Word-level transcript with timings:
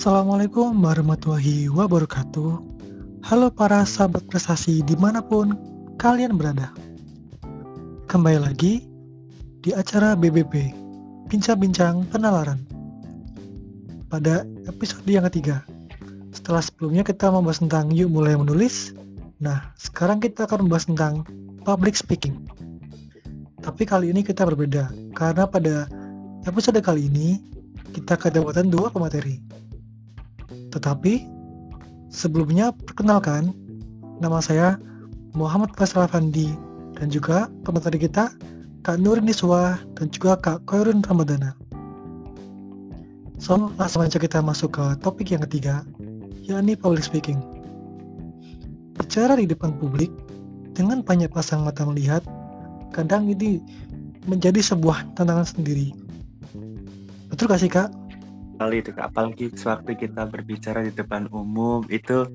Assalamualaikum 0.00 0.80
warahmatullahi 0.80 1.68
wabarakatuh. 1.68 2.50
Halo 3.20 3.52
para 3.52 3.84
sahabat 3.84 4.24
prestasi 4.32 4.80
di 4.80 4.96
mana 4.96 5.20
pun 5.20 5.52
kalian 6.00 6.40
berada. 6.40 6.72
Kembali 8.08 8.40
lagi 8.40 8.88
di 9.60 9.76
acara 9.76 10.16
BBP, 10.16 10.72
Bincang-Bincang 11.28 12.08
Penalaran. 12.08 12.64
Pada 14.08 14.48
episode 14.64 15.04
yang 15.04 15.28
ketiga, 15.28 15.68
setelah 16.32 16.64
sebelumnya 16.64 17.04
kita 17.04 17.28
membahas 17.28 17.60
tentang 17.60 17.92
yuk 17.92 18.08
mulai 18.08 18.40
menulis, 18.40 18.96
nah 19.36 19.68
sekarang 19.76 20.16
kita 20.16 20.48
akan 20.48 20.64
membahas 20.64 20.88
tentang 20.88 21.28
public 21.68 21.92
speaking. 21.92 22.48
Tapi 23.60 23.84
kali 23.84 24.16
ini 24.16 24.24
kita 24.24 24.48
berbeda, 24.48 25.12
karena 25.12 25.44
pada 25.44 25.92
episode 26.48 26.80
kali 26.80 27.12
ini 27.12 27.36
kita 27.92 28.16
kedapatan 28.16 28.72
dua 28.72 28.88
pemateri 28.88 29.60
tetapi 30.70 31.26
sebelumnya 32.10 32.74
perkenalkan 32.86 33.54
nama 34.18 34.42
saya 34.42 34.76
Muhammad 35.34 35.74
Faisal 35.78 36.06
Afandi 36.06 36.50
dan 36.98 37.10
juga 37.10 37.46
pemateri 37.62 38.02
kita 38.02 38.34
Kak 38.80 38.96
Nurin 38.98 39.28
Niswa 39.28 39.76
dan 39.94 40.06
juga 40.08 40.40
Kak 40.40 40.64
Koirun 40.64 41.04
Ramadana. 41.04 41.52
So, 43.40 43.72
langsung 43.80 44.04
aja 44.04 44.20
kita 44.20 44.44
masuk 44.44 44.76
ke 44.76 44.84
topik 45.00 45.32
yang 45.32 45.40
ketiga, 45.48 45.80
yakni 46.44 46.76
public 46.76 47.04
speaking. 47.04 47.40
Bicara 49.00 49.36
di 49.36 49.48
depan 49.48 49.72
publik 49.80 50.12
dengan 50.76 51.00
banyak 51.00 51.32
pasang 51.32 51.64
mata 51.64 51.88
melihat, 51.88 52.20
kadang 52.92 53.32
ini 53.32 53.64
menjadi 54.28 54.60
sebuah 54.60 55.16
tantangan 55.16 55.48
sendiri. 55.48 55.92
Betul 57.32 57.48
gak 57.48 57.60
sih 57.64 57.72
kak? 57.72 57.88
Sekali 58.60 58.84
itu 58.84 58.92
apalagi 59.00 59.48
sewaktu 59.56 60.04
kita 60.04 60.28
berbicara 60.28 60.84
di 60.84 60.92
depan 60.92 61.32
umum 61.32 61.80
itu 61.88 62.28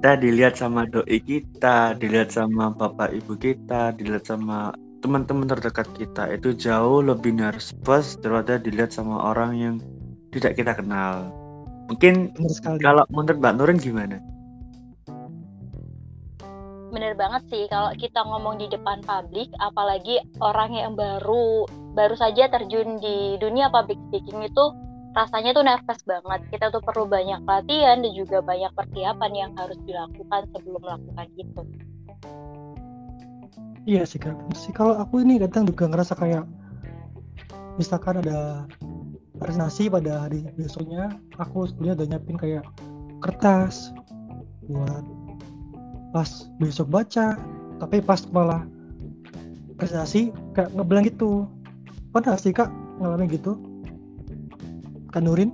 kita 0.00 0.16
dilihat 0.16 0.56
sama 0.56 0.88
doi 0.88 1.20
kita 1.20 1.92
dilihat 2.00 2.32
sama 2.32 2.72
bapak 2.72 3.12
ibu 3.12 3.36
kita 3.36 3.92
dilihat 4.00 4.24
sama 4.24 4.72
teman-teman 5.04 5.44
terdekat 5.44 5.84
kita. 5.92 6.24
Itu 6.32 6.56
jauh 6.56 7.04
lebih 7.04 7.36
nervous 7.36 8.16
daripada 8.16 8.56
dilihat 8.56 8.96
sama 8.96 9.28
orang 9.28 9.52
yang 9.60 9.74
tidak 10.32 10.56
kita 10.56 10.72
kenal. 10.72 11.28
Mungkin 11.92 12.32
kalau 12.80 13.04
menurut 13.12 13.36
Mbak 13.36 13.54
Nurin 13.60 13.76
gimana? 13.76 14.16
Bener 16.88 17.12
banget 17.12 17.44
sih 17.52 17.68
kalau 17.68 17.92
kita 17.92 18.24
ngomong 18.24 18.56
di 18.56 18.72
depan 18.72 19.04
publik 19.04 19.52
apalagi 19.60 20.16
orang 20.40 20.72
yang 20.72 20.96
baru 20.96 21.68
baru 21.92 22.16
saja 22.16 22.48
terjun 22.48 22.96
di 23.04 23.36
dunia 23.36 23.68
public 23.68 24.00
speaking 24.08 24.48
itu 24.48 24.87
rasanya 25.18 25.50
tuh 25.50 25.64
nervous 25.66 26.00
banget. 26.06 26.40
Kita 26.54 26.70
tuh 26.70 26.78
perlu 26.78 27.10
banyak 27.10 27.42
latihan 27.42 27.98
dan 27.98 28.12
juga 28.14 28.38
banyak 28.38 28.70
persiapan 28.70 29.32
yang 29.34 29.50
harus 29.58 29.78
dilakukan 29.82 30.46
sebelum 30.54 30.78
melakukan 30.78 31.26
itu. 31.34 31.62
Iya 33.88 34.02
sih 34.06 34.20
kak. 34.22 34.36
Sih 34.54 34.70
kalau 34.70 34.94
aku 34.94 35.26
ini 35.26 35.42
kadang 35.42 35.66
juga 35.66 35.90
ngerasa 35.90 36.14
kayak 36.14 36.44
misalkan 37.80 38.22
ada 38.22 38.68
presentasi 39.42 39.90
pada 39.90 40.28
hari 40.28 40.46
besoknya, 40.54 41.10
aku 41.40 41.66
sebelumnya 41.66 42.04
udah 42.04 42.06
nyiapin 42.14 42.36
kayak 42.38 42.64
kertas 43.18 43.90
buat 44.70 45.02
pas 46.14 46.30
besok 46.62 46.92
baca, 46.94 47.34
tapi 47.82 47.98
pas 48.04 48.22
malah 48.30 48.62
presentasi 49.80 50.30
kayak 50.54 50.70
ngebelang 50.78 51.06
gitu. 51.08 51.48
Pernah 52.12 52.38
sih 52.38 52.54
kak 52.54 52.70
ngalamin 53.00 53.30
gitu? 53.30 53.67
Kanurin? 55.08 55.50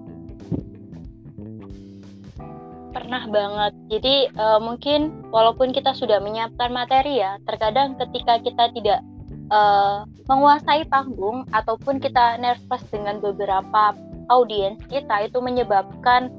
Pernah 2.95 3.27
banget. 3.31 3.73
Jadi 3.91 4.15
uh, 4.39 4.59
mungkin 4.63 5.27
walaupun 5.31 5.75
kita 5.75 5.95
sudah 5.95 6.19
menyiapkan 6.23 6.71
materi 6.71 7.23
ya, 7.23 7.39
terkadang 7.47 7.99
ketika 7.99 8.39
kita 8.43 8.71
tidak 8.75 9.01
uh, 9.51 10.07
menguasai 10.31 10.87
panggung 10.89 11.47
ataupun 11.51 11.99
kita 11.99 12.39
nervous 12.39 12.83
dengan 12.91 13.19
beberapa 13.19 13.95
audiens 14.33 14.81
kita 14.89 15.29
itu 15.29 15.39
menyebabkan 15.43 16.33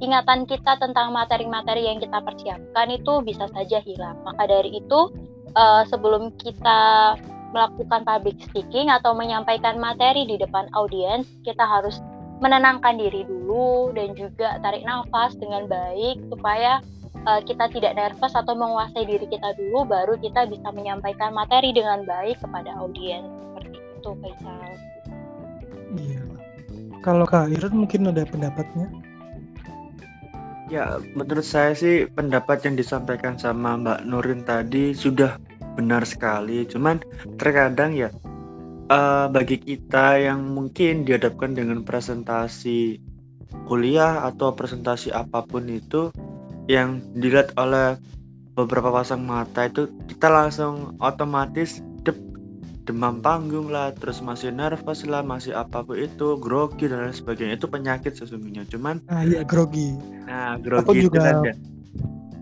ingatan 0.00 0.44
kita 0.44 0.76
tentang 0.76 1.12
materi-materi 1.12 1.88
yang 1.88 1.98
kita 2.00 2.20
persiapkan 2.20 2.88
itu 2.92 3.24
bisa 3.24 3.48
saja 3.52 3.80
hilang. 3.80 4.16
Maka 4.24 4.44
dari 4.48 4.76
itu 4.76 5.12
uh, 5.56 5.82
sebelum 5.88 6.32
kita 6.36 7.16
melakukan 7.54 8.04
public 8.04 8.36
speaking 8.44 8.92
atau 8.92 9.16
menyampaikan 9.16 9.80
materi 9.80 10.28
di 10.28 10.36
depan 10.36 10.68
audiens, 10.76 11.24
kita 11.46 11.64
harus 11.64 11.96
menenangkan 12.40 13.00
diri 13.00 13.24
dulu 13.24 13.92
dan 13.96 14.12
juga 14.12 14.60
tarik 14.60 14.84
nafas 14.84 15.32
dengan 15.40 15.64
baik 15.64 16.20
supaya 16.28 16.84
uh, 17.24 17.40
kita 17.42 17.72
tidak 17.72 17.96
nervous 17.96 18.36
atau 18.36 18.52
menguasai 18.52 19.08
diri 19.08 19.26
kita 19.26 19.56
dulu 19.56 19.88
baru 19.88 20.14
kita 20.20 20.44
bisa 20.48 20.68
menyampaikan 20.72 21.32
materi 21.32 21.72
dengan 21.72 22.04
baik 22.04 22.36
kepada 22.40 22.76
audiens 22.76 23.24
seperti 23.24 23.78
itu 23.80 24.10
Faisal. 24.20 24.70
Iya. 25.96 26.22
Kalau 27.00 27.24
Kak 27.24 27.48
Irun 27.48 27.86
mungkin 27.86 28.10
ada 28.10 28.26
pendapatnya? 28.26 28.90
Ya, 30.66 30.98
menurut 31.14 31.46
saya 31.46 31.78
sih 31.78 32.10
pendapat 32.10 32.66
yang 32.66 32.74
disampaikan 32.74 33.38
sama 33.38 33.78
Mbak 33.78 34.00
Nurin 34.02 34.42
tadi 34.42 34.90
sudah 34.90 35.38
benar 35.78 36.02
sekali. 36.02 36.66
Cuman 36.66 36.98
terkadang 37.38 37.94
ya 37.94 38.10
uh, 38.90 39.26
bagi 39.30 39.58
kita 39.58 40.20
yang 40.20 40.54
mungkin 40.54 41.06
dihadapkan 41.06 41.54
dengan 41.54 41.82
presentasi 41.82 43.00
kuliah 43.66 44.26
atau 44.26 44.54
presentasi 44.54 45.10
apa 45.14 45.42
pun 45.46 45.66
itu 45.70 46.10
yang 46.66 47.02
dilihat 47.14 47.54
oleh 47.58 47.98
beberapa 48.58 48.90
pasang 48.90 49.22
mata 49.22 49.68
itu 49.68 49.86
kita 50.10 50.26
langsung 50.26 50.98
otomatis 50.98 51.84
dep, 52.02 52.16
demam 52.88 53.22
panggung 53.22 53.70
lah 53.70 53.94
terus 53.94 54.18
masih 54.24 54.50
nervous 54.50 55.06
lah 55.06 55.22
masih 55.22 55.54
apa 55.54 55.82
pun 55.86 55.98
itu 55.98 56.38
grogi 56.38 56.90
dan 56.90 57.06
lain 57.06 57.14
sebagainya. 57.14 57.58
Itu 57.58 57.70
penyakit 57.70 58.18
sesungguhnya. 58.18 58.66
Cuman 58.66 59.02
ah 59.12 59.22
iya 59.22 59.46
grogi. 59.46 59.94
Nah 60.26 60.58
grogi 60.58 60.82
Aku 60.82 60.92
juga 60.96 61.44
itu 61.44 61.54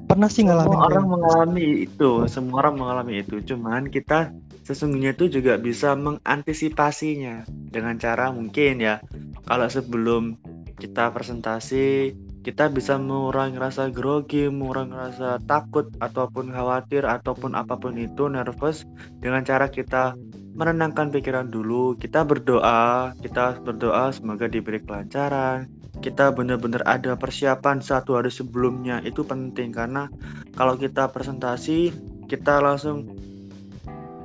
pernah 0.05 0.29
sih 0.29 0.47
ngalamin 0.47 0.69
semua 0.69 0.87
orang 0.93 1.07
mengalami 1.11 1.67
itu 1.89 2.11
semua 2.31 2.57
orang 2.65 2.75
mengalami 2.79 3.15
itu. 3.25 3.37
Cuman 3.45 3.91
kita 3.91 4.31
sesungguhnya 4.65 5.13
itu 5.13 5.29
juga 5.29 5.61
bisa 5.61 5.93
mengantisipasinya 5.95 7.45
dengan 7.71 8.01
cara 8.01 8.33
mungkin 8.33 8.81
ya. 8.81 8.99
Kalau 9.45 9.69
sebelum 9.69 10.41
kita 10.81 11.13
presentasi 11.13 12.17
kita 12.45 12.69
bisa 12.69 13.01
mengurangi 13.01 13.57
rasa 13.57 13.89
grogi, 13.89 14.53
mengurangi 14.53 14.93
rasa 14.93 15.41
takut 15.49 15.89
ataupun 16.05 16.53
khawatir 16.53 17.09
ataupun 17.09 17.57
apa 17.57 17.81
pun 17.81 17.97
itu 17.97 18.29
nervous. 18.29 18.85
Dengan 19.17 19.41
cara 19.49 19.73
kita 19.73 20.13
menenangkan 20.55 21.09
pikiran 21.09 21.49
dulu, 21.49 21.97
kita 21.97 22.21
berdoa, 22.23 23.17
kita 23.25 23.65
berdoa 23.65 24.13
semoga 24.13 24.45
diberi 24.45 24.79
kelancaran, 24.85 25.73
kita 26.05 26.37
benar-benar 26.37 26.85
ada 26.85 27.17
persiapan 27.17 27.81
satu 27.81 28.21
hari 28.21 28.29
sebelumnya 28.29 29.01
itu 29.09 29.25
penting. 29.25 29.73
Karena 29.73 30.13
kalau 30.53 30.77
kita 30.77 31.09
presentasi 31.11 31.97
kita 32.29 32.61
langsung 32.61 33.09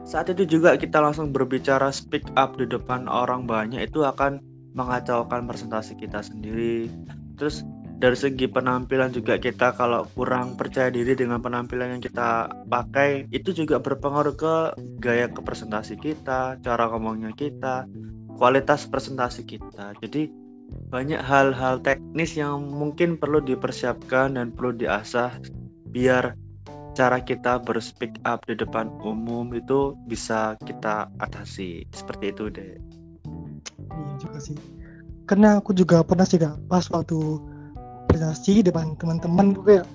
saat 0.09 0.25
itu 0.33 0.57
juga 0.57 0.73
kita 0.73 0.97
langsung 0.97 1.29
berbicara 1.29 1.93
speak 1.93 2.25
up 2.33 2.57
di 2.57 2.65
depan 2.65 3.05
orang 3.05 3.45
banyak 3.45 3.85
itu 3.93 4.01
akan 4.01 4.41
mengacaukan 4.73 5.45
presentasi 5.45 5.93
kita 6.01 6.25
sendiri. 6.25 6.89
Terus 7.37 7.61
dari 8.01 8.17
segi 8.17 8.49
penampilan 8.49 9.13
juga 9.13 9.37
kita 9.37 9.77
kalau 9.77 10.09
kurang 10.17 10.57
percaya 10.57 10.89
diri 10.89 11.13
dengan 11.13 11.37
penampilan 11.45 11.93
yang 11.93 12.01
kita 12.01 12.49
pakai 12.73 13.29
itu 13.29 13.53
juga 13.53 13.77
berpengaruh 13.77 14.33
ke 14.33 14.55
gaya 14.97 15.29
ke 15.29 15.45
presentasi 15.45 16.01
kita, 16.01 16.57
cara 16.57 16.83
ngomongnya 16.89 17.29
kita, 17.37 17.85
kualitas 18.33 18.89
presentasi 18.89 19.45
kita. 19.45 19.93
Jadi 20.01 20.25
banyak 20.89 21.21
hal-hal 21.21 21.85
teknis 21.85 22.33
yang 22.33 22.65
mungkin 22.65 23.13
perlu 23.13 23.45
dipersiapkan 23.45 24.41
dan 24.41 24.49
perlu 24.57 24.73
diasah 24.73 25.37
biar 25.93 26.33
cara 26.99 27.23
kita 27.23 27.63
berspeak 27.63 28.19
up 28.27 28.43
di 28.43 28.59
depan 28.59 28.91
umum 28.99 29.47
itu 29.55 29.95
bisa 30.11 30.59
kita 30.67 31.07
atasi. 31.23 31.87
Seperti 31.95 32.35
itu 32.35 32.51
deh 32.51 32.75
iya 33.95 34.13
juga 34.19 34.37
sih. 34.43 34.57
Karena 35.23 35.61
aku 35.63 35.71
juga 35.71 36.03
pernah 36.03 36.27
sih 36.27 36.41
kak 36.41 36.59
pas 36.67 36.83
waktu 36.91 37.39
presentasi 38.11 38.65
depan 38.65 38.99
teman-teman 38.99 39.55
gue 39.55 39.63
kayak 39.63 39.87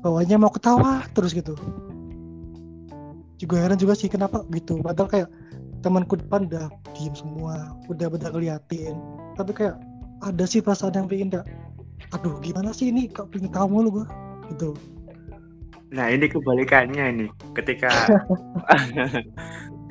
bawahnya 0.00 0.40
mau 0.40 0.48
ketawa 0.48 1.04
terus 1.12 1.36
gitu. 1.36 1.52
Juga 3.36 3.60
heran 3.60 3.76
juga 3.76 3.92
sih 3.92 4.08
kenapa 4.08 4.48
gitu. 4.54 4.80
Padahal 4.80 5.10
kayak 5.12 5.28
temanku 5.84 6.16
depan 6.16 6.48
udah 6.48 6.72
diem 6.96 7.12
semua 7.12 7.76
udah 7.92 8.08
beda 8.08 8.32
ngeliatin. 8.32 8.96
Tapi 9.36 9.52
kayak 9.52 9.76
ada 10.24 10.44
sih 10.48 10.64
perasaan 10.64 10.96
yang 10.96 11.06
pengen 11.10 11.28
kayak 11.36 11.46
aduh 12.16 12.40
gimana 12.40 12.72
sih 12.72 12.88
ini? 12.88 13.10
Kak 13.10 13.28
pengen 13.34 13.52
kamu 13.52 13.84
lu 13.84 13.90
gue 14.02 14.06
gitu 14.54 14.72
Nah 15.92 16.06
ini 16.12 16.26
kebalikannya 16.28 17.04
ini. 17.16 17.26
Ketika 17.56 17.88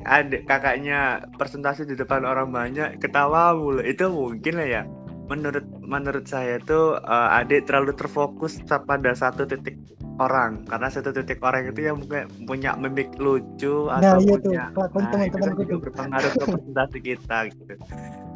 ada 0.06 0.38
kakaknya 0.46 1.26
presentasi 1.36 1.84
di 1.84 1.94
depan 1.98 2.22
orang 2.22 2.54
banyak 2.54 3.02
ketawa 3.02 3.54
mulu. 3.54 3.82
Itu 3.82 4.10
mungkin 4.12 4.58
lah 4.58 4.68
ya. 4.68 4.82
Menurut 5.28 5.66
menurut 5.84 6.24
saya 6.24 6.56
itu 6.56 6.96
uh, 6.96 7.38
adik 7.42 7.68
terlalu 7.68 7.92
terfokus 7.92 8.62
pada 8.64 9.12
satu 9.12 9.44
titik 9.44 9.76
orang. 10.22 10.64
Karena 10.64 10.88
satu 10.88 11.10
titik 11.12 11.42
orang 11.44 11.68
itu 11.68 11.80
yang 11.84 12.00
mungkin 12.00 12.30
punya 12.48 12.72
mimik 12.78 13.12
lucu 13.18 13.90
Nah, 13.98 14.14
atau 14.14 14.22
iya 14.22 14.36
tuh, 14.40 14.54
punya 14.54 14.64
nah 14.72 15.22
itu 15.26 15.38
kan 15.38 15.52
teman-temanku 15.52 15.62
juga 15.66 15.74
tuh. 15.74 15.78
berpengaruh 15.84 16.32
ke 16.38 16.44
presentasi 16.48 16.98
kita 17.02 17.38
gitu. 17.52 17.74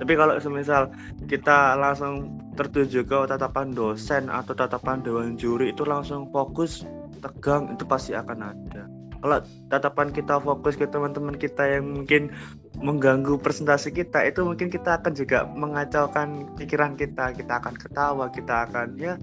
Tapi 0.02 0.12
kalau 0.18 0.34
semisal 0.42 0.90
kita 1.30 1.78
langsung 1.78 2.42
tertuju 2.58 3.06
ke 3.06 3.18
tatapan 3.30 3.72
dosen 3.72 4.28
atau 4.28 4.52
tatapan 4.52 5.00
dewan 5.00 5.38
juri 5.40 5.72
itu 5.72 5.86
langsung 5.88 6.28
fokus 6.28 6.84
tegang 7.22 7.70
itu 7.72 7.86
pasti 7.86 8.12
akan 8.12 8.52
ada. 8.52 8.84
Kalau 9.22 9.38
tatapan 9.70 10.10
kita 10.10 10.42
fokus 10.42 10.74
ke 10.74 10.82
teman-teman 10.90 11.38
kita 11.38 11.62
yang 11.62 11.94
mungkin 11.94 12.34
mengganggu 12.82 13.38
presentasi 13.38 13.94
kita 13.94 14.26
itu 14.26 14.42
mungkin 14.42 14.66
kita 14.66 14.98
akan 14.98 15.14
juga 15.14 15.46
mengacaukan 15.54 16.50
pikiran 16.58 16.98
kita. 16.98 17.30
Kita 17.30 17.62
akan 17.62 17.78
ketawa 17.78 18.26
kita 18.34 18.66
akan 18.66 18.98
ya 18.98 19.14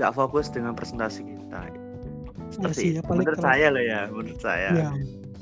gak 0.00 0.16
fokus 0.16 0.48
dengan 0.48 0.72
presentasi 0.72 1.28
kita. 1.28 1.60
Iya 1.60 1.86
seperti 2.50 2.78
sih, 2.78 2.88
itu. 2.94 3.00
apalagi 3.02 3.18
menurut 3.18 3.38
kalau 3.38 3.48
saya 3.50 3.66
loh 3.68 3.84
ya 3.84 4.00
menurut 4.10 4.40
saya. 4.40 4.68
Iya. 4.72 4.88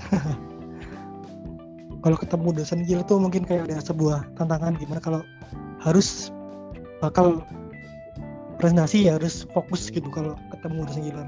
kalau 2.04 2.16
ketemu 2.20 2.48
dosen 2.52 2.80
gila 2.84 3.02
tuh 3.08 3.18
mungkin 3.20 3.42
kayak 3.48 3.64
ada 3.68 3.80
sebuah 3.80 4.18
tantangan 4.36 4.76
gimana 4.76 5.00
kalau 5.00 5.20
harus 5.80 6.28
bakal 7.00 7.40
presentasi 8.58 9.08
ya 9.10 9.18
harus 9.18 9.46
fokus 9.54 9.90
gitu 9.92 10.08
kalau 10.10 10.38
ketemu 10.54 10.86
dosen 10.86 11.02
gila. 11.10 11.24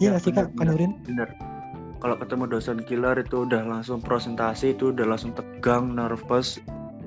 Iya 0.00 0.08
Ya, 0.08 0.08
nggak 0.16 0.22
sih 0.24 0.32
kak, 0.32 0.48
benar, 0.56 0.56
Kak 0.56 0.66
Nurin? 0.72 0.92
bener 1.06 1.28
kalau 2.00 2.16
ketemu 2.16 2.44
dosen 2.48 2.78
killer 2.88 3.16
itu 3.20 3.44
udah 3.44 3.62
langsung 3.68 4.00
presentasi 4.00 4.72
itu 4.74 4.90
udah 4.90 5.06
langsung 5.14 5.36
tegang 5.36 5.92
nervous 5.94 6.56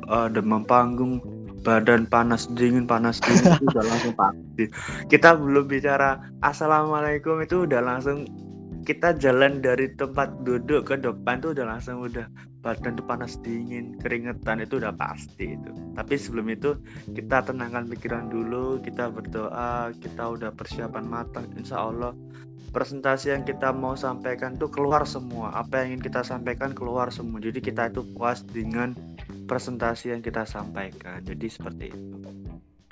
eh, 0.07 0.27
demam 0.29 0.63
panggung 0.63 1.19
badan 1.65 2.05
panas 2.05 2.45
dingin 2.53 2.85
panas 2.85 3.17
dingin 3.23 3.57
itu 3.57 3.65
udah 3.73 3.83
langsung 3.87 4.13
pasti 4.13 4.65
kita 5.09 5.33
belum 5.39 5.65
bicara 5.65 6.21
assalamualaikum 6.45 7.41
itu 7.41 7.65
udah 7.65 7.81
langsung 7.81 8.27
kita 8.83 9.15
jalan 9.15 9.63
dari 9.63 9.89
tempat 9.95 10.29
duduk 10.43 10.91
ke 10.91 10.99
depan 10.99 11.39
tuh 11.39 11.55
udah 11.55 11.65
langsung 11.75 12.03
udah 12.03 12.27
badan 12.63 12.95
tuh 12.95 13.03
panas 13.03 13.35
dingin 13.43 13.99
keringetan 13.99 14.63
itu 14.63 14.79
udah 14.79 14.95
pasti 14.95 15.59
itu 15.59 15.71
tapi 15.99 16.15
sebelum 16.15 16.47
itu 16.47 16.79
kita 17.11 17.43
tenangkan 17.43 17.91
pikiran 17.91 18.31
dulu 18.31 18.79
kita 18.79 19.11
berdoa 19.11 19.91
kita 19.99 20.23
udah 20.23 20.49
persiapan 20.55 21.03
matang 21.03 21.45
insya 21.59 21.83
Allah 21.83 22.15
presentasi 22.71 23.35
yang 23.35 23.43
kita 23.45 23.69
mau 23.75 23.93
sampaikan 23.93 24.55
tuh 24.55 24.71
keluar 24.71 25.03
semua 25.03 25.51
apa 25.53 25.83
yang 25.83 25.99
ingin 25.99 26.09
kita 26.09 26.23
sampaikan 26.23 26.71
keluar 26.71 27.11
semua 27.11 27.37
jadi 27.43 27.59
kita 27.59 27.91
itu 27.91 28.01
puas 28.15 28.41
dengan 28.47 28.95
presentasi 29.45 30.15
yang 30.15 30.23
kita 30.23 30.47
sampaikan 30.47 31.21
jadi 31.21 31.45
seperti 31.51 31.91
itu 31.91 32.17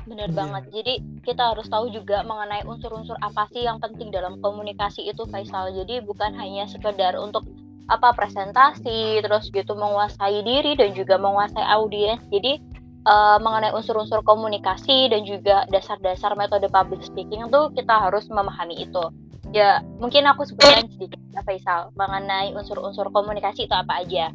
Bener 0.02 0.34
Iya. 0.34 0.38
banget. 0.38 0.64
Jadi 0.74 0.94
kita 1.22 1.54
harus 1.54 1.70
tahu 1.70 1.94
juga 1.94 2.26
mengenai 2.26 2.66
unsur-unsur 2.66 3.16
apa 3.22 3.46
sih 3.54 3.64
yang 3.64 3.78
penting 3.78 4.10
dalam 4.10 4.42
komunikasi 4.42 5.06
itu 5.06 5.24
Faisal. 5.30 5.72
Jadi 5.78 6.02
bukan 6.02 6.34
hanya 6.36 6.66
sekedar 6.66 7.16
untuk 7.22 7.46
apa 7.92 8.16
presentasi 8.16 9.20
terus 9.20 9.52
gitu 9.52 9.76
menguasai 9.76 10.40
diri 10.48 10.80
dan 10.80 10.96
juga 10.96 11.20
menguasai 11.20 11.68
audiens. 11.76 12.24
Jadi 12.32 12.64
eh, 13.04 13.38
mengenai 13.44 13.76
unsur-unsur 13.76 14.24
komunikasi 14.24 15.12
dan 15.12 15.28
juga 15.28 15.68
dasar-dasar 15.68 16.40
metode 16.40 16.72
public 16.72 17.04
speaking 17.04 17.44
itu 17.52 17.62
kita 17.76 18.08
harus 18.08 18.32
memahami 18.32 18.88
itu. 18.88 19.04
Ya, 19.52 19.84
mungkin 20.00 20.24
aku 20.32 20.48
sebutkan 20.48 20.88
sedikit 20.88 21.20
ya 21.36 21.44
Faisal 21.44 21.92
mengenai 22.00 22.56
unsur-unsur 22.56 23.12
komunikasi 23.12 23.68
itu 23.68 23.76
apa 23.76 24.00
aja. 24.00 24.32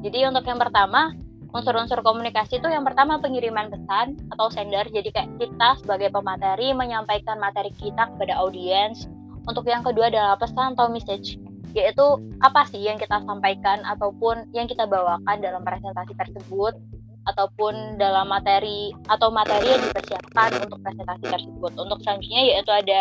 Jadi 0.00 0.22
untuk 0.30 0.46
yang 0.46 0.62
pertama, 0.62 1.10
unsur-unsur 1.50 1.98
komunikasi 2.06 2.62
itu 2.62 2.68
yang 2.70 2.86
pertama 2.86 3.18
pengiriman 3.18 3.66
pesan 3.66 4.14
atau 4.30 4.46
sender. 4.46 4.86
Jadi 4.94 5.10
kayak 5.10 5.30
kita 5.42 5.82
sebagai 5.82 6.14
pemateri 6.14 6.70
menyampaikan 6.70 7.42
materi 7.42 7.74
kita 7.74 8.14
kepada 8.14 8.38
audiens. 8.38 9.10
Untuk 9.48 9.66
yang 9.66 9.82
kedua 9.82 10.12
adalah 10.12 10.38
pesan 10.38 10.78
atau 10.78 10.86
message, 10.86 11.40
yaitu 11.76 12.06
apa 12.42 12.66
sih 12.68 12.82
yang 12.82 12.98
kita 12.98 13.22
sampaikan 13.22 13.82
ataupun 13.86 14.48
yang 14.56 14.66
kita 14.66 14.86
bawakan 14.86 15.38
dalam 15.38 15.62
presentasi 15.62 16.12
tersebut 16.18 16.74
ataupun 17.28 18.00
dalam 18.00 18.26
materi 18.32 18.96
atau 19.06 19.28
materi 19.28 19.70
yang 19.70 19.82
dipersiapkan 19.92 20.50
untuk 20.66 20.80
presentasi 20.80 21.24
tersebut. 21.28 21.72
Untuk 21.76 21.98
selanjutnya 22.02 22.42
yaitu 22.56 22.72
ada 22.72 23.00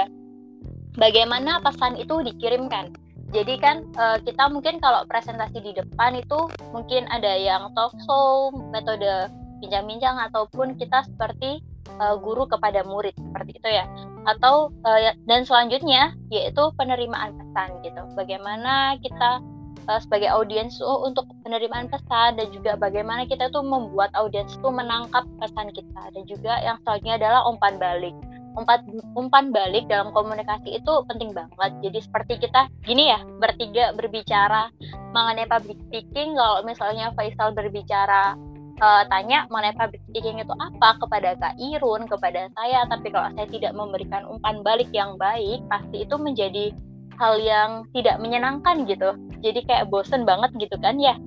bagaimana 0.99 1.63
pesan 1.63 1.95
itu 1.95 2.19
dikirimkan. 2.25 2.91
Jadi 3.29 3.61
kan 3.61 3.85
eh, 3.85 4.17
kita 4.25 4.49
mungkin 4.49 4.81
kalau 4.81 5.05
presentasi 5.05 5.61
di 5.61 5.71
depan 5.77 6.17
itu 6.17 6.49
mungkin 6.73 7.05
ada 7.13 7.37
yang 7.37 7.69
talk 7.77 7.93
show, 8.09 8.49
metode 8.73 9.29
bincang-bincang 9.61 10.17
ataupun 10.29 10.75
kita 10.81 11.05
seperti 11.05 11.61
eh, 11.87 12.15
guru 12.19 12.49
kepada 12.49 12.81
murid 12.83 13.13
seperti 13.13 13.51
itu 13.61 13.69
ya. 13.69 13.85
Atau 14.27 14.73
eh, 14.87 15.15
dan 15.27 15.43
selanjutnya 15.45 16.15
yaitu 16.31 16.63
penerimaan 16.75 17.35
pesan 17.37 17.69
gitu. 17.85 18.01
Bagaimana 18.17 18.99
kita 18.99 19.39
eh, 19.87 19.99
sebagai 20.01 20.29
audiens 20.31 20.75
tuh 20.79 21.07
untuk 21.07 21.27
penerimaan 21.45 21.87
pesan 21.87 22.39
dan 22.39 22.47
juga 22.51 22.75
bagaimana 22.75 23.23
kita 23.29 23.51
tuh 23.53 23.63
membuat 23.63 24.11
audiens 24.17 24.51
itu 24.51 24.69
menangkap 24.71 25.23
pesan 25.39 25.71
kita 25.71 26.01
dan 26.15 26.23
juga 26.27 26.53
yang 26.65 26.77
selanjutnya 26.83 27.15
adalah 27.21 27.41
umpan 27.47 27.75
balik 27.79 28.15
umpan 28.57 28.81
umpan 29.13 29.55
balik 29.55 29.85
dalam 29.87 30.09
komunikasi 30.11 30.81
itu 30.81 30.93
penting 31.07 31.31
banget. 31.31 31.71
Jadi 31.85 31.99
seperti 32.03 32.33
kita 32.43 32.67
gini 32.83 33.07
ya 33.07 33.23
bertiga 33.37 33.93
berbicara 33.93 34.73
mengenai 35.13 35.47
public 35.47 35.77
speaking. 35.89 36.35
Kalau 36.35 36.65
misalnya 36.65 37.13
Faisal 37.13 37.53
berbicara 37.53 38.33
eh, 38.79 39.03
tanya 39.11 39.45
mengenai 39.51 39.75
public 39.75 40.01
speaking 40.07 40.39
itu 40.39 40.53
apa 40.55 40.95
kepada 41.03 41.35
Kak 41.37 41.55
Irun, 41.59 42.07
kepada 42.07 42.47
saya, 42.55 42.87
tapi 42.87 43.11
kalau 43.11 43.29
saya 43.35 43.47
tidak 43.51 43.75
memberikan 43.75 44.23
umpan 44.25 44.63
balik 44.63 44.89
yang 44.95 45.19
baik, 45.19 45.59
pasti 45.67 46.07
itu 46.07 46.15
menjadi 46.15 46.71
hal 47.19 47.35
yang 47.43 47.69
tidak 47.91 48.17
menyenangkan 48.23 48.87
gitu. 48.87 49.13
Jadi 49.43 49.59
kayak 49.67 49.91
bosen 49.91 50.23
banget 50.23 50.55
gitu 50.55 50.79
kan 50.79 50.95
ya. 50.97 51.19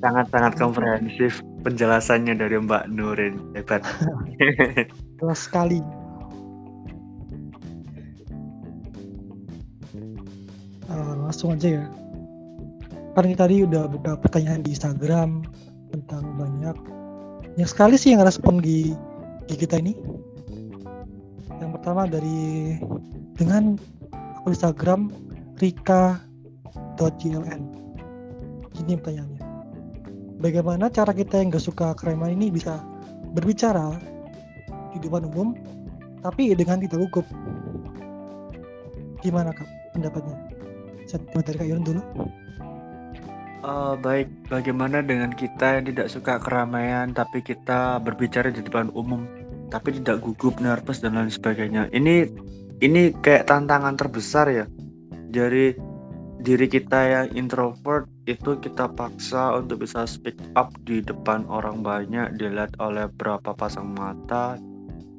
Sangat-sangat 0.00 0.56
komprehensif 0.60 1.40
penjelasannya 1.64 2.36
dari 2.36 2.56
Mbak 2.60 2.84
Nurin 2.92 3.40
hebat 3.56 3.84
Jelas 5.20 5.40
sekali. 5.40 5.80
Eh, 10.90 11.14
langsung 11.22 11.54
aja 11.54 11.80
ya. 11.80 11.84
Kan 13.14 13.26
kita 13.26 13.46
tadi 13.46 13.66
udah 13.66 13.84
buka 13.90 14.12
pertanyaan 14.16 14.62
di 14.62 14.70
Instagram 14.72 15.44
tentang 15.90 16.22
banyak. 16.38 16.76
Yang 17.58 17.74
sekali 17.74 17.98
sih 17.98 18.14
yang 18.14 18.22
respon 18.22 18.62
di, 18.62 18.94
di 19.50 19.54
kita 19.58 19.82
ini. 19.82 19.98
Yang 21.60 21.70
pertama 21.78 22.08
dari 22.08 22.78
dengan 23.36 23.76
akun 24.14 24.54
Instagram 24.54 25.00
rika.gln. 25.60 27.62
Ini 28.80 28.96
pertanyaannya. 28.96 29.44
Bagaimana 30.40 30.88
cara 30.88 31.12
kita 31.12 31.36
yang 31.36 31.52
gak 31.52 31.68
suka 31.68 31.92
kereman 32.00 32.32
ini 32.32 32.48
bisa 32.48 32.80
berbicara 33.36 33.92
di 34.90 34.98
depan 34.98 35.26
umum 35.30 35.54
tapi 36.20 36.52
dengan 36.52 36.82
tidak 36.82 36.98
gugup 37.08 37.26
gimana 39.20 39.52
kak 39.54 39.68
pendapatnya 39.94 40.36
saya 41.06 41.22
dari 41.42 41.58
kak 41.58 41.68
Yun 41.68 41.84
dulu 41.84 42.02
Eh, 43.60 43.94
baik 44.00 44.48
bagaimana 44.48 45.04
dengan 45.04 45.36
kita 45.36 45.76
yang 45.76 45.92
tidak 45.92 46.08
suka 46.08 46.40
keramaian 46.40 47.12
tapi 47.12 47.44
kita 47.44 48.00
berbicara 48.00 48.48
di 48.48 48.64
depan 48.64 48.88
umum 48.96 49.28
tapi 49.68 50.00
tidak 50.00 50.24
gugup 50.24 50.56
nervous 50.64 51.04
dan 51.04 51.12
lain 51.12 51.28
sebagainya? 51.28 51.92
Ini 51.92 52.24
ini 52.80 53.12
kayak 53.20 53.52
tantangan 53.52 54.00
terbesar 54.00 54.48
ya. 54.48 54.64
Dari 55.28 55.76
diri 56.40 56.66
kita 56.72 56.98
yang 57.04 57.26
introvert 57.36 58.08
itu 58.24 58.56
kita 58.56 58.88
paksa 58.96 59.60
untuk 59.60 59.84
bisa 59.84 60.08
speak 60.08 60.40
up 60.56 60.72
di 60.88 61.04
depan 61.04 61.44
orang 61.44 61.84
banyak 61.84 62.40
dilihat 62.40 62.72
oleh 62.80 63.12
berapa 63.12 63.52
pasang 63.52 63.92
mata 63.92 64.56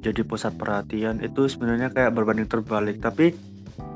jadi 0.01 0.25
pusat 0.25 0.57
perhatian. 0.57 1.21
Itu 1.21 1.45
sebenarnya 1.45 1.93
kayak 1.93 2.17
berbanding 2.17 2.49
terbalik. 2.49 3.05
Tapi 3.05 3.37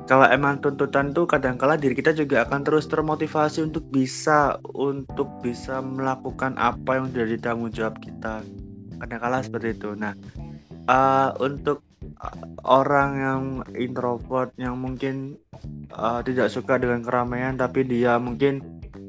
kalau 0.06 0.30
emang 0.30 0.62
tuntutan 0.62 1.10
tuh 1.18 1.26
kadangkala 1.26 1.82
diri 1.82 1.98
kita 1.98 2.14
juga 2.14 2.46
akan 2.46 2.62
terus 2.62 2.86
termotivasi 2.86 3.66
untuk 3.66 3.90
bisa 3.90 4.62
untuk 4.78 5.26
bisa 5.42 5.82
melakukan 5.82 6.54
apa 6.62 7.02
yang 7.02 7.10
jadi 7.10 7.42
tanggung 7.42 7.74
jawab 7.74 7.98
kita. 7.98 8.46
Kadangkala 9.02 9.42
seperti 9.42 9.74
itu. 9.74 9.98
Nah 9.98 10.14
eh, 10.86 11.30
untuk 11.42 11.82
eh, 12.02 12.38
orang 12.70 13.12
yang 13.18 13.42
introvert 13.74 14.54
yang 14.62 14.78
mungkin 14.78 15.42
eh, 15.90 16.22
tidak 16.22 16.54
suka 16.54 16.78
dengan 16.78 17.02
keramaian 17.02 17.58
tapi 17.58 17.82
dia 17.82 18.22
mungkin 18.22 18.62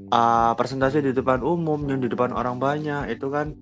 eh, 0.09 0.53
presentasi 0.57 1.05
di 1.05 1.13
depan 1.13 1.45
umum 1.45 1.85
yang 1.93 2.01
di 2.01 2.09
depan 2.09 2.33
orang 2.33 2.57
banyak 2.57 3.13
itu 3.13 3.29
kan 3.29 3.53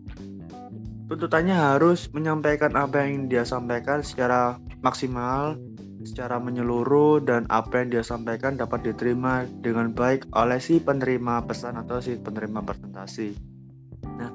tuntutannya 1.11 1.53
harus 1.53 2.09
menyampaikan 2.14 2.73
apa 2.79 3.05
yang 3.05 3.29
dia 3.29 3.45
sampaikan 3.45 4.00
secara 4.00 4.57
maksimal 4.81 5.59
secara 6.04 6.37
menyeluruh 6.37 7.25
dan 7.25 7.49
apa 7.49 7.82
yang 7.82 7.99
dia 7.99 8.04
sampaikan 8.04 8.61
dapat 8.61 8.84
diterima 8.84 9.49
dengan 9.64 9.90
baik 9.90 10.28
oleh 10.37 10.61
si 10.61 10.78
penerima 10.78 11.49
pesan 11.49 11.80
atau 11.80 11.99
si 11.99 12.20
penerima 12.20 12.61
presentasi. 12.61 13.32
Nah, 14.04 14.30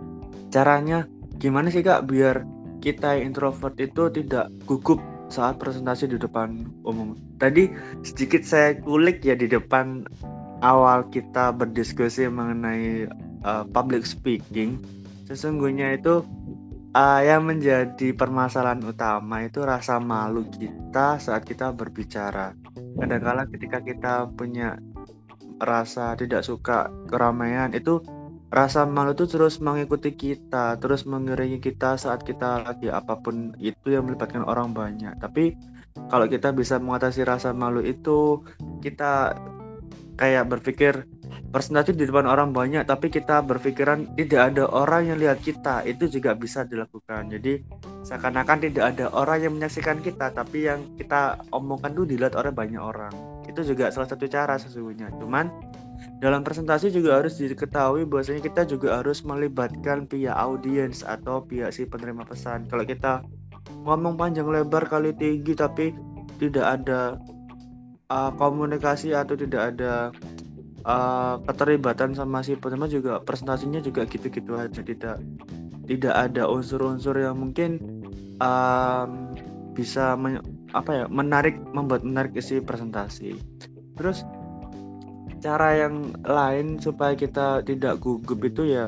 caranya 0.49 1.05
gimana 1.37 1.69
sih 1.69 1.85
kak 1.85 2.09
biar 2.09 2.43
kita 2.81 3.15
introvert 3.21 3.77
itu 3.77 4.09
tidak 4.09 4.49
gugup 4.65 4.99
saat 5.29 5.61
presentasi 5.61 6.09
di 6.09 6.17
depan 6.17 6.65
umum. 6.83 7.13
Tadi 7.37 7.69
sedikit 8.01 8.41
saya 8.41 8.73
kulik 8.81 9.21
ya 9.21 9.37
di 9.37 9.45
depan 9.45 10.09
awal 10.65 11.05
kita 11.13 11.53
berdiskusi 11.53 12.25
mengenai 12.27 13.05
uh, 13.45 13.63
public 13.69 14.03
speaking. 14.03 14.81
Sesungguhnya 15.29 15.93
itu 15.93 16.25
uh, 16.93 17.21
yang 17.21 17.45
menjadi 17.45 18.13
permasalahan 18.15 18.81
utama 18.81 19.45
itu 19.45 19.61
rasa 19.61 20.01
malu 20.01 20.47
kita 20.49 21.21
saat 21.21 21.45
kita 21.45 21.73
berbicara. 21.73 22.55
Kadang-kala 22.97 23.45
ketika 23.49 23.79
kita 23.83 24.13
punya 24.33 24.77
rasa 25.59 26.15
tidak 26.15 26.47
suka 26.47 26.87
keramaian 27.11 27.75
itu 27.75 27.99
rasa 28.49 28.87
malu 28.89 29.13
itu 29.13 29.29
terus 29.29 29.61
mengikuti 29.61 30.17
kita, 30.17 30.81
terus 30.81 31.05
mengiringi 31.05 31.61
kita 31.61 31.99
saat 32.01 32.25
kita 32.25 32.65
lagi 32.65 32.89
apa 32.89 33.21
pun 33.21 33.53
itu 33.61 33.93
yang 33.93 34.09
melibatkan 34.09 34.41
orang 34.41 34.73
banyak. 34.73 35.13
Tapi 35.21 35.53
kalau 36.09 36.25
kita 36.25 36.49
bisa 36.55 36.81
mengatasi 36.81 37.21
rasa 37.27 37.53
malu 37.53 37.85
itu, 37.85 38.41
kita 38.81 39.37
kayak 40.19 40.51
berpikir 40.51 41.07
presentasi 41.55 41.95
di 41.95 42.03
depan 42.03 42.27
orang 42.27 42.51
banyak, 42.51 42.83
tapi 42.83 43.07
kita 43.07 43.39
berpikiran 43.39 44.03
tidak 44.19 44.51
ada 44.51 44.67
orang 44.67 45.07
yang 45.07 45.17
lihat 45.17 45.39
kita, 45.39 45.87
itu 45.87 46.11
juga 46.11 46.35
bisa 46.35 46.67
dilakukan. 46.67 47.31
Jadi 47.31 47.63
seakan-akan 48.03 48.67
tidak 48.67 48.85
ada 48.95 49.07
orang 49.15 49.47
yang 49.47 49.53
menyaksikan 49.55 50.03
kita, 50.03 50.35
tapi 50.35 50.67
yang 50.67 50.83
kita 50.99 51.39
omongkan 51.55 51.95
itu 51.95 52.03
dilihat 52.03 52.35
oleh 52.35 52.51
banyak 52.51 52.83
orang. 52.83 53.15
Itu 53.47 53.63
juga 53.63 53.87
salah 53.95 54.11
satu 54.11 54.27
cara 54.27 54.59
sesungguhnya. 54.59 55.09
Cuman 55.15 55.47
dalam 56.19 56.43
presentasi 56.43 56.91
juga 56.91 57.23
harus 57.23 57.39
diketahui 57.39 58.03
bahwasanya 58.03 58.43
kita 58.43 58.67
juga 58.67 58.99
harus 58.99 59.23
melibatkan 59.23 60.03
pihak 60.03 60.35
audiens 60.35 61.01
atau 61.07 61.39
pihak 61.47 61.71
si 61.71 61.87
penerima 61.87 62.27
pesan. 62.27 62.67
Kalau 62.67 62.83
kita 62.83 63.23
ngomong 63.87 64.19
panjang 64.19 64.47
lebar 64.51 64.83
kali 64.91 65.15
tinggi 65.15 65.55
tapi 65.55 65.95
tidak 66.39 66.65
ada 66.79 67.19
uh, 68.09 68.31
komunikasi 68.35 69.13
atau 69.13 69.37
tidak 69.37 69.73
ada 69.75 70.09
uh, 70.83 71.37
keterlibatan 71.45 72.17
sama 72.17 72.41
si 72.41 72.57
penerima 72.57 72.87
juga 72.89 73.13
presentasinya 73.21 73.79
juga 73.79 74.05
gitu-gitu 74.09 74.57
aja 74.57 74.81
tidak 74.81 75.17
tidak 75.89 76.13
ada 76.13 76.45
unsur-unsur 76.45 77.17
yang 77.17 77.37
mungkin 77.37 77.81
um, 78.37 79.33
bisa 79.73 80.13
men, 80.13 80.43
apa 80.75 80.91
ya 80.91 81.05
menarik 81.09 81.57
membuat 81.73 82.05
menarik 82.05 82.37
isi 82.37 82.61
presentasi. 82.61 83.33
Terus 83.97 84.21
cara 85.39 85.87
yang 85.87 86.13
lain 86.21 86.77
supaya 86.77 87.15
kita 87.15 87.63
tidak 87.63 88.03
gugup 88.03 88.43
itu 88.43 88.75
ya 88.75 88.85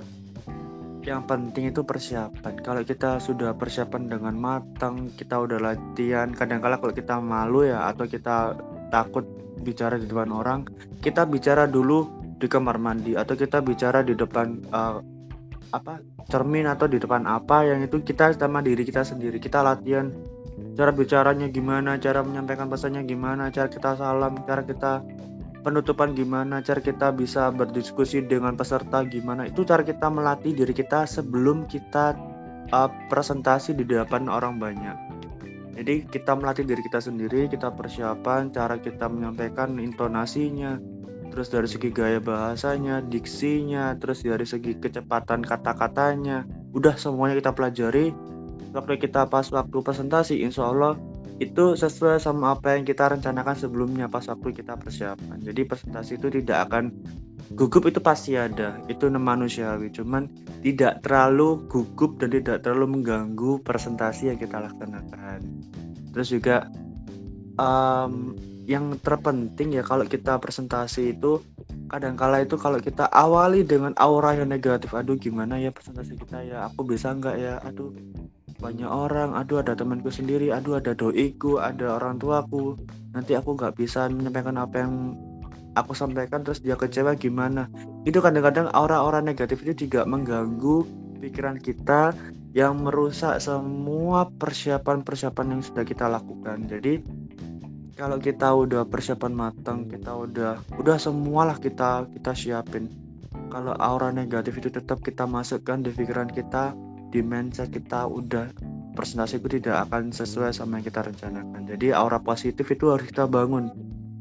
yang 1.01 1.25
penting 1.25 1.73
itu 1.73 1.81
persiapan 1.81 2.61
kalau 2.61 2.85
kita 2.85 3.17
sudah 3.17 3.57
persiapan 3.57 4.05
dengan 4.05 4.37
matang 4.37 5.09
kita 5.17 5.33
udah 5.33 5.57
latihan 5.57 6.29
kadang-kala 6.29 6.77
kalau 6.77 6.93
kita 6.93 7.17
malu 7.17 7.65
ya 7.65 7.89
atau 7.89 8.05
kita 8.05 8.53
takut 8.91 9.25
bicara 9.63 9.95
di 9.95 10.05
depan 10.05 10.29
orang 10.29 10.67
kita 10.99 11.25
bicara 11.25 11.65
dulu 11.65 12.21
di 12.41 12.49
kamar 12.49 12.81
mandi 12.81 13.13
atau 13.13 13.37
kita 13.37 13.61
bicara 13.61 14.01
di 14.01 14.17
depan 14.17 14.65
uh, 14.73 14.97
apa 15.71 16.01
cermin 16.27 16.67
atau 16.67 16.89
di 16.89 16.99
depan 16.99 17.23
apa 17.29 17.63
yang 17.63 17.85
itu 17.85 18.01
kita 18.03 18.35
sama 18.35 18.59
diri 18.59 18.83
kita 18.83 19.05
sendiri. 19.05 19.39
Kita 19.39 19.63
latihan 19.63 20.11
cara 20.75 20.91
bicaranya 20.91 21.47
gimana 21.47 21.95
cara 22.01 22.25
menyampaikan 22.25 22.67
pesannya 22.67 23.05
gimana 23.07 23.53
cara 23.53 23.69
kita 23.71 23.95
salam 23.95 24.35
cara 24.43 24.65
kita 24.65 25.05
penutupan 25.61 26.17
gimana 26.17 26.59
cara 26.65 26.81
kita 26.81 27.13
bisa 27.13 27.53
berdiskusi 27.53 28.25
dengan 28.25 28.57
peserta 28.57 29.05
gimana. 29.05 29.47
Itu 29.47 29.63
cara 29.63 29.85
kita 29.85 30.09
melatih 30.09 30.57
diri 30.57 30.73
kita 30.73 31.05
sebelum 31.07 31.69
kita 31.69 32.17
uh, 32.73 32.89
presentasi 33.07 33.77
di 33.77 33.85
depan 33.85 34.27
orang 34.27 34.57
banyak 34.57 35.10
jadi 35.75 36.03
kita 36.07 36.35
melatih 36.35 36.67
diri 36.67 36.81
kita 36.83 36.99
sendiri 36.99 37.47
kita 37.47 37.71
persiapan 37.71 38.51
cara 38.51 38.75
kita 38.77 39.07
menyampaikan 39.07 39.79
intonasinya 39.79 40.77
terus 41.31 41.47
dari 41.47 41.67
segi 41.67 41.89
gaya 41.89 42.19
bahasanya 42.19 42.99
diksinya 43.07 43.95
terus 43.97 44.21
dari 44.27 44.43
segi 44.43 44.75
kecepatan 44.75 45.47
kata-katanya 45.47 46.43
udah 46.75 46.95
semuanya 46.99 47.39
kita 47.39 47.51
pelajari 47.55 48.11
waktu 48.75 48.99
kita 48.99 49.27
pas 49.31 49.47
waktu 49.51 49.77
presentasi 49.79 50.43
insya 50.43 50.67
Allah 50.67 50.99
itu 51.41 51.73
sesuai 51.73 52.21
sama 52.21 52.53
apa 52.53 52.77
yang 52.77 52.85
kita 52.85 53.09
rencanakan 53.09 53.57
sebelumnya 53.57 54.05
pas 54.05 54.21
waktu 54.29 54.61
kita 54.61 54.77
persiapan. 54.77 55.41
Jadi 55.41 55.65
presentasi 55.65 56.21
itu 56.21 56.29
tidak 56.29 56.69
akan 56.69 56.93
gugup 57.55 57.87
itu 57.87 57.99
pasti 57.99 58.37
ada, 58.39 58.79
itu 58.87 59.07
manusiawi. 59.11 59.91
Cuman 59.93 60.27
tidak 60.61 61.03
terlalu 61.05 61.61
gugup 61.67 62.17
dan 62.17 62.31
tidak 62.33 62.63
terlalu 62.65 62.99
mengganggu 62.99 63.61
presentasi 63.61 64.31
yang 64.33 64.39
kita 64.39 64.57
laksanakan. 64.61 65.39
Terus 66.11 66.27
juga 66.31 66.67
um, 67.59 68.35
yang 68.67 68.95
terpenting 69.01 69.75
ya 69.75 69.83
kalau 69.83 70.05
kita 70.05 70.37
presentasi 70.37 71.17
itu 71.17 71.41
kadang-kala 71.91 72.45
itu 72.45 72.55
kalau 72.55 72.79
kita 72.79 73.09
awali 73.11 73.67
dengan 73.67 73.91
aura 73.99 74.31
yang 74.37 74.47
negatif, 74.47 74.95
aduh 74.95 75.19
gimana 75.19 75.59
ya 75.59 75.75
presentasi 75.75 76.15
kita 76.15 76.39
ya, 76.47 76.57
aku 76.71 76.87
bisa 76.87 77.11
nggak 77.11 77.35
ya, 77.35 77.59
aduh 77.67 77.91
banyak 78.61 78.87
orang. 78.87 79.33
Aduh 79.33 79.59
ada 79.59 79.73
temanku 79.73 80.13
sendiri. 80.13 80.53
Aduh 80.53 80.77
ada 80.77 80.93
doiku 80.93 81.57
ada 81.57 81.97
orang 81.97 82.21
tuaku. 82.21 82.77
Nanti 83.11 83.33
aku 83.33 83.57
nggak 83.57 83.73
bisa 83.75 84.05
menyampaikan 84.07 84.55
apa 84.61 84.85
yang 84.85 85.17
aku 85.75 85.95
sampaikan 85.95 86.43
terus 86.43 86.59
dia 86.59 86.75
kecewa 86.75 87.15
gimana. 87.15 87.67
Itu 88.03 88.19
kadang-kadang 88.19 88.71
aura-aura 88.73 89.23
negatif 89.23 89.63
itu 89.63 89.87
juga 89.87 90.03
mengganggu 90.03 90.83
pikiran 91.21 91.61
kita 91.61 92.11
yang 92.51 92.83
merusak 92.83 93.39
semua 93.39 94.27
persiapan-persiapan 94.27 95.57
yang 95.57 95.61
sudah 95.63 95.83
kita 95.87 96.11
lakukan. 96.11 96.67
Jadi 96.67 96.99
kalau 97.95 98.17
kita 98.17 98.49
udah 98.51 98.83
persiapan 98.89 99.31
matang 99.31 99.85
kita 99.87 100.11
udah 100.11 100.57
udah 100.75 100.97
semualah 100.97 101.61
kita 101.61 102.09
kita 102.11 102.31
siapin. 102.35 102.89
Kalau 103.51 103.75
aura 103.79 104.11
negatif 104.11 104.59
itu 104.59 104.71
tetap 104.71 105.03
kita 105.03 105.27
masukkan 105.27 105.83
di 105.83 105.91
pikiran 105.91 106.31
kita 106.31 106.75
di 107.11 107.19
mindset 107.19 107.71
kita 107.71 108.07
udah 108.07 108.47
presentasi 108.95 109.39
itu 109.39 109.59
tidak 109.59 109.87
akan 109.87 110.11
sesuai 110.11 110.51
sama 110.51 110.79
yang 110.79 110.85
kita 110.87 111.03
rencanakan. 111.03 111.61
Jadi 111.67 111.95
aura 111.95 112.19
positif 112.19 112.67
itu 112.67 112.91
harus 112.91 113.07
kita 113.07 113.27
bangun 113.27 113.71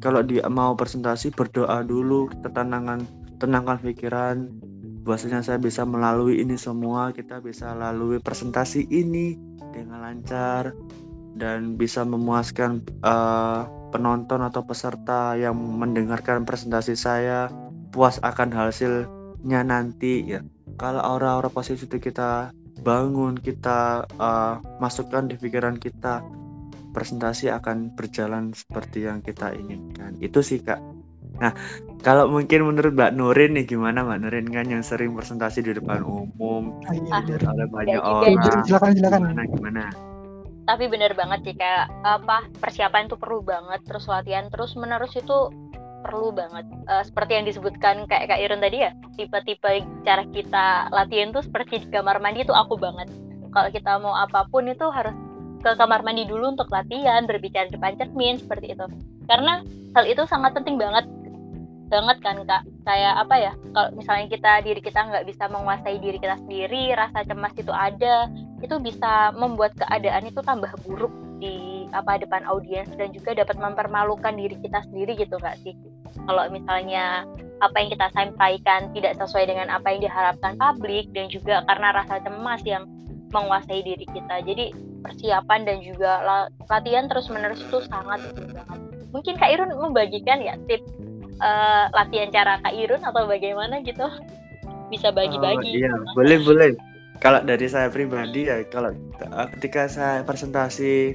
kalau 0.00 0.24
dia 0.24 0.48
mau 0.48 0.72
presentasi 0.72 1.28
berdoa 1.36 1.84
dulu 1.84 2.32
tenangkan 2.40 3.04
tenangkan 3.36 3.78
pikiran. 3.84 4.48
Bahwasanya 5.00 5.40
saya 5.40 5.56
bisa 5.56 5.84
melalui 5.88 6.44
ini 6.44 6.60
semua 6.60 7.12
kita 7.12 7.40
bisa 7.40 7.72
lalui 7.72 8.20
presentasi 8.20 8.84
ini 8.92 9.36
dengan 9.72 10.04
lancar 10.04 10.76
dan 11.36 11.80
bisa 11.80 12.04
memuaskan 12.04 12.84
uh, 13.00 13.64
penonton 13.92 14.44
atau 14.44 14.60
peserta 14.60 15.36
yang 15.40 15.56
mendengarkan 15.56 16.44
presentasi 16.44 16.94
saya 16.96 17.48
puas 17.90 18.20
akan 18.20 18.52
hasilnya 18.52 19.60
nanti 19.64 20.36
ya. 20.36 20.40
Kalau 20.76 21.00
aura-aura 21.00 21.48
positif 21.52 21.88
itu 21.88 22.12
kita 22.12 22.52
bangun 22.80 23.36
kita 23.36 24.08
uh, 24.16 24.60
masukkan 24.80 25.28
di 25.28 25.36
pikiran 25.36 25.76
kita 25.76 26.24
presentasi 26.90 27.50
akan 27.50 27.94
berjalan 27.94 28.54
seperti 28.54 29.06
yang 29.06 29.22
kita 29.22 29.54
inginkan. 29.54 30.18
Itu 30.18 30.42
sih 30.42 30.62
kak. 30.62 30.78
Nah 31.40 31.56
kalau 32.04 32.28
mungkin 32.28 32.68
menurut 32.68 32.92
Mbak 32.92 33.12
Nurin 33.16 33.56
nih 33.56 33.64
gimana 33.64 34.04
Mbak 34.04 34.18
Nurin 34.26 34.46
kan 34.52 34.66
yang 34.68 34.84
sering 34.84 35.16
presentasi 35.16 35.64
di 35.64 35.72
depan 35.72 36.04
umum 36.04 36.76
ah, 36.84 37.24
ada 37.24 37.64
banyak 37.70 38.00
orang. 38.00 38.36
silakan 38.66 38.92
silakan. 38.92 39.20
Gimana 39.24 39.42
gimana? 39.48 39.82
Tapi 40.68 40.84
bener 40.86 41.16
banget 41.16 41.40
sih 41.50 41.54
kayak 41.56 41.90
apa 42.06 42.46
persiapan 42.60 43.08
itu 43.10 43.16
perlu 43.16 43.42
banget 43.42 43.80
terus 43.88 44.06
latihan 44.06 44.46
terus 44.52 44.76
menerus 44.76 45.16
itu 45.16 45.50
perlu 46.00 46.32
banget. 46.32 46.64
Uh, 46.88 47.04
seperti 47.04 47.32
yang 47.36 47.46
disebutkan 47.48 48.08
kayak 48.08 48.32
Kak 48.32 48.40
Irun 48.40 48.60
tadi 48.64 48.84
ya 48.84 48.90
tipe-tipe 49.16 49.84
cara 50.04 50.24
kita 50.32 50.88
latihan 50.92 51.32
tuh 51.32 51.44
seperti 51.44 51.84
di 51.84 51.88
kamar 51.92 52.20
mandi 52.20 52.44
tuh 52.44 52.56
aku 52.56 52.76
banget. 52.80 53.08
Kalau 53.50 53.68
kita 53.72 53.98
mau 53.98 54.14
apa 54.14 54.46
pun 54.48 54.68
itu 54.70 54.86
harus 54.88 55.12
ke 55.60 55.70
kamar 55.76 56.00
mandi 56.00 56.24
dulu 56.24 56.56
untuk 56.56 56.72
latihan 56.72 57.28
berbicara 57.28 57.68
depan 57.68 57.96
cermin 58.00 58.40
seperti 58.40 58.72
itu. 58.72 58.86
Karena 59.28 59.60
hal 59.94 60.04
itu 60.08 60.24
sangat 60.24 60.56
penting 60.56 60.80
banget 60.80 61.04
banget 61.90 62.16
kan 62.22 62.36
kak? 62.46 62.62
Kayak 62.86 63.14
apa 63.26 63.34
ya? 63.36 63.52
Kalau 63.74 63.90
misalnya 63.92 64.26
kita 64.30 64.52
diri 64.62 64.80
kita 64.80 65.00
nggak 65.10 65.26
bisa 65.26 65.50
menguasai 65.50 65.98
diri 65.98 66.18
kita 66.22 66.38
sendiri 66.38 66.94
rasa 66.94 67.26
cemas 67.26 67.52
itu 67.58 67.74
ada 67.74 68.30
itu 68.62 68.78
bisa 68.78 69.34
membuat 69.34 69.74
keadaan 69.76 70.30
itu 70.30 70.40
tambah 70.40 70.70
buruk 70.86 71.10
di 71.42 71.88
apa 71.90 72.22
depan 72.22 72.46
audiens 72.46 72.88
dan 72.94 73.10
juga 73.10 73.34
dapat 73.34 73.58
mempermalukan 73.58 74.38
diri 74.38 74.54
kita 74.62 74.86
sendiri 74.86 75.18
gitu 75.18 75.36
nggak 75.36 75.58
sih. 75.66 75.74
Kalau 76.24 76.46
misalnya 76.48 77.26
apa 77.60 77.76
yang 77.76 77.90
kita 77.92 78.08
sampaikan 78.16 78.88
tidak 78.96 79.18
sesuai 79.20 79.50
dengan 79.50 79.68
apa 79.68 79.92
yang 79.92 80.00
diharapkan 80.06 80.56
publik 80.56 81.10
dan 81.12 81.28
juga 81.28 81.60
karena 81.68 81.92
rasa 81.92 82.22
cemas 82.24 82.62
yang 82.64 82.88
menguasai 83.30 83.82
diri 83.82 84.06
kita. 84.08 84.42
Jadi 84.42 84.89
persiapan 85.00 85.60
dan 85.64 85.76
juga 85.80 86.20
latihan 86.68 87.08
terus 87.08 87.32
menerus 87.32 87.60
itu 87.64 87.80
sangat 87.88 88.20
banget 88.52 88.80
mungkin 89.10 89.34
Kak 89.36 89.50
Irun 89.50 89.70
membagikan 89.74 90.38
ya 90.40 90.54
tips 90.70 90.86
uh, 91.42 91.90
latihan 91.92 92.30
cara 92.30 92.62
Kak 92.62 92.74
Irun 92.74 93.02
atau 93.02 93.26
bagaimana 93.26 93.82
gitu? 93.82 94.06
Bisa 94.90 95.14
bagi-bagi. 95.14 95.70
Oh, 95.70 95.80
iya 95.86 95.92
boleh 96.14 96.38
boleh. 96.42 96.70
Kalau 97.20 97.44
dari 97.44 97.68
saya 97.68 97.92
pribadi 97.92 98.48
ya 98.48 98.64
kalau 98.72 98.96
uh, 99.20 99.48
ketika 99.58 99.86
saya 99.90 100.24
presentasi 100.24 101.14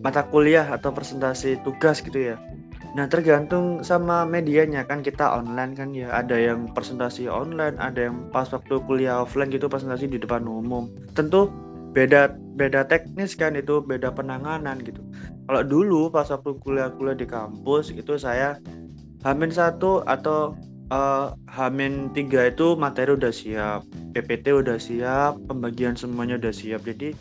mata 0.00 0.24
kuliah 0.24 0.64
atau 0.70 0.94
presentasi 0.94 1.60
tugas 1.62 2.00
gitu 2.00 2.34
ya. 2.34 2.36
Nah 2.92 3.08
tergantung 3.08 3.80
sama 3.80 4.28
medianya 4.28 4.84
kan 4.84 5.04
kita 5.04 5.28
online 5.28 5.76
kan 5.76 5.92
ya. 5.92 6.08
Ada 6.10 6.36
yang 6.40 6.72
presentasi 6.72 7.28
online 7.28 7.76
ada 7.78 8.10
yang 8.10 8.32
pas 8.32 8.48
waktu 8.48 8.80
kuliah 8.88 9.22
offline 9.22 9.52
gitu 9.52 9.68
presentasi 9.68 10.08
di 10.08 10.18
depan 10.18 10.44
umum. 10.48 10.88
Tentu 11.12 11.52
beda 11.92 12.32
beda 12.56 12.88
teknis 12.88 13.36
kan 13.36 13.56
itu 13.56 13.84
beda 13.84 14.12
penanganan 14.12 14.80
gitu. 14.80 15.00
Kalau 15.48 15.62
dulu 15.64 16.08
pas 16.08 16.28
waktu 16.32 16.56
kuliah-kuliah 16.64 17.16
di 17.16 17.28
kampus 17.28 17.92
itu 17.92 18.16
saya 18.16 18.56
hamin 19.24 19.52
satu 19.52 20.00
atau 20.08 20.56
uh, 20.88 21.36
hamin 21.52 22.08
tiga 22.16 22.48
itu 22.48 22.74
materi 22.74 23.16
udah 23.16 23.32
siap 23.32 23.84
PPT 24.12 24.52
udah 24.52 24.76
siap 24.80 25.36
pembagian 25.48 25.96
semuanya 25.96 26.40
udah 26.40 26.52
siap. 26.52 26.84
Jadi 26.84 27.12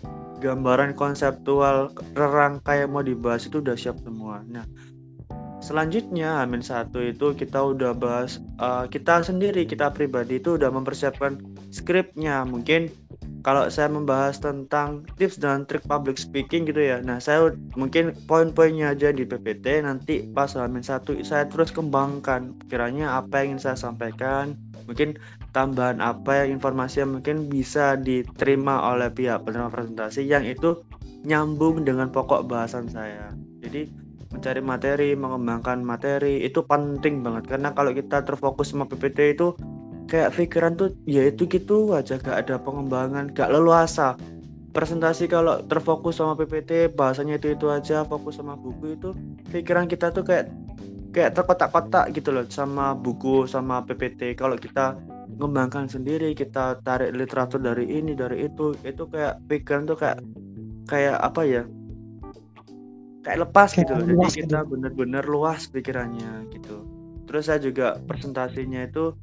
gambaran 0.41 0.97
konseptual 0.97 1.93
rangka 2.17 2.73
yang 2.73 2.91
mau 2.95 3.05
dibahas 3.05 3.45
itu 3.47 3.59
udah 3.59 3.77
siap 3.77 3.99
semua. 4.01 4.41
Nah 4.47 4.65
selanjutnya 5.61 6.41
Amin 6.41 6.65
satu 6.65 7.05
itu 7.05 7.37
kita 7.37 7.61
udah 7.61 7.93
bahas 7.93 8.41
uh, 8.57 8.89
kita 8.89 9.21
sendiri 9.21 9.63
kita 9.63 9.93
pribadi 9.93 10.41
itu 10.41 10.57
udah 10.57 10.73
mempersiapkan 10.73 11.37
skripnya. 11.69 12.41
Mungkin 12.43 12.89
kalau 13.41 13.67
saya 13.67 13.89
membahas 13.89 14.37
tentang 14.37 15.05
tips 15.17 15.41
dan 15.41 15.65
trik 15.65 15.85
public 15.85 16.17
speaking 16.17 16.69
gitu 16.69 16.81
ya. 16.81 17.01
Nah 17.01 17.17
saya 17.17 17.53
mungkin 17.73 18.13
poin-poinnya 18.29 18.93
aja 18.93 19.09
di 19.09 19.25
PPT 19.25 19.81
nanti 19.81 20.25
pas 20.29 20.53
Amin 20.57 20.85
satu 20.85 21.17
saya 21.25 21.49
terus 21.49 21.73
kembangkan. 21.73 22.53
Kiranya 22.69 23.17
apa 23.17 23.41
yang 23.41 23.57
ingin 23.57 23.61
saya 23.61 23.77
sampaikan 23.77 24.53
mungkin 24.85 25.17
tambahan 25.53 26.01
apa 26.01 26.43
yang 26.45 26.57
informasi 26.57 27.05
yang 27.05 27.17
mungkin 27.17 27.47
bisa 27.47 27.97
diterima 27.97 28.81
oleh 28.91 29.13
pihak 29.13 29.45
penerima 29.45 29.69
presentasi 29.69 30.25
yang 30.25 30.45
itu 30.45 30.81
nyambung 31.25 31.85
dengan 31.85 32.09
pokok 32.09 32.49
bahasan 32.49 32.89
saya. 32.89 33.29
Jadi 33.61 33.87
mencari 34.31 34.61
materi, 34.63 35.09
mengembangkan 35.13 35.83
materi 35.83 36.41
itu 36.41 36.63
penting 36.65 37.21
banget. 37.21 37.51
Karena 37.51 37.75
kalau 37.75 37.91
kita 37.91 38.23
terfokus 38.23 38.71
sama 38.71 38.87
PPT 38.87 39.37
itu 39.37 39.53
kayak 40.11 40.35
pikiran 40.35 40.75
tuh 40.75 40.91
ya 41.07 41.31
itu 41.31 41.47
gitu 41.47 41.95
aja 41.95 42.19
gak 42.19 42.45
ada 42.47 42.59
pengembangan, 42.59 43.31
gak 43.31 43.47
leluasa. 43.47 44.19
Presentasi 44.75 45.31
kalau 45.31 45.63
terfokus 45.67 46.19
sama 46.19 46.35
PPT 46.35 46.91
bahasanya 46.95 47.39
itu 47.39 47.55
itu 47.55 47.71
aja, 47.71 48.03
fokus 48.03 48.39
sama 48.39 48.59
buku 48.59 48.99
itu 48.99 49.15
pikiran 49.51 49.87
kita 49.87 50.11
tuh 50.11 50.27
kayak 50.27 50.51
kayak 51.15 51.35
terkotak-kotak 51.35 52.11
gitu 52.15 52.31
loh 52.35 52.43
sama 52.51 52.91
buku 52.95 53.47
sama 53.47 53.83
PPT. 53.87 54.35
Kalau 54.35 54.59
kita 54.59 54.99
mengembangkan 55.39 55.87
sendiri, 55.87 56.35
kita 56.35 56.79
tarik 56.83 57.15
literatur 57.15 57.59
dari 57.63 57.87
ini 57.87 58.15
dari 58.15 58.47
itu, 58.47 58.75
itu 58.83 59.03
kayak 59.07 59.39
pikiran 59.47 59.87
tuh 59.87 59.95
kayak 59.99 60.19
kayak 60.87 61.19
apa 61.19 61.41
ya? 61.47 61.63
kayak 63.21 63.37
lepas 63.47 63.69
kayak 63.73 63.85
gitu 63.85 63.91
loh. 63.95 64.05
Jadi 64.05 64.27
kita 64.43 64.59
gitu. 64.65 64.69
bener-bener 64.75 65.23
luas 65.29 65.69
pikirannya 65.69 66.51
gitu. 66.51 66.83
Terus 67.29 67.43
saya 67.47 67.59
juga 67.61 68.01
presentasinya 68.09 68.81
itu 68.83 69.13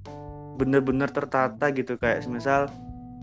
bener-bener 0.59 1.07
tertata 1.09 1.71
gitu 1.71 1.95
kayak 1.97 2.27
misal 2.27 2.67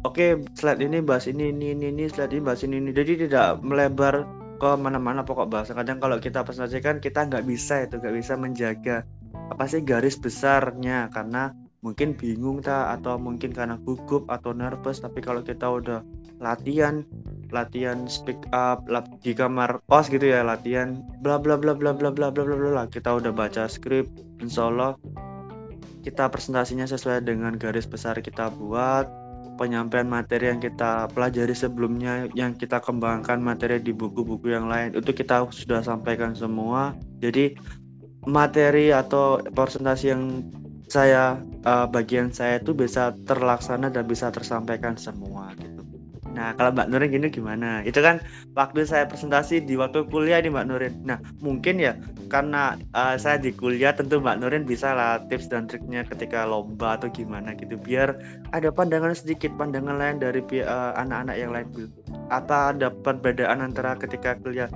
oke 0.07 0.15
okay, 0.15 0.39
slide 0.55 0.79
ini 0.79 1.03
bahas 1.03 1.27
ini 1.27 1.51
ini 1.51 1.75
ini, 1.75 1.91
ini 1.91 2.07
slide 2.07 2.31
ini 2.31 2.41
bahas 2.41 2.63
ini 2.63 2.79
ini. 2.79 2.95
Jadi 2.95 3.27
tidak 3.27 3.59
melebar 3.59 4.23
ke 4.55 4.71
mana-mana 4.79 5.27
pokok 5.27 5.51
bahasa. 5.51 5.75
Kadang 5.75 5.99
kalau 5.99 6.17
kita 6.23 6.47
presentasikan 6.47 7.03
kita 7.03 7.27
nggak 7.27 7.43
bisa 7.43 7.83
itu 7.83 7.99
nggak 7.99 8.15
bisa 8.15 8.33
menjaga 8.39 9.03
apa 9.51 9.67
sih 9.67 9.83
garis 9.83 10.17
besarnya 10.17 11.11
karena 11.13 11.53
mungkin 11.85 12.17
bingung 12.17 12.65
tak 12.65 12.97
atau 12.97 13.21
mungkin 13.21 13.53
karena 13.53 13.77
gugup 13.85 14.25
atau 14.25 14.57
nervous 14.57 15.05
tapi 15.05 15.21
kalau 15.21 15.45
kita 15.45 15.69
udah 15.69 16.01
latihan 16.41 17.05
latihan 17.53 18.09
speak 18.09 18.41
up 18.49 18.81
di 19.21 19.37
kamar 19.37 19.77
kos 19.85 20.09
gitu 20.09 20.33
ya 20.33 20.41
latihan 20.41 20.97
bla 21.21 21.37
bla 21.37 21.53
bla 21.53 21.77
bla 21.77 21.93
bla 21.93 22.09
bla 22.09 22.33
bla 22.33 22.41
bla 22.41 22.57
bla 22.57 22.83
kita 22.89 23.21
udah 23.21 23.29
baca 23.29 23.69
skrip 23.69 24.09
insya 24.41 24.65
Allah 24.73 24.97
kita 26.05 26.29
presentasinya 26.29 26.85
sesuai 26.85 27.25
dengan 27.25 27.57
garis 27.57 27.89
besar 27.89 28.21
kita 28.21 28.53
buat 28.53 29.09
penyampaian 29.57 30.05
materi 30.05 30.53
yang 30.53 30.61
kita 30.61 31.09
pelajari 31.17 31.57
sebelumnya 31.57 32.29
yang 32.37 32.53
kita 32.53 32.77
kembangkan 32.77 33.41
materi 33.41 33.81
di 33.81 33.89
buku-buku 33.89 34.53
yang 34.53 34.69
lain 34.69 34.93
itu 34.93 35.09
kita 35.09 35.49
sudah 35.49 35.81
sampaikan 35.81 36.37
semua 36.37 36.93
jadi 37.17 37.57
materi 38.29 38.93
atau 38.93 39.41
presentasi 39.41 40.05
yang 40.13 40.45
saya 40.85 41.41
uh, 41.65 41.89
bagian 41.89 42.29
saya 42.29 42.61
itu 42.61 42.77
bisa 42.77 43.13
terlaksana 43.25 43.89
dan 43.89 44.05
bisa 44.05 44.29
tersampaikan 44.29 44.93
semua 44.93 45.49
gitu. 45.57 45.74
Nah 46.35 46.51
kalau 46.59 46.75
Mbak 46.75 46.87
Nurin 46.91 47.09
gini 47.15 47.27
gimana? 47.31 47.79
Itu 47.87 48.03
kan 48.03 48.19
waktu 48.53 48.83
saya 48.83 49.07
presentasi 49.07 49.63
di 49.63 49.79
waktu 49.79 50.03
kuliah 50.11 50.43
nih 50.43 50.51
Mbak 50.51 50.65
Nurin. 50.67 50.93
Nah 51.07 51.17
mungkin 51.39 51.79
ya 51.79 51.95
karena 52.27 52.75
uh, 52.91 53.15
saya 53.15 53.39
di 53.39 53.55
kuliah 53.55 53.95
tentu 53.95 54.19
Mbak 54.19 54.43
Nurin 54.43 54.63
bisa 54.67 54.91
lah 54.91 55.23
tips 55.31 55.47
dan 55.47 55.71
triknya 55.71 56.03
ketika 56.03 56.43
lomba 56.43 56.99
atau 56.99 57.07
gimana 57.07 57.55
gitu 57.55 57.79
biar 57.79 58.19
ada 58.51 58.69
pandangan 58.69 59.15
sedikit 59.15 59.55
pandangan 59.55 59.95
lain 59.95 60.19
dari 60.19 60.43
uh, 60.61 60.91
anak-anak 60.99 61.35
yang 61.39 61.51
lain. 61.55 61.67
Apa 62.27 62.75
ada 62.75 62.91
perbedaan 62.91 63.63
antara 63.63 63.95
ketika 63.95 64.35
kuliah 64.43 64.67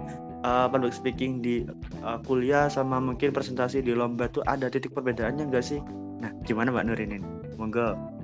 uh, 0.48 0.72
public 0.72 0.96
speaking 0.96 1.44
di 1.44 1.68
uh, 2.02 2.20
kuliah 2.24 2.72
sama 2.72 3.04
mungkin 3.04 3.36
presentasi 3.36 3.84
di 3.84 3.92
lomba 3.92 4.32
tuh 4.32 4.46
ada 4.48 4.72
titik 4.72 4.96
perbedaannya 4.96 5.52
enggak 5.52 5.66
sih? 5.66 5.84
Nah, 6.20 6.32
gimana 6.44 6.72
Mbak 6.72 6.86
Nurin 6.88 7.16
ini? 7.20 7.28
Monggo. 7.60 8.19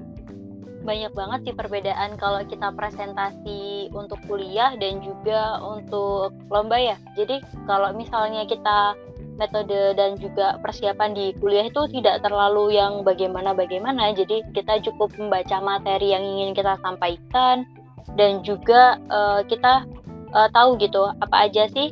Banyak 0.86 1.17
banget 1.17 1.39
sih 1.50 1.56
perbedaan 1.58 2.13
kalau 2.21 2.45
kita 2.45 2.69
presentasi 2.78 3.89
untuk 3.89 4.21
kuliah 4.30 4.78
dan 4.78 5.02
juga 5.02 5.58
untuk 5.65 6.30
lomba 6.54 6.78
ya. 6.78 6.98
Jadi 7.17 7.41
kalau 7.65 7.89
misalnya 7.98 8.45
kita 8.45 8.93
metode 9.36 9.98
dan 10.00 10.15
juga 10.15 10.56
persiapan 10.63 11.12
di 11.12 11.36
kuliah 11.41 11.67
itu 11.67 11.89
tidak 11.91 12.24
terlalu 12.24 12.78
yang 12.78 13.02
bagaimana-bagaimana. 13.02 14.13
Jadi 14.15 14.45
kita 14.54 14.80
cukup 14.86 15.12
membaca 15.17 15.60
materi 15.60 16.13
yang 16.13 16.24
ingin 16.24 16.56
kita 16.56 16.80
sampaikan 16.80 17.67
dan 18.15 18.45
juga 18.45 19.02
uh, 19.10 19.41
kita 19.43 19.84
uh, 20.32 20.50
tahu 20.54 20.78
gitu 20.80 21.10
apa 21.19 21.50
aja 21.50 21.67
sih 21.74 21.91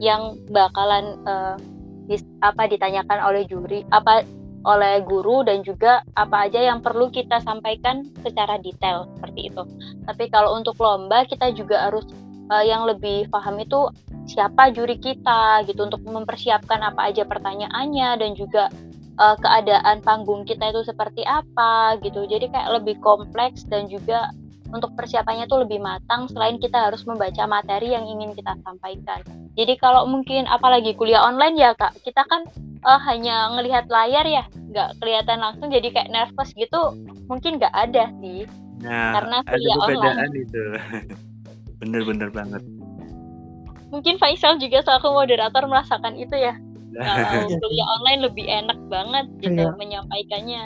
yang 0.00 0.40
bakalan 0.48 1.20
uh, 1.28 1.54
apa 2.42 2.66
ditanyakan 2.66 3.18
oleh 3.22 3.46
juri 3.46 3.86
apa 3.94 4.26
oleh 4.64 5.00
guru 5.04 5.40
dan 5.40 5.64
juga 5.64 6.04
apa 6.16 6.48
aja 6.48 6.60
yang 6.60 6.84
perlu 6.84 7.08
kita 7.08 7.40
sampaikan 7.40 8.04
secara 8.20 8.60
detail 8.60 9.08
seperti 9.16 9.48
itu. 9.48 9.62
Tapi 10.04 10.28
kalau 10.28 10.56
untuk 10.56 10.76
lomba 10.76 11.24
kita 11.24 11.52
juga 11.56 11.88
harus 11.88 12.04
uh, 12.52 12.64
yang 12.64 12.84
lebih 12.84 13.30
paham 13.32 13.56
itu 13.62 13.88
siapa 14.28 14.68
juri 14.74 15.00
kita 15.00 15.64
gitu 15.64 15.88
untuk 15.88 16.04
mempersiapkan 16.04 16.82
apa 16.84 17.08
aja 17.08 17.24
pertanyaannya 17.24 18.20
dan 18.20 18.30
juga 18.36 18.68
uh, 19.16 19.36
keadaan 19.40 20.04
panggung 20.04 20.44
kita 20.44 20.68
itu 20.68 20.84
seperti 20.84 21.24
apa 21.24 21.96
gitu. 22.04 22.28
Jadi 22.28 22.52
kayak 22.52 22.82
lebih 22.82 23.00
kompleks 23.00 23.64
dan 23.64 23.88
juga 23.88 24.28
untuk 24.70 24.94
persiapannya 24.94 25.50
tuh 25.50 25.66
lebih 25.66 25.82
matang 25.82 26.30
selain 26.30 26.56
kita 26.62 26.90
harus 26.90 27.02
membaca 27.06 27.46
materi 27.46 27.94
yang 27.94 28.06
ingin 28.06 28.34
kita 28.34 28.54
sampaikan. 28.62 29.20
Jadi 29.58 29.74
kalau 29.78 30.06
mungkin 30.06 30.46
apalagi 30.46 30.94
kuliah 30.94 31.22
online 31.26 31.58
ya 31.58 31.74
kak, 31.74 31.94
kita 32.06 32.22
kan 32.30 32.46
uh, 32.86 33.00
hanya 33.02 33.50
ngelihat 33.58 33.90
layar 33.90 34.24
ya, 34.24 34.44
nggak 34.70 35.02
kelihatan 35.02 35.42
langsung 35.42 35.68
jadi 35.68 35.90
kayak 35.90 36.10
nervous 36.14 36.54
gitu, 36.54 36.94
mungkin 37.26 37.58
nggak 37.58 37.74
ada 37.74 38.08
sih. 38.22 38.46
Nah, 38.80 39.12
karena 39.20 39.38
kuliah 39.44 39.76
ada 39.76 39.84
online. 39.84 40.34
itu. 40.38 40.62
Bener-bener 41.80 42.28
banget. 42.32 42.62
Mungkin 43.90 44.22
Faisal 44.22 44.56
juga 44.62 44.86
selaku 44.86 45.10
moderator 45.10 45.66
merasakan 45.66 46.14
itu 46.14 46.38
ya. 46.38 46.54
Kalau 46.94 47.48
kuliah 47.62 47.88
online 48.00 48.20
lebih 48.22 48.46
enak 48.46 48.78
banget 48.86 49.26
gitu 49.42 49.66
iya. 49.66 49.74
menyampaikannya. 49.74 50.64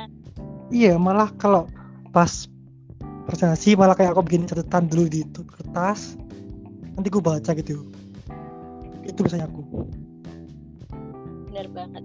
Iya, 0.72 0.94
malah 0.96 1.32
kalau 1.40 1.68
pas 2.12 2.48
presentasi 3.24 3.76
malah 3.76 3.96
kayak 3.96 4.12
aku 4.12 4.22
bikin 4.24 4.44
catatan 4.44 4.88
dulu 4.88 5.08
di 5.08 5.24
kertas. 5.32 6.16
Nanti 6.94 7.08
gue 7.10 7.22
baca 7.24 7.50
gitu. 7.56 7.88
Itu 9.04 9.18
biasanya 9.24 9.48
aku. 9.50 9.62
Bener 11.50 11.66
banget. 11.72 12.04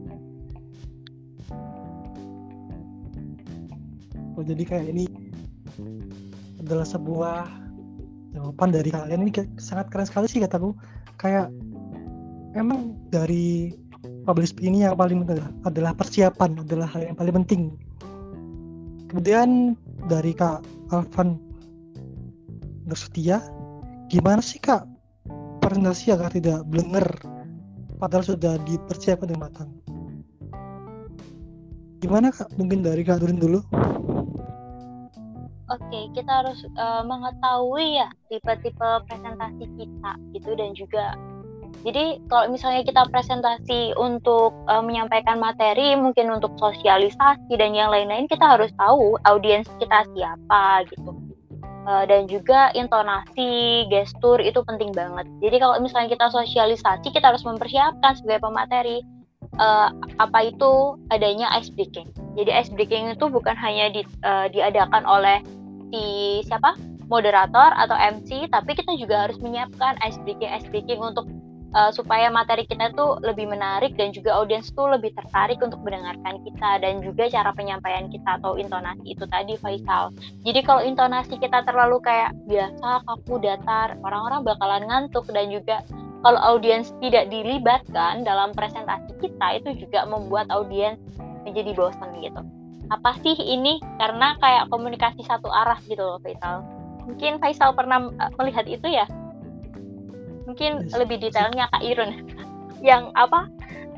Oh 4.40 4.44
jadi 4.48 4.64
kayak 4.64 4.88
ini 4.96 5.06
adalah 6.64 6.88
sebuah 6.88 7.44
jawaban 8.32 8.72
dari 8.72 8.90
kalian. 8.90 9.28
Ini 9.28 9.60
sangat 9.60 9.92
keren 9.92 10.08
sekali 10.08 10.32
sih 10.32 10.40
kataku. 10.40 10.72
Kayak 11.20 11.52
emang 12.56 12.96
dari 13.12 13.76
publish 14.24 14.56
ini 14.64 14.88
yang 14.88 14.96
paling 14.96 15.28
adalah, 15.28 15.50
adalah 15.68 15.92
persiapan 15.92 16.64
adalah 16.64 16.88
hal 16.88 17.02
yang 17.04 17.18
paling 17.20 17.36
penting. 17.44 17.62
Kemudian 19.10 19.74
dari 20.08 20.32
kak 20.38 20.62
Alvan 20.90 21.38
bersetia 22.90 23.38
gimana 24.10 24.42
sih 24.42 24.58
kak? 24.58 24.90
Presentasi 25.62 26.10
agar 26.10 26.34
tidak 26.34 26.66
blenger. 26.66 27.06
Padahal 28.02 28.26
sudah 28.26 28.58
dipersiapkan 28.66 29.30
dengan 29.30 29.52
matang. 29.52 29.70
Gimana 32.02 32.34
kak? 32.34 32.50
Mungkin 32.58 32.82
dari 32.82 33.06
kak 33.06 33.22
Durin 33.22 33.38
dulu. 33.38 33.62
Oke, 35.70 36.10
kita 36.18 36.42
harus 36.42 36.66
uh, 36.82 37.06
mengetahui 37.06 38.02
ya 38.02 38.10
tipe-tipe 38.34 38.90
presentasi 39.06 39.70
kita 39.78 40.12
gitu 40.34 40.58
dan 40.58 40.74
juga 40.74 41.14
jadi 41.80 42.20
kalau 42.28 42.52
misalnya 42.52 42.84
kita 42.84 43.08
presentasi 43.08 43.96
untuk 43.96 44.52
uh, 44.68 44.84
menyampaikan 44.84 45.40
materi, 45.40 45.96
mungkin 45.96 46.28
untuk 46.28 46.52
sosialisasi 46.60 47.56
dan 47.56 47.72
yang 47.72 47.88
lain-lain, 47.88 48.28
kita 48.28 48.44
harus 48.44 48.68
tahu 48.76 49.16
audiens 49.24 49.68
kita 49.80 50.04
siapa 50.12 50.84
gitu. 50.92 51.16
Uh, 51.88 52.04
dan 52.04 52.28
juga 52.28 52.76
intonasi, 52.76 53.88
gestur 53.88 54.44
itu 54.44 54.60
penting 54.68 54.92
banget. 54.92 55.26
Jadi 55.40 55.56
kalau 55.64 55.80
misalnya 55.80 56.12
kita 56.12 56.28
sosialisasi, 56.28 57.08
kita 57.16 57.32
harus 57.32 57.48
mempersiapkan 57.48 58.20
sebagai 58.20 58.44
pemateri 58.44 59.00
uh, 59.56 59.90
apa 60.20 60.52
itu 60.52 61.00
adanya 61.16 61.48
ice 61.56 61.72
breaking. 61.72 62.12
Jadi 62.36 62.52
ice 62.52 62.70
breaking 62.76 63.16
itu 63.16 63.26
bukan 63.32 63.56
hanya 63.56 63.88
di, 63.96 64.04
diadakan 64.52 65.08
oleh 65.08 65.40
si 65.90 66.04
siapa 66.44 66.76
moderator 67.10 67.74
atau 67.74 67.96
MC, 67.98 68.52
tapi 68.54 68.78
kita 68.78 68.94
juga 69.00 69.26
harus 69.26 69.40
menyiapkan 69.42 69.98
ice 70.06 70.20
breaking 70.28 70.52
ice 70.52 70.68
breaking 70.70 71.02
untuk 71.02 71.26
uh, 71.74 71.92
supaya 71.94 72.30
materi 72.34 72.66
kita 72.66 72.94
tuh 72.94 73.22
lebih 73.22 73.50
menarik 73.50 73.94
dan 73.98 74.10
juga 74.16 74.38
audiens 74.38 74.70
tuh 74.74 74.90
lebih 74.90 75.14
tertarik 75.14 75.62
untuk 75.62 75.82
mendengarkan 75.86 76.42
kita 76.46 76.82
dan 76.82 77.02
juga 77.04 77.30
cara 77.30 77.52
penyampaian 77.54 78.10
kita 78.10 78.42
atau 78.42 78.58
intonasi 78.58 79.14
itu 79.14 79.26
tadi 79.30 79.58
Faisal. 79.60 80.14
Jadi 80.46 80.60
kalau 80.66 80.82
intonasi 80.82 81.38
kita 81.38 81.66
terlalu 81.66 82.02
kayak 82.02 82.34
biasa 82.50 83.06
kaku 83.06 83.42
datar, 83.42 83.98
orang-orang 84.02 84.42
bakalan 84.46 84.84
ngantuk 84.88 85.26
dan 85.30 85.50
juga 85.54 85.82
kalau 86.20 86.40
audiens 86.44 86.92
tidak 87.00 87.32
dilibatkan 87.32 88.28
dalam 88.28 88.52
presentasi 88.52 89.16
kita 89.24 89.64
itu 89.64 89.88
juga 89.88 90.04
membuat 90.04 90.52
audiens 90.52 91.00
menjadi 91.48 91.72
bosan 91.76 92.12
gitu. 92.20 92.44
Apa 92.90 93.16
sih 93.22 93.38
ini? 93.38 93.78
Karena 94.02 94.36
kayak 94.42 94.68
komunikasi 94.74 95.22
satu 95.24 95.48
arah 95.48 95.78
gitu 95.86 96.02
loh 96.02 96.20
Faisal. 96.20 96.66
Mungkin 97.06 97.40
Faisal 97.40 97.72
pernah 97.78 98.10
eh, 98.10 98.32
melihat 98.36 98.66
itu 98.68 98.90
ya? 98.90 99.06
Mungkin 100.50 100.90
yes. 100.90 100.98
lebih 100.98 101.22
detailnya 101.22 101.70
Kak 101.70 101.86
Irun 101.86 102.26
yang 102.90 103.14
apa 103.14 103.46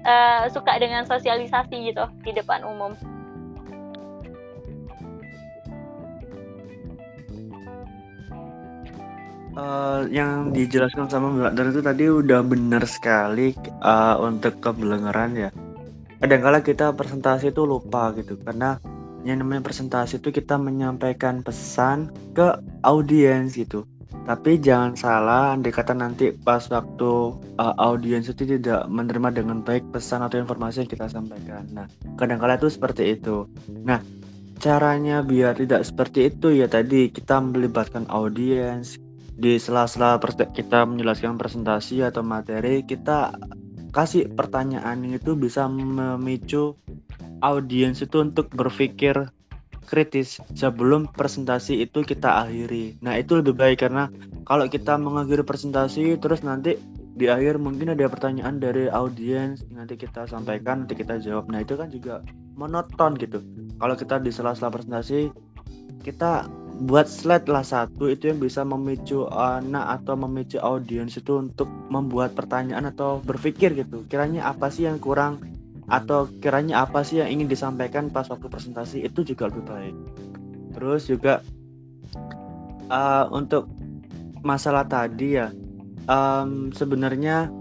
uh, 0.04 0.44
suka 0.52 0.76
dengan 0.84 1.08
sosialisasi 1.08 1.96
gitu 1.96 2.04
di 2.28 2.36
depan 2.36 2.68
umum. 2.68 2.92
Uh, 9.52 10.08
yang 10.08 10.56
dijelaskan 10.56 11.12
sama 11.12 11.28
Mbak 11.28 11.54
Dar 11.60 11.68
itu 11.76 11.82
tadi 11.84 12.04
udah 12.08 12.40
benar 12.40 12.88
sekali 12.88 13.52
uh, 13.84 14.16
untuk 14.24 14.64
kebelengaran 14.64 15.36
ya. 15.36 15.50
Kadang-kala 16.24 16.64
kita 16.64 16.96
presentasi 16.96 17.52
itu 17.52 17.68
lupa 17.68 18.16
gitu 18.16 18.40
karena 18.40 18.80
yang 19.28 19.44
namanya 19.44 19.68
presentasi 19.68 20.24
itu 20.24 20.32
kita 20.32 20.56
menyampaikan 20.56 21.44
pesan 21.44 22.16
ke 22.32 22.48
audiens 22.88 23.60
gitu. 23.60 23.84
Tapi 24.22 24.62
jangan 24.62 24.94
salah, 24.94 25.58
andai 25.58 25.74
kata 25.74 25.98
nanti 25.98 26.30
pas 26.30 26.62
waktu 26.70 27.12
uh, 27.58 27.76
audiens 27.82 28.30
itu 28.30 28.46
tidak 28.46 28.86
menerima 28.86 29.34
dengan 29.34 29.66
baik 29.66 29.90
pesan 29.90 30.22
atau 30.22 30.38
informasi 30.38 30.86
yang 30.86 30.92
kita 30.92 31.10
sampaikan. 31.10 31.66
Nah, 31.74 31.90
kadang-kala 32.22 32.62
itu 32.62 32.70
seperti 32.70 33.18
itu. 33.18 33.50
Nah, 33.82 34.04
caranya 34.62 35.26
biar 35.26 35.58
tidak 35.58 35.82
seperti 35.90 36.30
itu 36.30 36.54
ya 36.54 36.70
tadi 36.70 37.10
kita 37.10 37.42
melibatkan 37.42 38.06
audiens 38.14 39.02
di 39.42 39.58
sela-sela 39.58 40.22
kita 40.54 40.86
menjelaskan 40.86 41.42
presentasi 41.42 42.06
atau 42.06 42.22
materi, 42.22 42.86
kita 42.86 43.34
kasih 43.90 44.30
pertanyaan 44.38 45.02
itu 45.10 45.34
bisa 45.34 45.66
memicu 45.66 46.78
audiens 47.42 48.06
itu 48.06 48.22
untuk 48.22 48.54
berpikir 48.54 49.34
kritis 49.86 50.40
sebelum 50.54 51.10
presentasi 51.10 51.84
itu 51.86 52.06
kita 52.06 52.46
akhiri. 52.46 53.02
Nah, 53.02 53.18
itu 53.18 53.38
lebih 53.40 53.58
baik 53.58 53.84
karena 53.86 54.08
kalau 54.46 54.66
kita 54.70 54.98
mengakhiri 54.98 55.42
presentasi 55.46 56.18
terus 56.22 56.46
nanti 56.46 56.78
di 57.12 57.28
akhir 57.28 57.60
mungkin 57.60 57.92
ada 57.92 58.08
pertanyaan 58.08 58.58
dari 58.58 58.88
audiens 58.88 59.68
nanti 59.70 60.00
kita 60.00 60.26
sampaikan 60.26 60.86
nanti 60.86 60.96
kita 60.98 61.20
jawab. 61.20 61.52
Nah, 61.52 61.62
itu 61.62 61.76
kan 61.76 61.92
juga 61.92 62.24
monoton 62.56 63.18
gitu. 63.18 63.42
Kalau 63.82 63.96
kita 63.98 64.22
di 64.22 64.32
sela-sela 64.32 64.72
presentasi 64.72 65.34
kita 66.02 66.50
buat 66.82 67.06
slide 67.06 67.46
lah 67.46 67.62
satu 67.62 68.10
itu 68.10 68.34
yang 68.34 68.42
bisa 68.42 68.66
memicu 68.66 69.30
anak 69.30 70.02
atau 70.02 70.18
memicu 70.18 70.58
audiens 70.58 71.14
itu 71.14 71.38
untuk 71.38 71.70
membuat 71.94 72.34
pertanyaan 72.34 72.90
atau 72.90 73.22
berpikir 73.22 73.78
gitu. 73.78 74.02
Kiranya 74.10 74.50
apa 74.50 74.74
sih 74.74 74.90
yang 74.90 74.98
kurang 74.98 75.61
atau 75.92 76.32
kiranya 76.40 76.88
apa 76.88 77.04
sih 77.04 77.20
yang 77.20 77.28
ingin 77.28 77.52
disampaikan 77.52 78.08
pas 78.08 78.24
waktu 78.32 78.48
presentasi 78.48 79.04
itu 79.04 79.28
juga 79.28 79.52
lebih 79.52 79.68
baik. 79.68 79.96
Terus 80.72 81.12
juga 81.12 81.44
uh, 82.88 83.28
untuk 83.36 83.68
masalah 84.40 84.88
tadi 84.88 85.36
ya, 85.36 85.52
um, 86.08 86.72
sebenarnya 86.72 87.52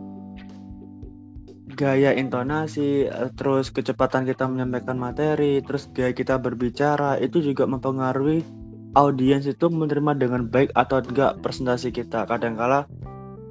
gaya 1.74 2.14
intonasi, 2.14 3.10
uh, 3.10 3.34
terus 3.34 3.74
kecepatan 3.74 4.22
kita 4.30 4.46
menyampaikan 4.46 4.94
materi, 4.94 5.58
terus 5.66 5.90
gaya 5.90 6.14
kita 6.14 6.38
berbicara 6.38 7.18
itu 7.18 7.42
juga 7.42 7.66
mempengaruhi 7.66 8.46
audiens 8.94 9.42
itu 9.50 9.66
menerima 9.66 10.14
dengan 10.14 10.46
baik 10.46 10.70
atau 10.78 11.02
enggak 11.02 11.42
presentasi 11.42 11.90
kita. 11.90 12.30
Kadangkala 12.30 12.86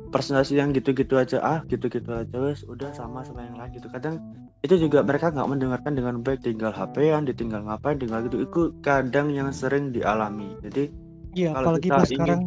presentasi 0.10 0.58
yang 0.58 0.74
gitu-gitu 0.74 1.16
aja 1.22 1.38
ah 1.40 1.60
gitu-gitu 1.70 2.10
aja 2.10 2.38
wes 2.42 2.66
udah 2.66 2.90
sama 2.98 3.22
sama 3.22 3.46
yang 3.46 3.62
lain 3.62 3.72
gitu 3.78 3.88
kadang 3.94 4.18
itu 4.60 4.76
juga 4.76 5.00
mereka 5.00 5.32
nggak 5.32 5.48
mendengarkan 5.48 5.94
dengan 5.96 6.20
baik 6.20 6.44
tinggal 6.44 6.76
HP-an 6.76 7.24
ditinggal 7.24 7.64
ngapain 7.64 7.96
tinggal 7.96 8.20
gitu. 8.28 8.44
Itu 8.44 8.62
kadang 8.84 9.32
yang 9.32 9.56
sering 9.56 9.96
dialami. 9.96 10.60
Jadi 10.68 10.92
iya 11.38 11.56
apalagi 11.56 11.88
pas 11.88 12.10
ingin, 12.12 12.20
sekarang 12.20 12.42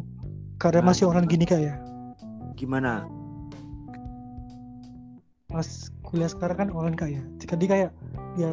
karena 0.61 0.81
nah, 0.85 0.89
masih 0.93 1.05
orang 1.09 1.25
gini 1.25 1.45
kak 1.49 1.61
ya. 1.65 1.75
Gimana? 2.61 3.09
Pas 5.49 5.89
kuliah 6.05 6.29
sekarang 6.29 6.57
kan 6.57 6.69
online 6.77 6.97
kak 7.01 7.11
ya. 7.17 7.23
Jadi 7.41 7.65
kayak 7.65 7.91
ya 8.37 8.53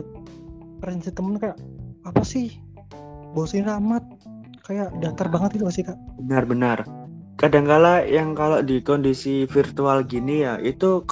presentasi 0.80 1.12
temen 1.12 1.36
kayak 1.36 1.60
apa 2.08 2.24
sih? 2.24 2.56
Bosin 3.36 3.67
amat. 3.67 4.08
Kayak 4.63 4.93
datar 5.04 5.28
banget 5.28 5.60
itu 5.60 5.65
sih 5.74 5.84
kak? 5.84 5.98
Benar-benar 6.22 6.99
kadangkala 7.39 8.04
yang 8.04 8.36
kalau 8.36 8.60
di 8.60 8.84
kondisi 8.84 9.47
virtual 9.47 10.04
gini 10.04 10.43
ya 10.43 10.60
itu 10.60 11.08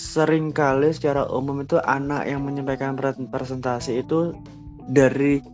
sering 0.00 0.48
kali 0.48 0.88
secara 0.96 1.28
umum 1.28 1.60
itu 1.60 1.76
anak 1.84 2.24
yang 2.24 2.40
menyampaikan 2.40 2.96
presentasi 3.28 4.00
itu 4.00 4.32
dari 4.88 5.44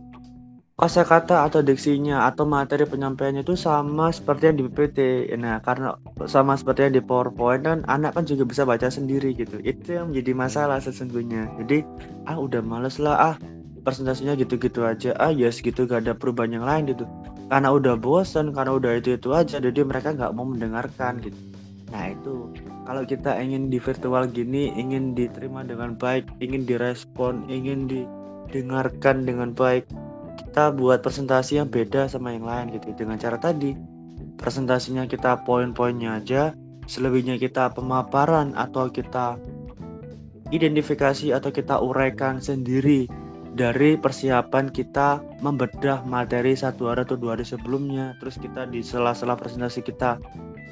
kosakata 0.79 1.43
atau 1.43 1.59
diksinya 1.59 2.23
atau 2.23 2.47
materi 2.47 2.87
penyampaiannya 2.87 3.43
itu 3.43 3.59
sama 3.59 4.09
seperti 4.15 4.49
yang 4.49 4.57
di 4.57 4.63
PPT. 4.65 4.99
Nah, 5.37 5.61
karena 5.61 5.99
sama 6.25 6.57
seperti 6.57 6.89
yang 6.89 6.95
di 6.97 7.03
PowerPoint 7.03 7.61
kan 7.61 7.77
anak 7.85 8.17
kan 8.17 8.25
juga 8.25 8.47
bisa 8.47 8.65
baca 8.65 8.89
sendiri 8.89 9.37
gitu. 9.37 9.61
Itu 9.61 10.01
yang 10.01 10.09
menjadi 10.09 10.31
masalah 10.33 10.81
sesungguhnya. 10.81 11.51
Jadi, 11.61 11.85
ah 12.25 12.41
udah 12.41 12.65
males 12.65 12.97
lah 12.97 13.15
ah 13.21 13.35
presentasinya 13.85 14.33
gitu-gitu 14.33 14.81
aja. 14.81 15.13
Ah 15.21 15.29
ya 15.29 15.51
yes, 15.51 15.61
gitu 15.61 15.85
gak 15.85 16.09
ada 16.09 16.17
perubahan 16.17 16.57
yang 16.57 16.65
lain 16.65 16.89
gitu 16.89 17.05
karena 17.53 17.69
udah 17.69 17.93
bosan 18.01 18.49
karena 18.49 18.81
udah 18.81 18.97
itu 18.97 19.13
itu 19.13 19.29
aja 19.29 19.61
jadi 19.61 19.85
mereka 19.85 20.09
nggak 20.17 20.33
mau 20.33 20.41
mendengarkan 20.41 21.21
gitu. 21.21 21.37
Nah 21.93 22.09
itu 22.09 22.49
kalau 22.89 23.05
kita 23.05 23.37
ingin 23.37 23.69
di 23.69 23.77
virtual 23.77 24.25
gini 24.25 24.73
ingin 24.73 25.13
diterima 25.13 25.61
dengan 25.61 25.93
baik 25.93 26.25
ingin 26.41 26.65
direspon 26.65 27.45
ingin 27.45 27.85
didengarkan 27.85 29.29
dengan 29.29 29.53
baik 29.53 29.85
kita 30.41 30.73
buat 30.73 31.05
presentasi 31.05 31.61
yang 31.61 31.69
beda 31.69 32.09
sama 32.09 32.33
yang 32.33 32.49
lain 32.49 32.73
gitu. 32.73 32.89
Dengan 32.97 33.21
cara 33.21 33.37
tadi 33.37 33.77
presentasinya 34.41 35.05
kita 35.05 35.45
poin-poinnya 35.45 36.25
aja 36.25 36.57
selebihnya 36.89 37.37
kita 37.37 37.69
pemaparan 37.69 38.57
atau 38.57 38.89
kita 38.89 39.37
identifikasi 40.49 41.29
atau 41.29 41.53
kita 41.53 41.77
uraikan 41.77 42.41
sendiri 42.41 43.05
dari 43.53 43.95
persiapan 43.95 44.73
kita 44.73 45.21
membedah 45.45 46.01
materi 46.09 46.57
satu 46.57 46.89
hari 46.89 47.05
atau 47.05 47.17
dua 47.17 47.37
hari 47.37 47.45
sebelumnya 47.45 48.17
terus 48.17 48.41
kita 48.41 48.65
di 48.65 48.81
sela-sela 48.81 49.37
presentasi 49.37 49.85
kita 49.85 50.17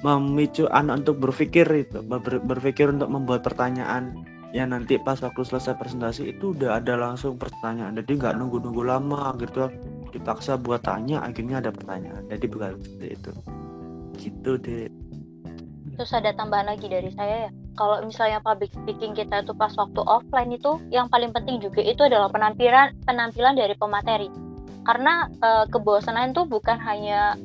memicu 0.02 0.66
anak 0.74 1.06
untuk 1.06 1.30
berpikir 1.30 1.70
itu 1.78 2.02
ber 2.02 2.42
berpikir 2.42 2.90
untuk 2.90 3.10
membuat 3.10 3.46
pertanyaan. 3.46 4.26
Yang 4.52 4.68
nanti 4.68 4.94
pas 5.00 5.16
waktu 5.24 5.48
selesai 5.48 5.80
presentasi 5.80 6.36
itu 6.36 6.52
udah 6.52 6.84
ada 6.84 7.00
langsung 7.00 7.40
pertanyaan 7.40 7.96
jadi 8.04 8.20
nggak 8.20 8.36
nunggu-nunggu 8.36 8.84
lama 8.84 9.32
gitu. 9.40 9.72
Dipaksa 10.12 10.60
buat 10.60 10.84
tanya 10.84 11.24
akhirnya 11.24 11.64
ada 11.64 11.72
pertanyaan. 11.72 12.28
Jadi 12.28 12.46
bukan 12.52 12.76
itu. 13.00 13.32
Gitu 14.20 14.52
deh 14.60 14.92
terus 16.02 16.18
ada 16.18 16.34
tambahan 16.34 16.66
lagi 16.66 16.90
dari 16.90 17.14
saya 17.14 17.46
ya 17.46 17.52
kalau 17.80 18.04
misalnya 18.04 18.44
public 18.44 18.72
speaking 18.76 19.16
kita 19.16 19.44
itu 19.44 19.56
pas 19.56 19.72
waktu 19.80 20.02
offline 20.04 20.52
itu 20.52 20.78
yang 20.92 21.08
paling 21.08 21.32
penting 21.32 21.64
juga 21.64 21.80
itu 21.80 22.04
adalah 22.04 22.28
penampilan 22.28 22.96
penampilan 23.08 23.56
dari 23.56 23.76
pemateri. 23.76 24.28
Karena 24.84 25.30
e, 25.30 25.50
kebosanan 25.72 26.36
itu 26.36 26.44
bukan 26.50 26.78
hanya 26.82 27.38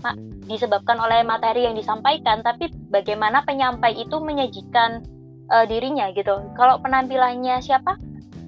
ma 0.00 0.16
disebabkan 0.48 0.96
oleh 0.96 1.22
materi 1.22 1.68
yang 1.68 1.76
disampaikan 1.76 2.40
tapi 2.40 2.72
bagaimana 2.88 3.44
penyampai 3.44 3.96
itu 3.98 4.16
menyajikan 4.22 5.02
e, 5.50 5.56
dirinya 5.66 6.08
gitu. 6.14 6.40
Kalau 6.54 6.78
penampilannya 6.78 7.58
siapa 7.58 7.98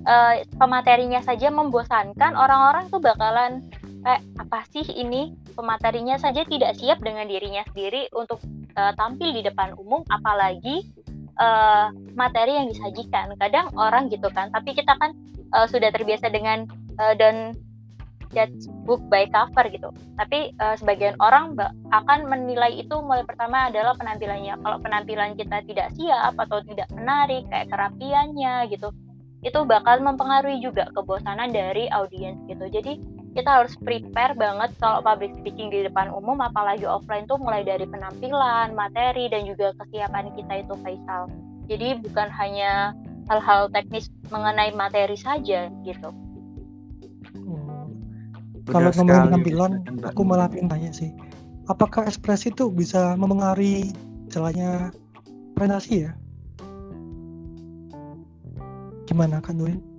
e, 0.07 0.47
pematerinya 0.55 1.19
saja 1.25 1.51
membosankan 1.51 2.39
orang-orang 2.39 2.87
tuh 2.89 3.03
bakalan 3.03 3.65
kayak 4.03 4.23
apa 4.39 4.59
sih 4.75 4.87
ini 4.99 5.35
pematerinya 5.55 6.19
saja 6.19 6.43
tidak 6.45 6.75
siap 6.77 6.99
dengan 7.01 7.27
dirinya 7.31 7.63
sendiri 7.71 8.11
untuk 8.13 8.43
uh, 8.75 8.93
tampil 8.99 9.31
di 9.31 9.43
depan 9.47 9.75
umum 9.79 10.03
apalagi 10.11 10.87
uh, 11.39 11.95
materi 12.19 12.59
yang 12.59 12.69
disajikan 12.69 13.35
kadang 13.39 13.71
orang 13.79 14.11
gitu 14.11 14.27
kan 14.35 14.51
tapi 14.51 14.75
kita 14.75 14.95
kan 14.99 15.15
uh, 15.55 15.67
sudah 15.71 15.95
terbiasa 15.95 16.29
dengan 16.29 16.67
uh, 16.99 17.15
dan 17.15 17.55
judge 18.33 18.67
book 18.89 18.99
by 19.13 19.29
cover 19.29 19.69
gitu. 19.69 19.93
Tapi 20.17 20.57
uh, 20.59 20.75
sebagian 20.81 21.15
orang 21.21 21.55
akan 21.93 22.27
menilai 22.27 22.81
itu 22.81 22.97
mulai 23.05 23.23
pertama 23.29 23.69
adalah 23.69 23.93
penampilannya. 23.95 24.57
Kalau 24.59 24.81
penampilan 24.81 25.37
kita 25.37 25.61
tidak 25.69 25.93
siap 25.95 26.35
atau 26.41 26.65
tidak 26.65 26.89
menarik 26.97 27.45
kayak 27.53 27.69
kerapiannya 27.69 28.73
gitu, 28.73 28.89
itu 29.45 29.61
bakal 29.69 30.01
mempengaruhi 30.01 30.65
juga 30.65 30.89
kebosanan 30.97 31.53
dari 31.53 31.87
audiens 31.93 32.41
gitu. 32.49 32.67
Jadi 32.73 32.99
kita 33.33 33.65
harus 33.65 33.73
prepare 33.81 34.37
banget 34.37 34.77
kalau 34.77 35.01
public 35.01 35.33
speaking 35.41 35.73
di 35.73 35.89
depan 35.89 36.13
umum 36.13 36.37
apalagi 36.45 36.85
offline 36.85 37.25
tuh 37.25 37.41
mulai 37.41 37.65
dari 37.65 37.89
penampilan, 37.89 38.77
materi 38.77 39.33
dan 39.33 39.49
juga 39.49 39.73
kesiapan 39.81 40.37
kita 40.37 40.65
itu 40.65 40.75
Faisal. 40.85 41.33
Jadi 41.73 41.89
bukan 42.05 42.29
hanya 42.29 42.93
hal-hal 43.33 43.73
teknis 43.73 44.13
mengenai 44.29 44.77
materi 44.77 45.17
saja 45.17 45.73
gitu. 45.89 46.11
Kalau 48.69 48.91
ngomongin 48.95 49.27
penampilan, 49.33 49.73
aku 50.07 50.21
malah 50.23 50.47
pengen 50.47 50.71
tanya 50.71 50.91
sih, 50.95 51.11
apakah 51.67 52.07
ekspresi 52.07 52.55
itu 52.55 52.71
bisa 52.71 53.19
memengaruhi 53.19 53.91
celahnya 54.31 54.95
presentasi 55.59 56.07
ya? 56.07 56.13
Gimana 59.09 59.43
kan 59.43 59.59
Nurin? 59.59 59.92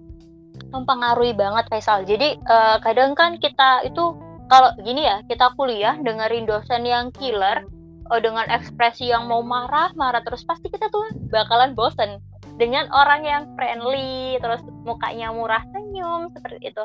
Mempengaruhi 0.73 1.37
banget 1.37 1.69
Faisal. 1.69 2.03
Jadi 2.03 2.41
uh, 2.49 2.81
kadang 2.81 3.13
kan 3.13 3.37
kita 3.37 3.85
itu 3.85 4.17
kalau 4.49 4.73
gini 4.81 5.05
ya, 5.05 5.21
kita 5.29 5.53
kuliah 5.55 5.95
dengerin 6.01 6.49
dosen 6.49 6.83
yang 6.83 7.13
killer, 7.13 7.63
uh, 8.09 8.19
dengan 8.19 8.49
ekspresi 8.49 9.13
yang 9.13 9.29
mau 9.29 9.45
marah, 9.45 9.93
marah 9.93 10.25
terus 10.25 10.41
pasti 10.43 10.67
kita 10.67 10.89
tuh 10.89 11.05
bakalan 11.29 11.77
bosen 11.77 12.17
dengan 12.57 12.89
orang 12.91 13.21
yang 13.23 13.43
friendly, 13.53 14.41
terus 14.41 14.61
mukanya 14.85 15.29
murah 15.29 15.61
senyum 15.73 16.33
seperti 16.33 16.73
itu 16.73 16.83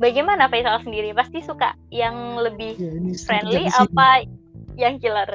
bagaimana 0.00 0.48
Faisal 0.48 0.80
sendiri? 0.82 1.12
Pasti 1.12 1.44
suka 1.44 1.76
yang 1.92 2.40
lebih 2.40 2.74
ya, 2.80 2.90
ini 2.96 3.12
friendly 3.14 3.68
apa 3.68 4.24
yang 4.80 4.96
killer? 4.96 5.28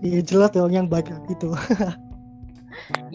Iya 0.00 0.24
jelas 0.24 0.56
dong 0.56 0.72
yang 0.72 0.88
baik 0.88 1.12
itu. 1.28 1.52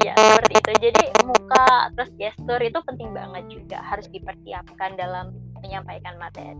ya 0.01 0.13
seperti 0.15 0.54
itu. 0.60 0.71
Jadi 0.91 1.04
muka 1.25 1.89
terus 1.95 2.12
gestur 2.17 2.60
itu 2.62 2.80
penting 2.86 3.10
banget 3.12 3.43
juga 3.49 3.80
harus 3.82 4.08
dipersiapkan 4.12 4.97
dalam 4.97 5.36
menyampaikan 5.62 6.15
materi. 6.21 6.58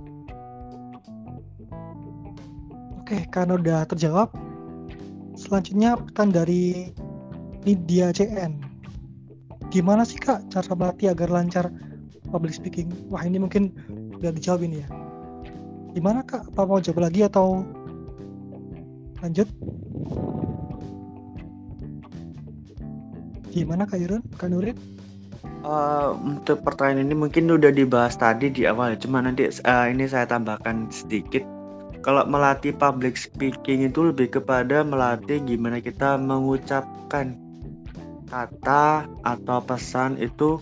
Oke, 3.06 3.22
karena 3.30 3.62
udah 3.62 3.80
terjawab, 3.86 4.34
selanjutnya 5.38 5.94
pertanyaan 5.94 6.34
dari 6.42 6.90
Lydia 7.62 8.10
CN. 8.10 8.58
Gimana 9.70 10.02
sih 10.02 10.18
kak 10.18 10.50
cara 10.50 10.74
melatih 10.74 11.14
agar 11.14 11.30
lancar 11.30 11.70
public 12.36 12.52
speaking 12.52 12.92
wah 13.08 13.24
ini 13.24 13.40
mungkin 13.40 13.72
udah 14.20 14.36
dijawab 14.36 14.66
ini 14.66 14.84
ya 14.84 14.88
gimana 15.96 16.20
kak 16.28 16.44
apa 16.52 16.62
mau 16.68 16.84
jawab 16.84 17.08
lagi 17.08 17.24
atau 17.24 17.64
lanjut 19.24 19.48
gimana 23.56 23.88
kak 23.88 24.04
Irun 24.04 24.22
kak 24.36 24.52
Nurin 24.52 24.76
Uh, 25.66 26.14
untuk 26.22 26.62
pertanyaan 26.62 27.10
ini 27.10 27.18
mungkin 27.18 27.50
udah 27.50 27.74
dibahas 27.74 28.14
tadi 28.14 28.54
di 28.54 28.70
awal, 28.70 28.94
cuma 29.02 29.18
nanti 29.18 29.50
uh, 29.50 29.90
ini 29.90 30.06
saya 30.06 30.30
tambahkan 30.30 30.94
sedikit. 30.94 31.42
Kalau 32.06 32.22
melatih 32.30 32.70
public 32.78 33.18
speaking 33.18 33.82
itu 33.90 34.14
lebih 34.14 34.30
kepada 34.30 34.86
melatih 34.86 35.42
gimana 35.42 35.82
kita 35.82 36.22
mengucapkan 36.22 37.34
kata 38.30 39.10
atau 39.26 39.58
pesan 39.66 40.22
itu 40.22 40.62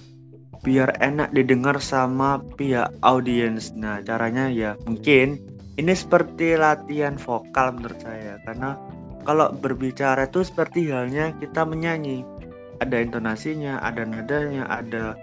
biar 0.64 0.96
enak 1.04 1.36
didengar 1.36 1.84
sama 1.84 2.40
pihak 2.56 2.88
audiens. 3.04 3.76
Nah, 3.76 4.00
caranya 4.08 4.48
ya 4.48 4.80
mungkin 4.88 5.36
ini 5.76 5.92
seperti 5.92 6.56
latihan 6.56 7.20
vokal 7.20 7.76
menurut 7.76 8.00
saya 8.00 8.40
karena 8.48 8.80
kalau 9.28 9.52
berbicara 9.52 10.32
itu 10.32 10.48
seperti 10.48 10.88
halnya 10.92 11.36
kita 11.44 11.68
menyanyi. 11.68 12.24
Ada 12.82 12.98
intonasinya, 13.04 13.84
ada 13.84 14.08
nadanya, 14.08 14.66
ada 14.70 15.14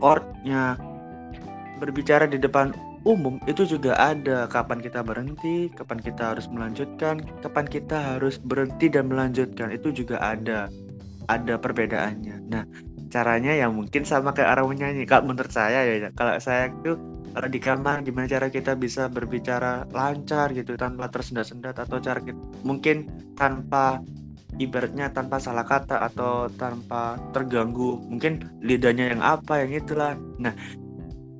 chordnya. 0.00 0.78
Berbicara 1.82 2.30
di 2.30 2.38
depan 2.38 2.72
umum 3.04 3.36
itu 3.44 3.68
juga 3.68 3.92
ada 4.00 4.48
kapan 4.48 4.80
kita 4.80 5.04
berhenti, 5.04 5.68
kapan 5.76 6.00
kita 6.00 6.32
harus 6.32 6.48
melanjutkan, 6.48 7.20
kapan 7.44 7.66
kita 7.68 8.16
harus 8.16 8.40
berhenti 8.40 8.88
dan 8.88 9.12
melanjutkan 9.12 9.68
itu 9.68 9.92
juga 9.92 10.16
ada 10.24 10.72
ada 11.28 11.60
perbedaannya. 11.60 12.48
Nah, 12.48 12.64
caranya 13.12 13.52
ya 13.52 13.68
mungkin 13.68 14.02
sama 14.02 14.32
kayak 14.32 14.58
orang 14.58 14.74
menyanyi 14.74 15.04
kalau 15.04 15.30
menurut 15.30 15.52
saya 15.52 15.84
ya 15.84 16.10
kalau 16.16 16.34
saya 16.40 16.72
itu 16.72 16.96
kalau 17.34 17.48
di 17.50 17.60
kamar 17.60 18.02
gimana 18.06 18.26
cara 18.30 18.46
kita 18.48 18.78
bisa 18.78 19.10
berbicara 19.10 19.84
lancar 19.90 20.54
gitu 20.54 20.78
tanpa 20.78 21.10
tersendat-sendat 21.10 21.76
atau 21.76 21.98
cara 21.98 22.22
kita, 22.22 22.38
mungkin 22.62 23.10
tanpa 23.34 24.00
ibaratnya 24.58 25.10
tanpa 25.10 25.42
salah 25.42 25.66
kata 25.66 26.00
atau 26.12 26.46
tanpa 26.54 27.18
terganggu. 27.34 27.98
Mungkin 28.10 28.62
lidahnya 28.62 29.14
yang 29.16 29.22
apa 29.22 29.64
yang 29.66 29.74
itulah. 29.74 30.14
Nah 30.38 30.54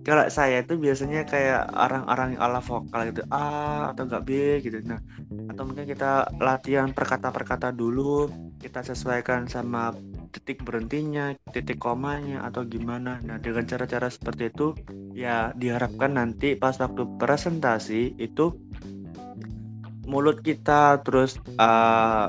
kalau 0.04 0.28
saya 0.28 0.60
itu 0.60 0.76
biasanya 0.76 1.24
kayak 1.24 1.72
orang-orang 1.72 2.36
yang 2.36 2.42
ala 2.44 2.60
vokal 2.60 3.08
gitu 3.08 3.24
A 3.32 3.88
atau 3.96 4.04
enggak 4.04 4.24
B 4.28 4.30
gitu. 4.60 4.78
Nah 4.84 5.00
atau 5.48 5.64
mungkin 5.64 5.88
kita 5.88 6.28
latihan 6.36 6.92
perkata-perkata 6.92 7.72
dulu 7.72 8.28
kita 8.60 8.84
sesuaikan 8.84 9.48
sama 9.48 9.96
titik 10.28 10.60
berhentinya 10.60 11.32
titik 11.56 11.80
komanya 11.80 12.44
atau 12.44 12.68
gimana. 12.68 13.16
Nah 13.24 13.40
dengan 13.40 13.64
cara-cara 13.64 14.12
seperti 14.12 14.52
itu 14.52 14.76
ya 15.16 15.56
diharapkan 15.56 16.20
nanti 16.20 16.52
pas 16.52 16.76
waktu 16.76 17.08
presentasi 17.16 18.20
itu 18.20 18.52
mulut 20.04 20.44
kita 20.44 21.00
terus 21.00 21.40
uh, 21.56 22.28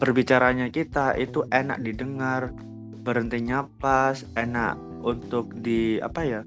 berbicaranya 0.00 0.72
kita 0.72 1.12
itu 1.20 1.44
enak 1.52 1.84
didengar 1.84 2.50
berhentinya 3.04 3.68
pas 3.78 4.24
enak 4.34 4.80
untuk 5.04 5.52
di 5.60 6.00
apa 6.00 6.20
ya 6.24 6.40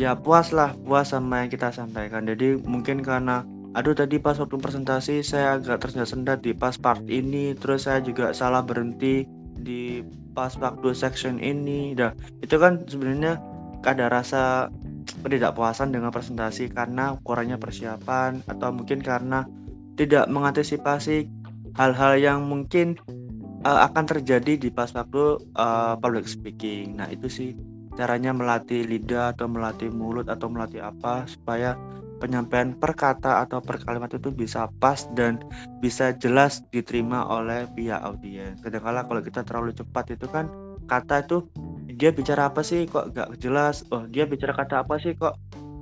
ya 0.00 0.16
puas 0.16 0.52
lah 0.56 0.72
puas 0.80 1.12
sama 1.12 1.44
yang 1.44 1.50
kita 1.52 1.68
sampaikan. 1.68 2.24
Jadi 2.24 2.56
mungkin 2.64 3.04
karena 3.04 3.44
aduh 3.76 3.92
tadi 3.92 4.16
pas 4.16 4.40
waktu 4.40 4.56
presentasi 4.56 5.20
saya 5.20 5.60
agak 5.60 5.84
tersendat-sendat 5.84 6.40
di 6.40 6.56
pas 6.56 6.74
part 6.80 7.04
ini 7.06 7.52
terus 7.52 7.84
saya 7.84 8.00
juga 8.00 8.32
salah 8.32 8.64
berhenti 8.64 9.28
di 9.60 10.00
pas 10.32 10.56
waktu 10.56 10.96
section 10.96 11.36
ini. 11.36 11.92
Dah 11.92 12.16
itu 12.40 12.56
kan 12.56 12.80
sebenarnya 12.88 13.36
ada 13.84 14.08
rasa 14.08 14.72
ketidakpuasan 15.20 15.92
dengan 15.92 16.12
presentasi 16.12 16.72
karena 16.72 17.16
kurangnya 17.24 17.60
persiapan 17.60 18.40
atau 18.48 18.72
mungkin 18.72 19.04
karena 19.04 19.44
tidak 20.00 20.32
mengantisipasi 20.32 21.28
hal-hal 21.76 22.18
yang 22.18 22.46
mungkin 22.46 22.98
uh, 23.66 23.86
akan 23.90 24.04
terjadi 24.08 24.56
di 24.56 24.68
pas 24.72 24.90
waktu 24.94 25.38
uh, 25.58 25.94
public 26.00 26.26
speaking 26.26 26.96
nah 26.96 27.06
itu 27.10 27.26
sih 27.28 27.50
caranya 27.98 28.32
melatih 28.32 28.86
lidah 28.86 29.34
atau 29.36 29.50
melatih 29.50 29.90
mulut 29.92 30.30
atau 30.30 30.48
melatih 30.48 30.80
apa 30.80 31.26
supaya 31.26 31.76
penyampaian 32.20 32.76
perkata 32.76 33.40
atau 33.42 33.64
per 33.64 33.80
kalimat 33.80 34.12
itu 34.12 34.28
bisa 34.28 34.68
pas 34.78 35.08
dan 35.16 35.40
bisa 35.80 36.12
jelas 36.20 36.60
diterima 36.68 37.24
oleh 37.24 37.64
pihak 37.72 37.96
audiens. 38.04 38.60
Kadang-kala 38.60 39.08
kalau 39.08 39.24
kita 39.24 39.40
terlalu 39.40 39.72
cepat 39.72 40.12
itu 40.12 40.28
kan 40.28 40.46
kata 40.84 41.24
itu 41.24 41.48
dia 41.96 42.12
bicara 42.12 42.52
apa 42.52 42.60
sih 42.60 42.84
kok 42.84 43.16
gak 43.16 43.40
jelas? 43.40 43.88
Oh 43.88 44.04
dia 44.04 44.28
bicara 44.28 44.52
kata 44.52 44.84
apa 44.84 45.00
sih 45.00 45.16
kok 45.16 45.40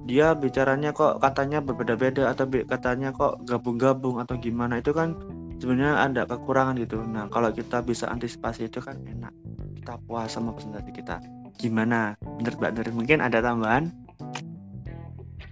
dia 0.09 0.33
bicaranya 0.33 0.94
kok 0.94 1.20
katanya 1.20 1.61
berbeda-beda 1.61 2.33
atau 2.33 2.48
katanya 2.48 3.12
kok 3.12 3.44
gabung-gabung 3.44 4.22
atau 4.22 4.40
gimana 4.40 4.81
itu 4.81 4.94
kan 4.96 5.12
sebenarnya 5.59 5.94
ada 6.07 6.23
kekurangan 6.25 6.79
gitu. 6.83 7.03
Nah 7.03 7.27
kalau 7.31 7.51
kita 7.51 7.83
bisa 7.83 8.07
antisipasi 8.09 8.71
itu 8.71 8.79
kan 8.83 8.99
enak. 9.05 9.35
Kita 9.79 9.99
puas 10.07 10.33
sama 10.35 10.55
presentasi 10.55 10.90
kita. 10.94 11.18
Gimana? 11.59 12.14
Menurut 12.38 12.59
Mbak 12.62 12.73
Nurin 12.79 12.94
mungkin 12.94 13.18
ada 13.18 13.42
tambahan? 13.42 13.90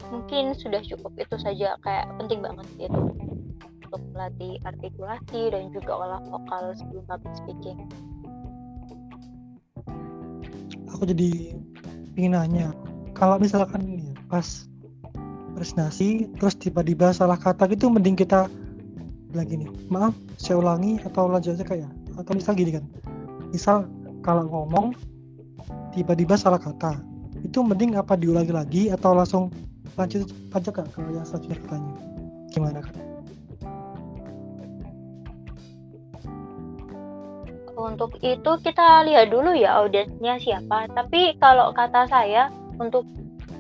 Mungkin 0.07 0.55
sudah 0.55 0.79
cukup 0.87 1.13
itu 1.19 1.37
saja 1.43 1.75
kayak 1.83 2.07
penting 2.23 2.41
banget 2.43 2.67
itu. 2.79 3.03
Untuk 3.87 4.03
melatih 4.15 4.59
artikulasi 4.67 5.41
dan 5.51 5.71
juga 5.75 5.93
olah 5.95 6.23
vokal 6.31 6.75
sebelum 6.79 7.05
public 7.07 7.35
speaking. 7.39 7.79
Aku 10.95 11.03
jadi 11.07 11.59
ingin 12.17 12.33
nanya 12.33 12.73
kalau 13.17 13.41
misalkan 13.41 13.81
ini 13.85 14.13
ya, 14.13 14.17
pas 14.29 14.69
presentasi 15.57 16.29
terus 16.37 16.55
tiba-tiba 16.61 17.17
salah 17.17 17.41
kata 17.41 17.65
gitu 17.73 17.89
mending 17.89 18.17
kita 18.17 18.45
bilang 19.37 19.49
gini 19.53 19.67
maaf 19.93 20.17
saya 20.41 20.57
ulangi 20.57 20.97
atau 21.05 21.29
lanjut 21.29 21.61
aja 21.61 21.65
kayak 21.69 21.91
atau 22.17 22.33
misal 22.33 22.57
gini 22.57 22.81
kan 22.81 22.85
misal 23.53 23.85
kalau 24.25 24.49
ngomong 24.49 24.97
tiba-tiba 25.93 26.41
salah 26.41 26.57
kata 26.57 26.97
itu 27.45 27.61
mending 27.61 28.01
apa 28.01 28.17
diulangi 28.17 28.53
lagi 28.57 28.83
atau 28.89 29.13
langsung 29.13 29.53
lanjut 30.01 30.25
aja 30.57 30.71
kak 30.73 30.89
ke 30.89 31.05
yang 31.13 31.29
selanjutnya 31.29 31.61
bertanya 31.61 31.93
gimana 32.57 32.81
kak? 32.81 32.97
Untuk 37.77 38.17
itu 38.25 38.53
kita 38.65 39.05
lihat 39.05 39.29
dulu 39.29 39.53
ya 39.53 39.85
audiensnya 39.85 40.41
siapa. 40.41 40.89
Tapi 40.97 41.37
kalau 41.37 41.77
kata 41.77 42.09
saya 42.09 42.49
untuk 42.81 43.05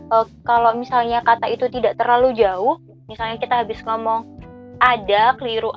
uh, 0.08 0.24
kalau 0.48 0.72
misalnya 0.72 1.20
kata 1.20 1.52
itu 1.52 1.68
tidak 1.68 2.00
terlalu 2.00 2.32
jauh 2.32 2.80
misalnya 3.06 3.38
kita 3.38 3.62
habis 3.62 3.78
ngomong 3.86 4.26
ada 4.80 5.36
keliru 5.40 5.72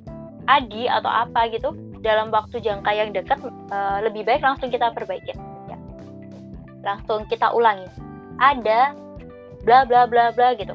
adi 0.49 0.89
atau 0.89 1.07
apa 1.07 1.47
gitu 1.53 1.75
dalam 1.99 2.31
waktu 2.31 2.63
jangka 2.63 2.91
yang 2.95 3.11
dekat 3.11 3.39
uh, 3.69 3.99
lebih 4.01 4.23
baik 4.23 4.41
langsung 4.41 4.71
kita 4.71 4.91
perbaiki. 4.95 5.35
Ya. 5.69 5.77
langsung 6.81 7.27
kita 7.27 7.51
ulangi. 7.51 7.85
Ada 8.39 8.95
bla 9.67 9.83
bla 9.83 10.07
bla 10.07 10.31
bla 10.31 10.55
gitu. 10.55 10.73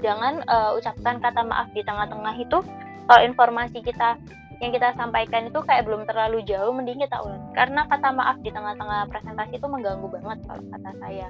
Jangan 0.00 0.42
uh, 0.48 0.74
ucapkan 0.74 1.22
kata 1.22 1.44
maaf 1.46 1.70
di 1.76 1.84
tengah-tengah 1.84 2.34
itu. 2.40 2.58
Kalau 3.06 3.22
informasi 3.22 3.84
kita 3.84 4.16
yang 4.62 4.70
kita 4.70 4.94
sampaikan 4.94 5.50
itu 5.50 5.58
kayak 5.66 5.90
belum 5.90 6.06
terlalu 6.06 6.46
jauh 6.46 6.70
mending 6.70 7.02
kita 7.02 7.18
ulang 7.18 7.50
karena 7.50 7.82
kata 7.90 8.14
maaf 8.14 8.38
di 8.46 8.54
tengah-tengah 8.54 9.10
presentasi 9.10 9.58
itu 9.58 9.66
mengganggu 9.66 10.06
banget 10.06 10.38
kalau 10.46 10.62
kata 10.70 10.90
saya. 11.02 11.28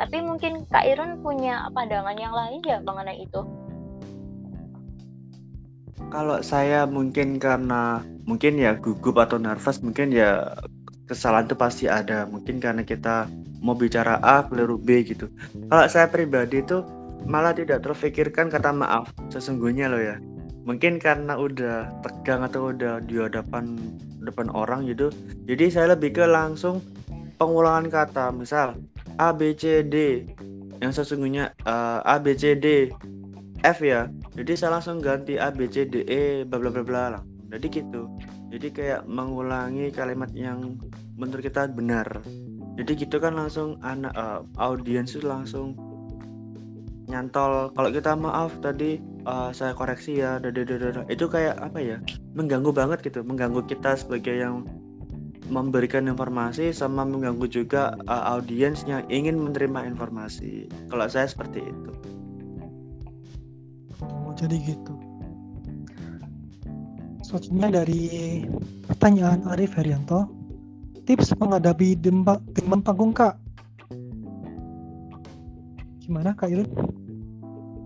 Tapi 0.00 0.16
mungkin 0.24 0.64
Kak 0.64 0.88
Irun 0.88 1.20
punya 1.20 1.68
pandangan 1.76 2.16
yang 2.16 2.32
lain 2.32 2.64
ya 2.64 2.80
mengenai 2.80 3.20
itu 3.20 3.44
kalau 6.08 6.40
saya 6.40 6.88
mungkin 6.88 7.36
karena 7.36 8.00
mungkin 8.24 8.56
ya 8.56 8.78
gugup 8.80 9.20
atau 9.20 9.36
nervous 9.36 9.84
mungkin 9.84 10.14
ya 10.14 10.56
kesalahan 11.04 11.50
itu 11.50 11.56
pasti 11.58 11.84
ada. 11.90 12.24
Mungkin 12.30 12.62
karena 12.62 12.86
kita 12.86 13.28
mau 13.60 13.76
bicara 13.76 14.16
A 14.24 14.46
keliru 14.48 14.80
B 14.80 15.04
gitu. 15.04 15.28
Kalau 15.68 15.84
saya 15.90 16.08
pribadi 16.08 16.64
itu 16.64 16.80
malah 17.28 17.52
tidak 17.52 17.84
terfikirkan 17.84 18.48
kata 18.48 18.72
maaf 18.72 19.12
sesungguhnya 19.28 19.92
loh 19.92 20.00
ya. 20.00 20.16
Mungkin 20.64 21.02
karena 21.02 21.34
udah 21.34 21.90
tegang 22.04 22.46
atau 22.46 22.70
udah 22.70 23.02
di 23.04 23.18
hadapan 23.18 23.76
depan 24.22 24.48
orang 24.54 24.86
gitu. 24.86 25.10
Jadi 25.44 25.72
saya 25.72 25.92
lebih 25.98 26.14
ke 26.16 26.24
langsung 26.24 26.80
pengulangan 27.36 27.90
kata. 27.90 28.30
Misal 28.32 28.78
A 29.18 29.34
B 29.34 29.52
C 29.52 29.82
D 29.82 30.24
yang 30.80 30.94
sesungguhnya 30.94 31.52
uh, 31.68 32.00
A 32.06 32.22
B 32.22 32.32
C 32.32 32.56
D 32.56 32.88
F 33.64 33.84
ya. 33.84 34.08
Jadi 34.32 34.56
saya 34.56 34.80
langsung 34.80 35.04
ganti 35.04 35.36
A 35.36 35.52
B 35.52 35.68
C 35.68 35.84
D 35.84 36.04
E 36.08 36.48
bla 36.48 36.56
bla 36.56 36.80
bla 36.80 37.04
lah. 37.18 37.22
Jadi 37.52 37.82
gitu. 37.82 38.08
Jadi 38.50 38.68
kayak 38.72 39.06
mengulangi 39.06 39.92
kalimat 39.92 40.32
yang 40.32 40.80
menurut 41.20 41.44
kita 41.44 41.68
benar. 41.68 42.06
Jadi 42.80 43.04
gitu 43.04 43.20
kan 43.20 43.36
langsung 43.36 43.76
anak 43.84 44.16
uh, 44.16 44.40
audiens 44.56 45.12
itu 45.12 45.26
langsung 45.28 45.76
nyantol. 47.10 47.68
Kalau 47.76 47.90
kita 47.92 48.16
maaf 48.16 48.54
tadi 48.64 49.02
uh, 49.28 49.52
saya 49.52 49.76
koreksi 49.76 50.22
ya 50.22 50.40
dadadadada. 50.40 51.04
itu 51.12 51.28
kayak 51.28 51.60
apa 51.60 51.78
ya? 51.82 51.98
Mengganggu 52.32 52.72
banget 52.72 53.04
gitu. 53.04 53.20
Mengganggu 53.20 53.66
kita 53.68 53.98
sebagai 53.98 54.40
yang 54.40 54.64
memberikan 55.50 56.06
informasi 56.06 56.70
sama 56.70 57.02
mengganggu 57.02 57.44
juga 57.50 57.98
uh, 58.06 58.38
audiens 58.38 58.86
yang 58.86 59.02
ingin 59.10 59.36
menerima 59.36 59.84
informasi. 59.90 60.70
Kalau 60.88 61.10
saya 61.10 61.26
seperti 61.26 61.60
itu 61.66 61.90
jadi 64.40 64.56
gitu 64.72 64.94
selanjutnya 67.20 67.84
dari 67.84 68.02
pertanyaan 68.88 69.44
Arif 69.52 69.76
Herianto 69.76 70.24
tips 71.04 71.36
menghadapi 71.36 72.00
demam, 72.00 72.40
demam 72.56 72.80
panggung 72.80 73.12
kak 73.12 73.36
gimana 76.00 76.32
kak 76.32 76.48
Irun? 76.48 76.70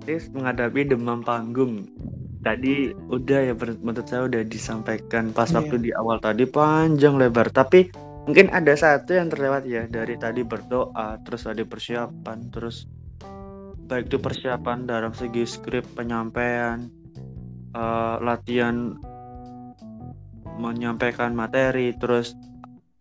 tips 0.06 0.30
menghadapi 0.30 0.86
demam 0.86 1.26
panggung 1.26 1.90
tadi 2.44 2.92
udah 3.08 3.50
ya 3.50 3.54
menurut 3.56 4.06
saya 4.06 4.28
udah 4.28 4.44
disampaikan 4.46 5.32
pas 5.32 5.50
yeah. 5.50 5.58
waktu 5.58 5.76
di 5.80 5.90
awal 5.96 6.20
tadi 6.20 6.44
panjang 6.46 7.16
lebar 7.16 7.48
tapi 7.50 7.88
mungkin 8.28 8.52
ada 8.52 8.72
satu 8.76 9.16
yang 9.16 9.32
terlewat 9.32 9.64
ya 9.64 9.88
dari 9.88 10.16
tadi 10.20 10.44
berdoa 10.44 11.20
terus 11.24 11.48
tadi 11.48 11.64
persiapan 11.64 12.38
terus 12.52 12.88
baik 13.84 14.08
itu 14.08 14.18
persiapan 14.20 14.88
dalam 14.88 15.12
segi 15.12 15.44
skrip 15.44 15.84
penyampaian 15.92 16.88
uh, 17.76 18.16
latihan 18.20 18.96
menyampaikan 20.56 21.34
materi 21.34 21.92
terus 21.98 22.32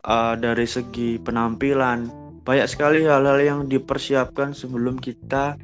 uh, 0.03 0.35
dari 0.35 0.67
segi 0.67 1.21
penampilan 1.21 2.23
banyak 2.43 2.67
sekali 2.67 3.07
hal-hal 3.07 3.39
yang 3.39 3.59
dipersiapkan 3.71 4.51
sebelum 4.51 4.99
kita 4.99 5.55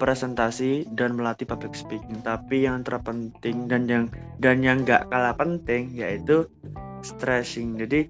presentasi 0.00 0.88
dan 0.98 1.14
melatih 1.14 1.46
public 1.46 1.76
speaking. 1.76 2.24
Tapi 2.24 2.66
yang 2.66 2.82
terpenting 2.82 3.68
dan 3.68 3.86
yang 3.86 4.04
dan 4.40 4.64
yang 4.64 4.82
nggak 4.82 5.06
kalah 5.12 5.36
penting 5.36 5.92
yaitu 5.92 6.48
stressing. 7.04 7.76
Jadi 7.76 8.08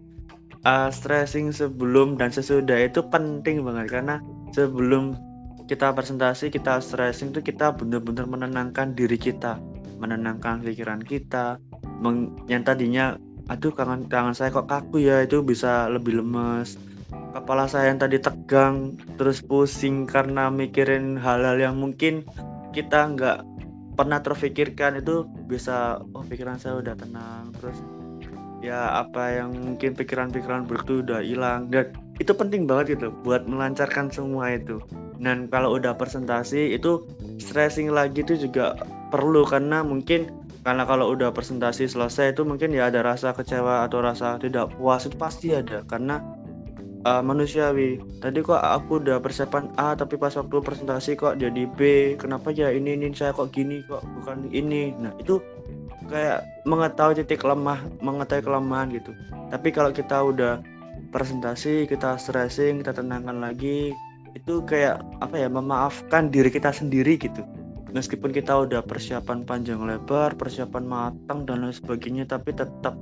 uh, 0.63 0.89
stressing 0.89 1.51
sebelum 1.51 2.15
dan 2.15 2.31
sesudah 2.31 2.87
itu 2.87 3.03
penting 3.11 3.67
banget 3.67 3.99
karena 3.99 4.23
sebelum 4.55 5.19
kita 5.67 5.95
presentasi 5.95 6.51
kita 6.51 6.83
stressing 6.83 7.31
itu 7.31 7.41
kita 7.41 7.75
benar-benar 7.75 8.27
menenangkan 8.27 8.95
diri 8.95 9.17
kita, 9.17 9.59
menenangkan 10.03 10.63
pikiran 10.63 11.03
kita, 11.03 11.63
yang 12.51 12.63
tadinya 12.67 13.15
aduh 13.51 13.75
kangen 13.75 14.07
tangan 14.07 14.35
saya 14.35 14.55
kok 14.55 14.71
kaku 14.71 15.03
ya 15.03 15.23
itu 15.23 15.43
bisa 15.43 15.91
lebih 15.91 16.23
lemes. 16.23 16.79
Kepala 17.33 17.65
saya 17.65 17.93
yang 17.93 18.01
tadi 18.01 18.21
tegang 18.21 18.97
terus 19.17 19.41
pusing 19.41 20.05
karena 20.05 20.53
mikirin 20.53 21.17
hal-hal 21.17 21.57
yang 21.57 21.75
mungkin 21.81 22.29
kita 22.77 23.09
nggak 23.17 23.39
pernah 23.97 24.21
terfikirkan 24.21 25.01
itu 25.01 25.25
bisa 25.49 26.01
oh 26.17 26.25
pikiran 26.25 26.57
saya 26.57 26.81
udah 26.81 26.97
tenang 26.97 27.53
terus 27.61 27.77
ya 28.65 29.05
apa 29.05 29.43
yang 29.43 29.53
mungkin 29.53 29.93
pikiran-pikiran 29.97 30.65
buruk 30.69 30.85
itu 30.87 30.95
udah 31.03 31.21
hilang. 31.25 31.73
Dan 31.73 31.93
itu 32.21 32.33
penting 32.37 32.69
banget 32.69 33.01
gitu 33.01 33.11
buat 33.25 33.49
melancarkan 33.49 34.13
semua 34.13 34.55
itu 34.55 34.79
dan 35.23 35.47
kalau 35.47 35.79
udah 35.79 35.95
presentasi 35.95 36.75
itu 36.75 37.07
stressing 37.39 37.95
lagi 37.95 38.27
itu 38.27 38.35
juga 38.35 38.75
perlu 39.15 39.47
karena 39.47 39.87
mungkin 39.87 40.29
karena 40.67 40.83
kalau 40.87 41.15
udah 41.15 41.31
presentasi 41.31 41.87
selesai 41.87 42.35
itu 42.35 42.43
mungkin 42.43 42.75
ya 42.75 42.91
ada 42.91 43.03
rasa 43.07 43.31
kecewa 43.35 43.87
atau 43.87 44.03
rasa 44.03 44.39
tidak 44.43 44.75
puas 44.79 45.07
itu 45.07 45.15
pasti 45.19 45.55
ada 45.55 45.83
karena 45.87 46.23
uh, 47.07 47.23
manusiawi. 47.23 47.99
Tadi 48.23 48.39
kok 48.43 48.59
aku 48.59 49.03
udah 49.03 49.19
persiapan 49.19 49.75
A 49.79 49.99
tapi 49.99 50.15
pas 50.19 50.35
waktu 50.35 50.57
presentasi 50.63 51.19
kok 51.19 51.39
jadi 51.39 51.67
B. 51.75 52.15
Kenapa 52.19 52.55
ya 52.55 52.71
ini 52.71 52.95
ini 52.95 53.11
saya 53.15 53.35
kok 53.35 53.51
gini 53.51 53.83
kok 53.87 54.03
bukan 54.23 54.51
ini. 54.55 54.95
Nah 54.99 55.11
itu 55.19 55.43
kayak 56.07 56.47
mengetahui 56.67 57.23
titik 57.23 57.43
lemah 57.43 57.83
mengetahui 58.03 58.47
kelemahan 58.47 58.91
gitu. 58.95 59.11
Tapi 59.51 59.69
kalau 59.75 59.91
kita 59.91 60.23
udah 60.23 60.63
presentasi 61.13 61.91
kita 61.91 62.17
stressing 62.17 62.81
kita 62.81 62.97
tenangkan 62.97 63.37
lagi 63.43 63.93
itu 64.33 64.65
kayak 64.65 65.01
apa 65.21 65.37
ya 65.37 65.49
memaafkan 65.49 66.33
diri 66.33 66.49
kita 66.49 66.73
sendiri 66.73 67.21
gitu. 67.21 67.45
Meskipun 67.93 68.33
kita 68.33 68.65
udah 68.65 68.81
persiapan 68.81 69.45
panjang 69.45 69.85
lebar 69.85 70.33
persiapan 70.41 70.85
matang 70.89 71.45
dan 71.45 71.69
lain 71.69 71.77
sebagainya 71.77 72.25
tapi 72.25 72.57
tetap 72.57 72.97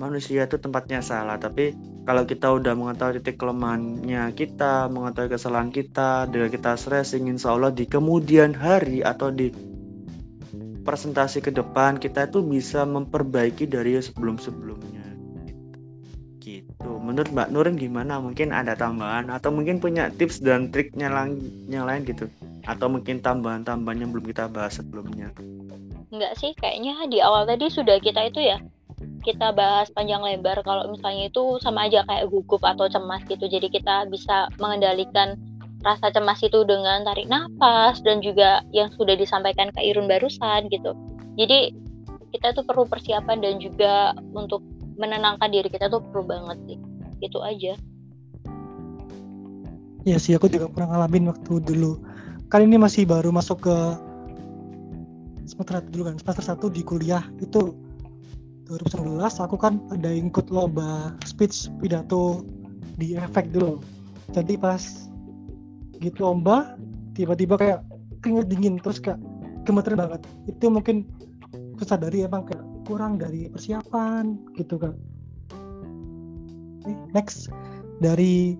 manusia 0.00 0.48
itu 0.48 0.56
tempatnya 0.56 1.04
salah. 1.04 1.36
Tapi 1.36 1.76
kalau 2.06 2.24
kita 2.24 2.56
udah 2.56 2.72
mengetahui 2.72 3.20
titik 3.20 3.36
kelemahannya 3.36 4.32
kita 4.32 4.88
mengetahui 4.88 5.36
kesalahan 5.36 5.68
kita 5.68 6.30
dengan 6.30 6.48
kita 6.48 6.72
stressing 6.78 7.28
insya 7.28 7.52
Allah 7.52 7.74
di 7.74 7.84
kemudian 7.84 8.56
hari 8.56 9.04
atau 9.04 9.28
di 9.28 9.50
presentasi 10.86 11.42
ke 11.42 11.50
depan 11.50 11.98
kita 11.98 12.30
itu 12.30 12.40
bisa 12.46 12.86
memperbaiki 12.86 13.66
dari 13.66 13.98
sebelum-sebelumnya 13.98 15.05
gitu. 16.86 17.02
Menurut 17.02 17.30
Mbak 17.34 17.48
Nurin 17.50 17.74
gimana? 17.74 18.22
Mungkin 18.22 18.54
ada 18.54 18.78
tambahan 18.78 19.26
atau 19.26 19.50
mungkin 19.50 19.82
punya 19.82 20.06
tips 20.14 20.38
dan 20.38 20.70
triknya 20.70 21.10
yang 21.66 21.84
lain 21.90 22.06
gitu? 22.06 22.30
Atau 22.62 22.86
mungkin 22.86 23.18
tambahan-tambahan 23.18 24.06
yang 24.06 24.10
belum 24.14 24.30
kita 24.30 24.46
bahas 24.46 24.78
sebelumnya? 24.78 25.34
Enggak 26.14 26.38
sih 26.38 26.54
kayaknya 26.54 27.02
di 27.10 27.18
awal 27.18 27.42
tadi 27.50 27.66
sudah 27.66 27.98
kita 27.98 28.30
itu 28.30 28.38
ya 28.38 28.62
kita 29.26 29.50
bahas 29.50 29.90
panjang 29.90 30.22
lebar. 30.22 30.62
Kalau 30.62 30.86
misalnya 30.94 31.26
itu 31.26 31.58
sama 31.58 31.90
aja 31.90 32.06
kayak 32.06 32.30
gugup 32.30 32.62
atau 32.62 32.86
cemas 32.86 33.26
gitu. 33.26 33.50
Jadi 33.50 33.66
kita 33.66 34.06
bisa 34.06 34.46
mengendalikan 34.62 35.34
rasa 35.82 36.14
cemas 36.14 36.38
itu 36.42 36.62
dengan 36.66 37.02
tarik 37.02 37.26
nafas 37.26 37.98
dan 38.06 38.22
juga 38.22 38.62
yang 38.70 38.90
sudah 38.94 39.18
disampaikan 39.18 39.74
ke 39.74 39.82
Irun 39.82 40.06
barusan 40.06 40.70
gitu. 40.70 40.94
Jadi 41.36 41.74
kita 42.34 42.54
tuh 42.54 42.66
perlu 42.66 42.88
persiapan 42.88 43.38
dan 43.38 43.54
juga 43.62 44.14
untuk 44.34 44.62
menenangkan 44.96 45.48
diri 45.52 45.68
kita 45.68 45.92
tuh 45.92 46.00
perlu 46.00 46.24
banget 46.26 46.58
sih. 46.66 46.78
Itu 47.20 47.40
aja. 47.40 47.76
Ya 50.06 50.16
sih 50.22 50.36
aku 50.38 50.46
juga 50.46 50.70
pernah 50.70 50.96
ngalamin 50.96 51.30
waktu 51.30 51.60
dulu. 51.62 52.00
Kali 52.46 52.64
ini 52.68 52.78
masih 52.78 53.08
baru 53.08 53.34
masuk 53.34 53.66
ke 53.66 53.76
semester 55.46 55.82
dulu 55.90 56.10
kan. 56.10 56.16
Semester 56.18 56.44
satu 56.44 56.66
di 56.70 56.82
kuliah 56.86 57.22
itu 57.42 57.74
2019 58.66 59.22
aku 59.22 59.56
kan 59.58 59.78
ada 59.94 60.10
ikut 60.10 60.50
lomba 60.50 61.14
speech 61.22 61.70
pidato 61.78 62.42
di 62.98 63.14
efek 63.14 63.50
dulu. 63.50 63.78
Jadi 64.34 64.58
pas 64.58 64.82
gitu 66.02 66.22
lomba 66.22 66.78
tiba-tiba 67.14 67.54
kayak 67.58 67.80
keringet 68.22 68.46
dingin 68.50 68.74
terus 68.82 68.98
kayak 69.02 69.18
gemeter 69.66 69.94
banget. 69.98 70.22
Itu 70.46 70.70
mungkin 70.70 71.06
susah 71.82 71.98
dari 71.98 72.26
emang 72.26 72.46
kayak 72.46 72.62
kurang 72.86 73.18
dari 73.18 73.50
persiapan 73.50 74.54
gitu 74.54 74.78
kan 74.78 74.94
next. 77.12 77.50
Dari 77.98 78.54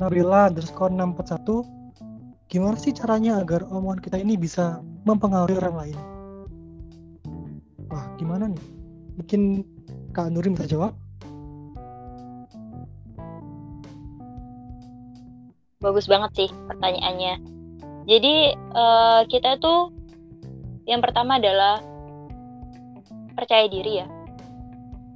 Nabila 0.00 0.50
underscore 0.50 0.90
641 0.90 2.48
gimana 2.48 2.76
sih 2.78 2.96
caranya 2.96 3.40
agar 3.40 3.66
omongan 3.68 4.00
kita 4.00 4.16
ini 4.20 4.34
bisa 4.40 4.80
mempengaruhi 5.04 5.60
orang 5.60 5.76
lain? 5.76 5.98
Wah 7.92 8.04
gimana 8.18 8.50
nih? 8.50 8.64
Mungkin 9.20 9.40
Kak 10.16 10.32
Nurin 10.32 10.56
bisa 10.56 10.66
jawab 10.66 10.96
bagus 15.84 16.08
banget 16.08 16.32
sih 16.32 16.48
pertanyaannya. 16.64 17.44
Jadi 18.08 18.56
uh, 18.72 19.20
kita 19.28 19.60
tuh 19.60 19.92
yang 20.88 21.04
pertama 21.04 21.36
adalah 21.36 21.84
percaya 23.34 23.66
diri 23.66 24.02
ya. 24.02 24.06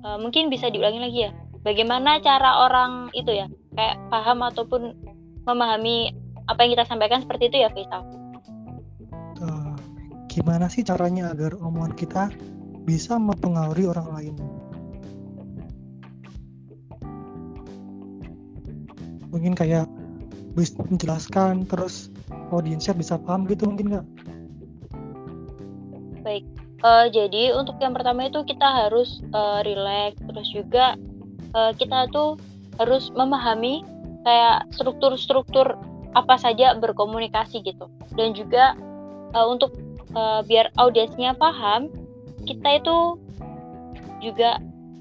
Uh, 0.03 0.19
mungkin 0.21 0.51
bisa 0.51 0.71
diulangi 0.71 1.01
lagi 1.03 1.19
ya. 1.27 1.33
Bagaimana 1.66 2.23
cara 2.23 2.66
orang 2.66 3.11
itu 3.14 3.35
ya 3.35 3.51
kayak 3.75 3.99
paham 4.11 4.47
ataupun 4.47 4.95
memahami 5.43 6.14
apa 6.47 6.64
yang 6.64 6.79
kita 6.79 6.87
sampaikan 6.87 7.21
seperti 7.23 7.51
itu 7.51 7.57
ya 7.66 7.69
Faisal? 7.71 8.03
Uh, 9.39 9.75
gimana 10.31 10.66
sih 10.71 10.87
caranya 10.87 11.35
agar 11.35 11.55
omongan 11.59 11.95
kita 11.99 12.31
bisa 12.87 13.19
mempengaruhi 13.19 13.85
orang 13.91 14.09
lain? 14.14 14.35
Mungkin 19.29 19.53
kayak 19.53 19.85
bisa 20.57 20.81
menjelaskan 20.89 21.69
terus 21.69 22.09
audiensnya 22.49 22.97
bisa 22.97 23.21
paham 23.21 23.45
gitu 23.47 23.69
mungkin 23.69 23.93
nggak? 23.93 24.07
Baik, 26.25 26.45
uh, 26.83 27.07
jadi 27.11 27.55
untuk 27.55 27.79
yang 27.83 27.95
pertama 27.95 28.26
itu 28.29 28.43
kita 28.47 28.87
harus 28.87 29.22
uh, 29.35 29.62
relax. 29.64 30.18
Terus 30.22 30.49
juga 30.53 30.95
uh, 31.55 31.72
kita 31.74 32.11
tuh 32.11 32.39
harus 32.79 33.11
memahami 33.14 33.83
kayak 34.22 34.66
struktur-struktur 34.74 35.79
apa 36.14 36.35
saja 36.39 36.74
berkomunikasi 36.79 37.62
gitu. 37.62 37.91
Dan 38.14 38.35
juga 38.35 38.74
uh, 39.35 39.47
untuk 39.47 39.74
uh, 40.14 40.43
biar 40.47 40.70
audiensnya 40.79 41.35
paham 41.37 41.91
kita 42.47 42.81
itu 42.81 43.18
juga 44.18 44.59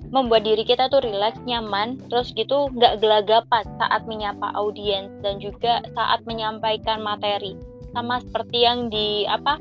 membuat 0.08 0.48
diri 0.48 0.64
kita 0.64 0.88
tuh 0.88 1.04
rileks, 1.04 1.40
nyaman, 1.44 2.00
terus 2.08 2.32
gitu 2.32 2.72
nggak 2.72 3.04
gelagapan 3.04 3.66
saat 3.76 4.08
menyapa 4.08 4.56
audiens 4.56 5.12
dan 5.20 5.40
juga 5.44 5.84
saat 5.92 6.24
menyampaikan 6.24 7.04
materi. 7.04 7.60
Sama 7.92 8.24
seperti 8.24 8.64
yang 8.64 8.88
di 8.88 9.28
apa 9.28 9.60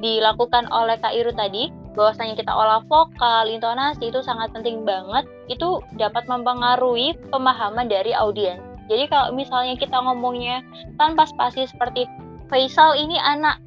dilakukan 0.00 0.66
oleh 0.72 0.96
Kak 0.98 1.12
Iru 1.12 1.32
tadi, 1.36 1.68
bahwasanya 1.94 2.34
kita 2.36 2.52
olah 2.52 2.80
vokal, 2.88 3.46
intonasi 3.48 4.08
itu 4.08 4.20
sangat 4.24 4.50
penting 4.56 4.82
banget. 4.88 5.28
Itu 5.46 5.84
dapat 6.00 6.26
mempengaruhi 6.26 7.16
pemahaman 7.28 7.86
dari 7.86 8.16
audiens. 8.16 8.60
Jadi 8.90 9.06
kalau 9.06 9.30
misalnya 9.30 9.78
kita 9.78 10.02
ngomongnya 10.02 10.66
tanpa 10.98 11.28
spasi 11.28 11.68
seperti 11.68 12.10
Faisal 12.50 12.98
ini 12.98 13.14
anak, 13.14 13.62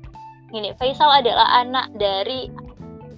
ini 0.52 0.76
Faisal 0.76 1.08
adalah 1.08 1.64
anak 1.64 1.88
dari 1.96 2.52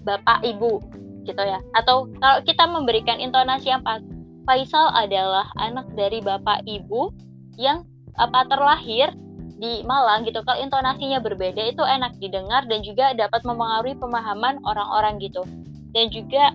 bapak 0.05 0.45
ibu 0.45 0.77
gitu 1.25 1.41
ya 1.41 1.57
atau 1.73 2.05
kalau 2.21 2.39
kita 2.45 2.69
memberikan 2.69 3.17
intonasi 3.17 3.73
yang 3.73 3.81
pas 3.81 3.99
Faisal 4.45 4.93
adalah 4.93 5.49
anak 5.57 5.89
dari 5.97 6.21
bapak 6.21 6.61
ibu 6.69 7.09
yang 7.57 7.81
apa 8.21 8.45
terlahir 8.45 9.09
di 9.55 9.87
Malang 9.87 10.27
gitu 10.27 10.43
kalau 10.43 10.59
intonasinya 10.59 11.23
berbeda 11.23 11.63
itu 11.63 11.79
enak 11.79 12.19
didengar 12.19 12.67
dan 12.67 12.83
juga 12.83 13.15
dapat 13.15 13.41
mempengaruhi 13.47 13.95
pemahaman 13.95 14.59
orang-orang 14.67 15.15
gitu. 15.23 15.43
Dan 15.95 16.11
juga 16.11 16.51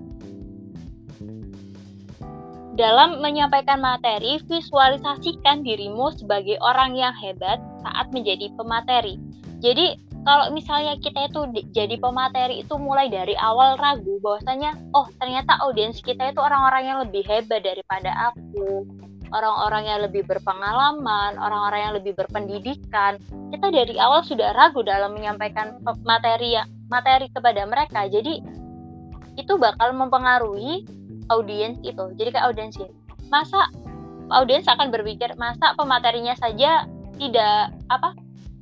dalam 2.77 3.19
menyampaikan 3.19 3.81
materi 3.83 4.39
visualisasikan 4.47 5.65
dirimu 5.65 6.13
sebagai 6.15 6.55
orang 6.61 6.95
yang 6.95 7.11
hebat 7.17 7.57
saat 7.83 8.07
menjadi 8.13 8.53
pemateri. 8.55 9.17
Jadi 9.61 9.97
kalau 10.21 10.53
misalnya 10.53 10.93
kita 11.01 11.29
itu 11.29 11.41
jadi 11.73 11.97
pemateri 11.97 12.61
itu 12.61 12.77
mulai 12.77 13.09
dari 13.09 13.33
awal 13.41 13.75
ragu 13.81 14.21
bahwasanya 14.21 14.77
oh 14.93 15.09
ternyata 15.17 15.57
audiens 15.65 15.97
kita 15.99 16.29
itu 16.29 16.37
orang-orang 16.37 16.83
yang 16.85 16.97
lebih 17.01 17.25
hebat 17.25 17.65
daripada 17.65 18.13
aku 18.29 18.85
orang-orang 19.31 19.83
yang 19.87 19.99
lebih 20.03 20.23
berpengalaman, 20.27 21.39
orang-orang 21.39 21.79
yang 21.89 21.93
lebih 21.95 22.13
berpendidikan. 22.15 23.17
Kita 23.51 23.71
dari 23.71 23.95
awal 23.97 24.23
sudah 24.23 24.53
ragu 24.55 24.83
dalam 24.83 25.15
menyampaikan 25.15 25.79
materi 26.03 26.59
materi 26.91 27.31
kepada 27.31 27.63
mereka. 27.65 28.07
Jadi 28.07 28.43
itu 29.39 29.53
bakal 29.55 29.95
mempengaruhi 29.95 30.83
audiens 31.31 31.79
itu. 31.81 32.11
Jadi 32.19 32.29
kayak 32.35 32.45
audiens 32.51 32.75
ini, 32.75 32.91
masa 33.31 33.71
audiens 34.31 34.67
akan 34.67 34.91
berpikir 34.91 35.31
masa 35.39 35.75
pematerinya 35.79 36.35
saja 36.35 36.87
tidak 37.15 37.71
apa 37.91 38.15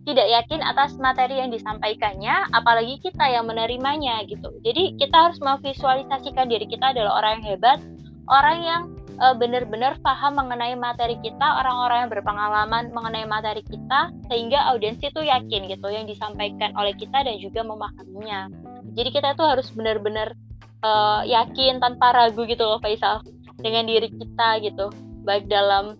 tidak 0.07 0.25
yakin 0.25 0.65
atas 0.65 0.97
materi 0.97 1.37
yang 1.37 1.53
disampaikannya, 1.53 2.49
apalagi 2.49 2.97
kita 2.97 3.29
yang 3.29 3.45
menerimanya 3.45 4.25
gitu. 4.25 4.49
Jadi 4.65 4.97
kita 4.97 5.29
harus 5.29 5.37
memvisualisasikan 5.37 6.49
diri 6.49 6.65
kita 6.65 6.97
adalah 6.97 7.21
orang 7.21 7.43
yang 7.43 7.45
hebat, 7.53 7.79
orang 8.25 8.57
yang 8.65 8.81
uh, 9.21 9.35
benar-benar 9.35 9.99
paham 10.01 10.39
mengenai 10.39 10.73
materi 10.79 11.19
kita, 11.21 11.43
orang-orang 11.63 12.07
yang 12.07 12.11
berpengalaman 12.11 12.83
mengenai 12.95 13.27
materi 13.27 13.61
kita, 13.67 14.11
sehingga 14.31 14.71
audiens 14.71 14.99
itu 14.99 15.21
yakin 15.21 15.69
gitu 15.69 15.87
yang 15.91 16.07
disampaikan 16.07 16.73
oleh 16.75 16.95
kita 16.95 17.23
dan 17.23 17.35
juga 17.37 17.61
memahaminya. 17.63 18.49
Jadi 18.95 19.09
kita 19.13 19.37
tuh 19.37 19.45
harus 19.47 19.69
benar-benar 19.71 20.33
uh, 20.81 21.21
yakin 21.27 21.77
tanpa 21.77 22.15
ragu 22.15 22.43
gitu 22.47 22.63
loh 22.63 22.79
Faisal 22.81 23.21
dengan 23.59 23.85
diri 23.85 24.07
kita 24.09 24.63
gitu, 24.63 24.89
baik 25.27 25.45
dalam 25.51 25.99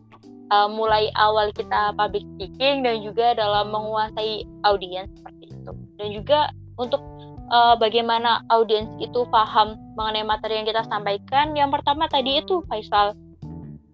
uh, 0.49 0.69
mulai 0.69 1.09
awal 1.15 1.53
kita 1.53 1.93
public 1.95 2.25
speaking 2.35 2.81
dan 2.81 3.01
juga 3.05 3.37
dalam 3.37 3.71
menguasai 3.71 4.45
audiens 4.65 5.09
seperti 5.17 5.53
itu 5.53 5.71
dan 5.97 6.07
juga 6.13 6.39
untuk 6.79 7.01
uh, 7.51 7.75
bagaimana 7.75 8.45
audiens 8.53 8.89
itu 9.01 9.25
paham 9.29 9.77
mengenai 9.97 10.25
materi 10.25 10.61
yang 10.61 10.67
kita 10.69 10.85
sampaikan. 10.87 11.53
Yang 11.53 11.81
pertama 11.81 12.05
tadi 12.07 12.41
itu 12.41 12.63
Faisal 12.69 13.17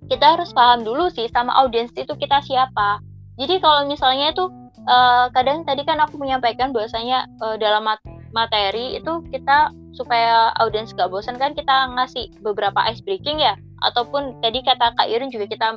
kita 0.06 0.38
harus 0.38 0.54
paham 0.54 0.86
dulu 0.86 1.10
sih 1.10 1.26
sama 1.34 1.52
audiens 1.58 1.90
itu 1.98 2.14
kita 2.14 2.42
siapa. 2.46 3.02
Jadi 3.36 3.60
kalau 3.60 3.90
misalnya 3.90 4.32
itu 4.32 4.46
uh, 4.86 5.28
kadang 5.34 5.66
tadi 5.66 5.82
kan 5.84 5.98
aku 6.00 6.22
menyampaikan 6.22 6.72
bahwasanya 6.72 7.26
uh, 7.42 7.58
dalam 7.58 7.90
mat 7.90 8.00
materi 8.32 9.00
itu 9.00 9.24
kita 9.32 9.72
supaya 9.96 10.52
audiens 10.60 10.92
gak 10.92 11.08
bosan 11.08 11.40
kan 11.40 11.56
kita 11.56 11.90
ngasih 11.96 12.30
beberapa 12.44 12.84
ice 12.86 13.02
breaking 13.02 13.42
ya. 13.42 13.58
Ataupun 13.84 14.40
tadi 14.40 14.62
kata 14.62 14.94
Kak 14.96 15.08
Irin 15.10 15.34
juga 15.34 15.50
kita 15.50 15.68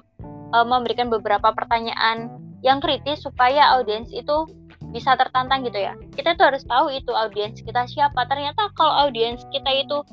uh, 0.54 0.66
memberikan 0.66 1.08
beberapa 1.08 1.50
pertanyaan 1.54 2.30
yang 2.60 2.82
kritis 2.82 3.22
supaya 3.22 3.78
audiens 3.78 4.10
itu 4.10 4.46
bisa 4.90 5.14
tertantang 5.14 5.64
gitu 5.64 5.78
ya. 5.78 5.94
Kita 6.16 6.34
tuh 6.34 6.52
harus 6.52 6.64
tahu 6.64 6.92
itu 6.92 7.12
audiens 7.12 7.60
kita 7.60 7.84
siapa. 7.88 8.24
Ternyata 8.28 8.72
kalau 8.74 9.08
audiens 9.08 9.44
kita 9.52 9.70
itu 9.72 10.04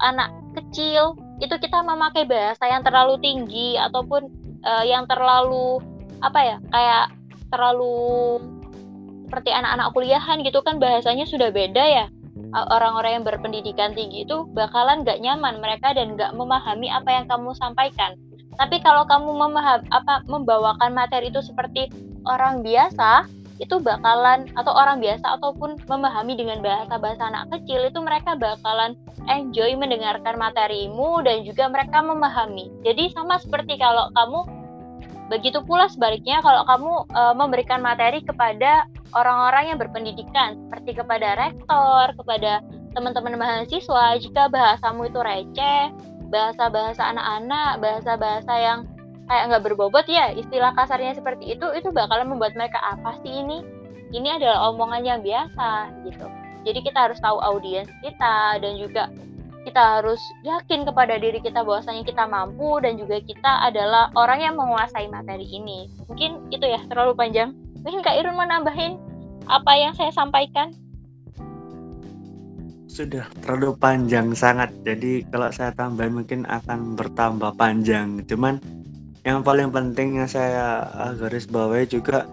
anak 0.00 0.32
kecil, 0.56 1.16
itu 1.38 1.54
kita 1.56 1.84
memakai 1.84 2.24
bahasa 2.24 2.64
yang 2.68 2.82
terlalu 2.82 3.20
tinggi 3.20 3.76
ataupun 3.76 4.28
uh, 4.64 4.84
yang 4.84 5.04
terlalu 5.06 5.80
apa 6.22 6.40
ya? 6.40 6.56
kayak 6.70 7.06
terlalu 7.52 8.38
seperti 9.28 9.50
anak-anak 9.52 9.88
kuliahan 9.96 10.38
gitu 10.44 10.60
kan 10.60 10.76
bahasanya 10.76 11.24
sudah 11.24 11.52
beda 11.52 11.84
ya. 11.84 12.06
Orang-orang 12.52 13.20
yang 13.20 13.24
berpendidikan 13.24 13.96
tinggi 13.96 14.28
itu 14.28 14.44
bakalan 14.52 15.08
gak 15.08 15.24
nyaman 15.24 15.56
mereka 15.60 15.96
dan 15.96 16.20
gak 16.20 16.36
memahami 16.36 16.92
apa 16.92 17.08
yang 17.08 17.24
kamu 17.24 17.56
sampaikan 17.56 18.12
tapi 18.60 18.84
kalau 18.84 19.08
kamu 19.08 19.32
memaham 19.32 19.80
apa 19.88 20.20
membawakan 20.28 20.92
materi 20.92 21.32
itu 21.32 21.40
seperti 21.40 21.88
orang 22.28 22.60
biasa, 22.60 23.26
itu 23.62 23.78
bakalan 23.78 24.50
atau 24.58 24.74
orang 24.74 24.98
biasa 24.98 25.38
ataupun 25.38 25.78
memahami 25.86 26.34
dengan 26.34 26.58
bahasa-bahasa 26.58 27.30
anak 27.30 27.54
kecil 27.54 27.86
itu 27.86 28.02
mereka 28.02 28.34
bakalan 28.34 28.98
enjoy 29.30 29.78
mendengarkan 29.78 30.34
materimu 30.34 31.22
dan 31.22 31.46
juga 31.46 31.70
mereka 31.70 32.02
memahami. 32.02 32.74
Jadi 32.82 33.14
sama 33.14 33.38
seperti 33.38 33.78
kalau 33.78 34.10
kamu 34.18 34.40
begitu 35.30 35.62
pula 35.62 35.86
sebaliknya 35.86 36.42
kalau 36.42 36.66
kamu 36.66 36.92
e, 37.08 37.22
memberikan 37.38 37.80
materi 37.80 38.20
kepada 38.26 38.84
orang-orang 39.14 39.72
yang 39.72 39.78
berpendidikan 39.78 40.58
seperti 40.66 40.98
kepada 40.98 41.38
rektor, 41.38 42.12
kepada 42.18 42.60
teman-teman 42.92 43.40
mahasiswa 43.40 44.20
jika 44.20 44.50
bahasamu 44.52 45.08
itu 45.08 45.20
receh 45.22 45.94
bahasa-bahasa 46.28 47.12
anak-anak, 47.12 47.80
bahasa-bahasa 47.80 48.52
yang 48.56 48.78
kayak 49.32 49.48
nggak 49.48 49.64
berbobot 49.64 50.04
ya, 50.12 50.28
istilah 50.36 50.76
kasarnya 50.76 51.16
seperti 51.16 51.56
itu, 51.56 51.64
itu 51.72 51.88
bakalan 51.88 52.28
membuat 52.28 52.52
mereka 52.52 52.76
apa 52.84 53.16
sih 53.24 53.32
ini? 53.32 53.64
Ini 54.12 54.36
adalah 54.36 54.68
omongan 54.68 55.08
yang 55.08 55.20
biasa 55.24 55.88
gitu. 56.04 56.28
Jadi 56.68 56.84
kita 56.84 57.08
harus 57.08 57.16
tahu 57.24 57.40
audiens 57.40 57.88
kita 58.04 58.60
dan 58.60 58.76
juga 58.76 59.08
kita 59.64 59.80
harus 59.98 60.20
yakin 60.44 60.84
kepada 60.84 61.16
diri 61.16 61.40
kita 61.40 61.64
bahwasanya 61.64 62.04
kita 62.04 62.28
mampu 62.28 62.76
dan 62.84 63.00
juga 63.00 63.24
kita 63.24 63.72
adalah 63.72 64.12
orang 64.20 64.44
yang 64.44 64.54
menguasai 64.60 65.08
materi 65.08 65.48
ini. 65.48 65.88
Mungkin 66.12 66.52
itu 66.52 66.68
ya 66.68 66.84
terlalu 66.92 67.16
panjang. 67.16 67.56
Mungkin 67.80 68.04
Kak 68.04 68.20
Irun 68.20 68.36
mau 68.36 68.46
apa 69.48 69.72
yang 69.74 69.96
saya 69.96 70.12
sampaikan? 70.12 70.76
Sudah 72.84 73.24
terlalu 73.40 73.72
panjang 73.80 74.36
sangat. 74.36 74.76
Jadi 74.84 75.24
kalau 75.32 75.48
saya 75.48 75.72
tambahin 75.72 76.20
mungkin 76.20 76.44
akan 76.44 76.92
bertambah 77.00 77.56
panjang. 77.56 78.20
Cuman 78.28 78.60
yang 79.22 79.46
paling 79.46 79.70
penting 79.70 80.18
yang 80.18 80.26
saya 80.26 80.90
uh, 80.98 81.14
garis 81.14 81.46
bawahi 81.46 81.86
juga 81.86 82.26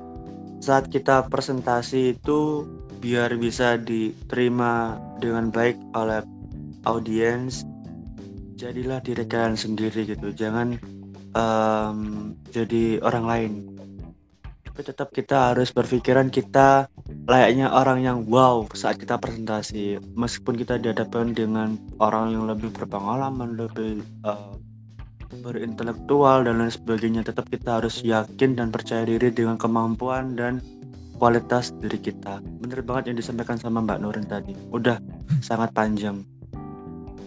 saat 0.60 0.90
kita 0.90 1.30
presentasi 1.30 2.18
itu 2.18 2.66
biar 3.00 3.32
bisa 3.40 3.80
diterima 3.80 5.00
dengan 5.24 5.54
baik 5.54 5.80
oleh 5.96 6.26
audiens 6.84 7.64
jadilah 8.60 9.00
diri 9.00 9.24
kalian 9.24 9.56
sendiri 9.56 10.04
gitu. 10.04 10.36
Jangan 10.36 10.76
um, 11.32 12.00
jadi 12.52 13.00
orang 13.00 13.26
lain. 13.26 13.52
Tapi 14.68 14.80
tetap 14.84 15.16
kita 15.16 15.56
harus 15.56 15.72
berpikiran 15.72 16.28
kita 16.28 16.92
layaknya 17.28 17.72
orang 17.72 18.04
yang 18.04 18.18
wow 18.28 18.68
saat 18.76 19.00
kita 19.00 19.16
presentasi. 19.16 20.04
Meskipun 20.20 20.60
kita 20.60 20.76
dihadapkan 20.76 21.32
dengan 21.32 21.80
orang 22.04 22.36
yang 22.36 22.52
lebih 22.52 22.68
berpengalaman 22.76 23.56
lebih 23.56 24.04
uh, 24.28 24.60
berintelektual 25.30 26.44
dan 26.46 26.62
lain 26.62 26.74
sebagainya 26.74 27.22
tetap 27.22 27.46
kita 27.48 27.82
harus 27.82 28.02
yakin 28.02 28.58
dan 28.58 28.74
percaya 28.74 29.06
diri 29.06 29.30
dengan 29.30 29.56
kemampuan 29.62 30.34
dan 30.34 30.58
kualitas 31.22 31.70
diri 31.78 32.02
kita 32.02 32.42
bener 32.64 32.82
banget 32.82 33.14
yang 33.14 33.18
disampaikan 33.22 33.62
sama 33.62 33.84
Mbak 33.86 34.00
Nurin 34.02 34.26
tadi 34.26 34.58
udah 34.74 34.98
sangat 35.46 35.70
panjang 35.78 36.26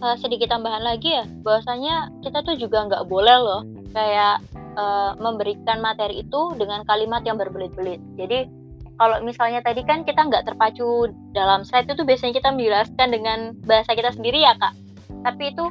uh, 0.03 0.17
sedikit 0.19 0.51
tambahan 0.51 0.83
lagi 0.83 1.15
ya, 1.15 1.25
bahwasanya 1.47 2.11
kita 2.27 2.43
tuh 2.43 2.59
juga 2.59 2.91
nggak 2.91 3.07
boleh 3.07 3.37
loh 3.39 3.63
kayak 3.95 4.43
uh, 4.75 5.15
memberikan 5.23 5.79
materi 5.79 6.27
itu 6.27 6.43
dengan 6.59 6.83
kalimat 6.85 7.23
yang 7.23 7.39
berbelit-belit. 7.39 8.03
Jadi 8.19 8.51
kalau 8.99 9.23
misalnya 9.25 9.63
tadi 9.65 9.87
kan 9.87 10.03
kita 10.03 10.27
nggak 10.27 10.45
terpacu 10.45 11.09
dalam 11.33 11.65
slide 11.65 11.89
itu 11.89 12.03
biasanya 12.05 12.35
kita 12.37 12.51
menjelaskan 12.53 13.09
dengan 13.09 13.39
bahasa 13.65 13.95
kita 13.95 14.11
sendiri 14.13 14.43
ya 14.43 14.59
kak. 14.59 14.75
Tapi 15.23 15.55
itu 15.55 15.65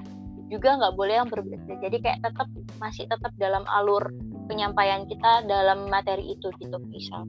juga 0.52 0.76
nggak 0.76 0.94
boleh 1.00 1.16
yang 1.16 1.32
berbelit-belit. 1.32 1.80
Jadi 1.80 1.98
kayak 2.04 2.20
tetap 2.28 2.48
masih 2.84 3.08
tetap 3.08 3.32
dalam 3.40 3.64
alur 3.72 4.12
penyampaian 4.52 5.08
kita 5.08 5.48
dalam 5.48 5.88
materi 5.88 6.36
itu 6.36 6.52
gitu 6.60 6.78
bisa. 6.92 7.24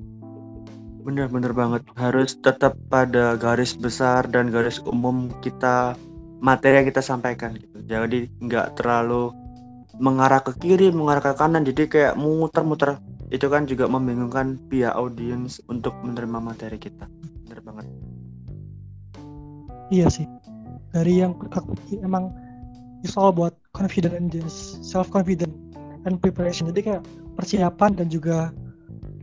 Bener-bener 1.06 1.54
banget. 1.54 1.86
Harus 1.94 2.34
tetap 2.42 2.74
pada 2.90 3.38
garis 3.38 3.78
besar 3.78 4.26
dan 4.26 4.50
garis 4.50 4.82
umum 4.82 5.30
kita 5.38 5.94
materi 6.42 6.82
yang 6.82 6.86
kita 6.90 6.98
sampaikan 6.98 7.54
gitu. 7.54 7.78
Jadi 7.86 8.26
nggak 8.42 8.74
terlalu 8.82 9.30
mengarah 10.02 10.42
ke 10.42 10.58
kiri 10.58 10.90
mengarah 10.90 11.22
ke 11.22 11.32
kanan. 11.38 11.62
Jadi 11.62 11.86
kayak 11.86 12.18
muter-muter. 12.18 12.98
Itu 13.32 13.48
kan 13.48 13.64
juga 13.64 13.88
membingungkan 13.88 14.60
pihak 14.68 14.92
audiens 14.92 15.62
untuk 15.70 15.96
menerima 16.04 16.36
materi 16.42 16.76
kita. 16.76 17.08
Benar 17.48 17.64
banget. 17.64 17.86
Iya 19.88 20.10
sih. 20.12 20.26
Dari 20.92 21.24
yang 21.24 21.32
aku 21.48 21.72
emang 22.04 22.28
it's 23.02 23.18
all 23.18 23.34
buat 23.34 23.54
confident 23.74 24.14
and 24.14 24.30
self 24.82 25.10
confident 25.10 25.52
and 26.06 26.18
preparation. 26.22 26.70
Jadi 26.70 26.94
kayak 26.94 27.02
persiapan 27.34 27.98
dan 27.98 28.06
juga 28.10 28.54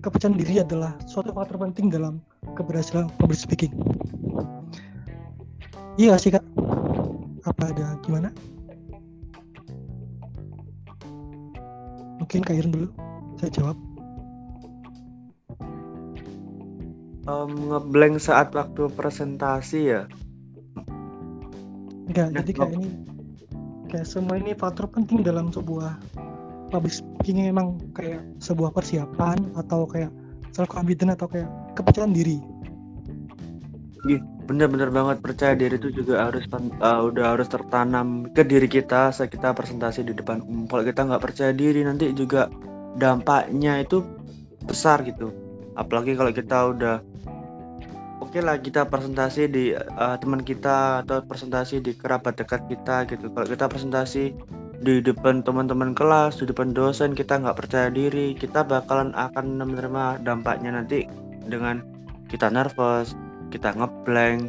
kepercayaan 0.03 0.39
diri 0.39 0.63
adalah 0.63 0.95
suatu 1.07 1.35
faktor 1.35 1.59
penting 1.59 1.91
dalam 1.91 2.23
keberhasilan 2.55 3.11
public 3.19 3.39
speaking. 3.39 3.71
Iya 5.99 6.15
sih 6.15 6.31
kak? 6.31 6.43
Apa 7.43 7.75
ada 7.75 7.99
gimana? 8.07 8.31
Mungkin 12.19 12.39
Kak 12.45 12.55
Irun 12.55 12.71
dulu 12.71 12.87
saya 13.39 13.51
jawab. 13.51 13.77
Um, 17.27 17.73
ngeblank 17.73 18.21
saat 18.23 18.55
waktu 18.55 18.87
presentasi 18.95 19.79
ya? 19.91 20.01
Enggak 22.09 22.27
nah, 22.33 22.41
jadi 22.41 22.51
kayak 22.57 22.73
ini 22.79 23.08
kayak 23.89 24.07
semua 24.07 24.37
ini 24.37 24.53
faktor 24.53 24.87
penting 24.87 25.25
dalam 25.25 25.49
sebuah 25.49 25.97
public 26.69 26.93
speaking 26.93 27.49
memang 27.49 27.81
kayak 27.97 28.21
sebuah 28.39 28.69
persiapan 28.71 29.41
atau 29.57 29.89
kayak 29.89 30.13
self 30.53 30.69
confidence 30.69 31.17
atau 31.17 31.27
kayak 31.27 31.49
kepercayaan 31.73 32.13
diri. 32.13 32.37
Gitu 34.05 34.39
bener-bener 34.49 34.89
banget 34.89 35.21
percaya 35.21 35.53
diri 35.53 35.77
itu 35.77 35.93
juga 35.93 36.25
harus 36.25 36.49
uh, 36.49 37.05
udah 37.05 37.37
harus 37.37 37.45
tertanam 37.45 38.25
ke 38.33 38.41
diri 38.41 38.65
kita 38.65 39.13
saat 39.13 39.29
kita 39.29 39.53
presentasi 39.53 40.01
di 40.01 40.17
depan 40.17 40.41
umum. 40.41 40.65
Kalau 40.65 40.81
kita 40.81 41.05
nggak 41.05 41.21
percaya 41.21 41.53
diri 41.53 41.85
nanti 41.85 42.09
juga 42.17 42.49
dampaknya 42.97 43.85
itu 43.85 44.01
besar 44.65 45.05
gitu. 45.05 45.29
Apalagi 45.77 46.17
kalau 46.17 46.33
kita 46.33 46.73
udah 46.73 46.95
oke 48.19 48.39
lah 48.39 48.59
kita 48.59 48.87
presentasi 48.87 49.49
di 49.49 49.71
uh, 49.75 50.15
teman 50.19 50.43
kita 50.43 51.03
atau 51.03 51.23
presentasi 51.23 51.83
di 51.83 51.95
kerabat 51.95 52.39
dekat 52.39 52.67
kita 52.67 53.07
gitu. 53.09 53.31
Kalau 53.31 53.47
kita 53.47 53.65
presentasi 53.67 54.35
di 54.79 55.03
depan 55.03 55.43
teman-teman 55.43 55.91
kelas 55.91 56.39
di 56.39 56.47
depan 56.47 56.71
dosen 56.71 57.11
kita 57.11 57.35
nggak 57.35 57.59
percaya 57.59 57.91
diri 57.91 58.31
kita 58.31 58.63
bakalan 58.63 59.11
akan 59.11 59.59
menerima 59.59 60.23
dampaknya 60.23 60.71
nanti 60.71 61.03
dengan 61.51 61.83
kita 62.31 62.47
nervous 62.47 63.11
kita 63.51 63.75
ngeblank 63.75 64.47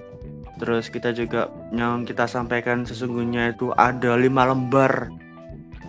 terus 0.62 0.87
kita 0.87 1.11
juga 1.11 1.51
yang 1.75 2.07
kita 2.07 2.31
sampaikan 2.31 2.87
sesungguhnya 2.87 3.59
itu 3.59 3.75
ada 3.75 4.14
lima 4.14 4.47
lembar 4.55 5.11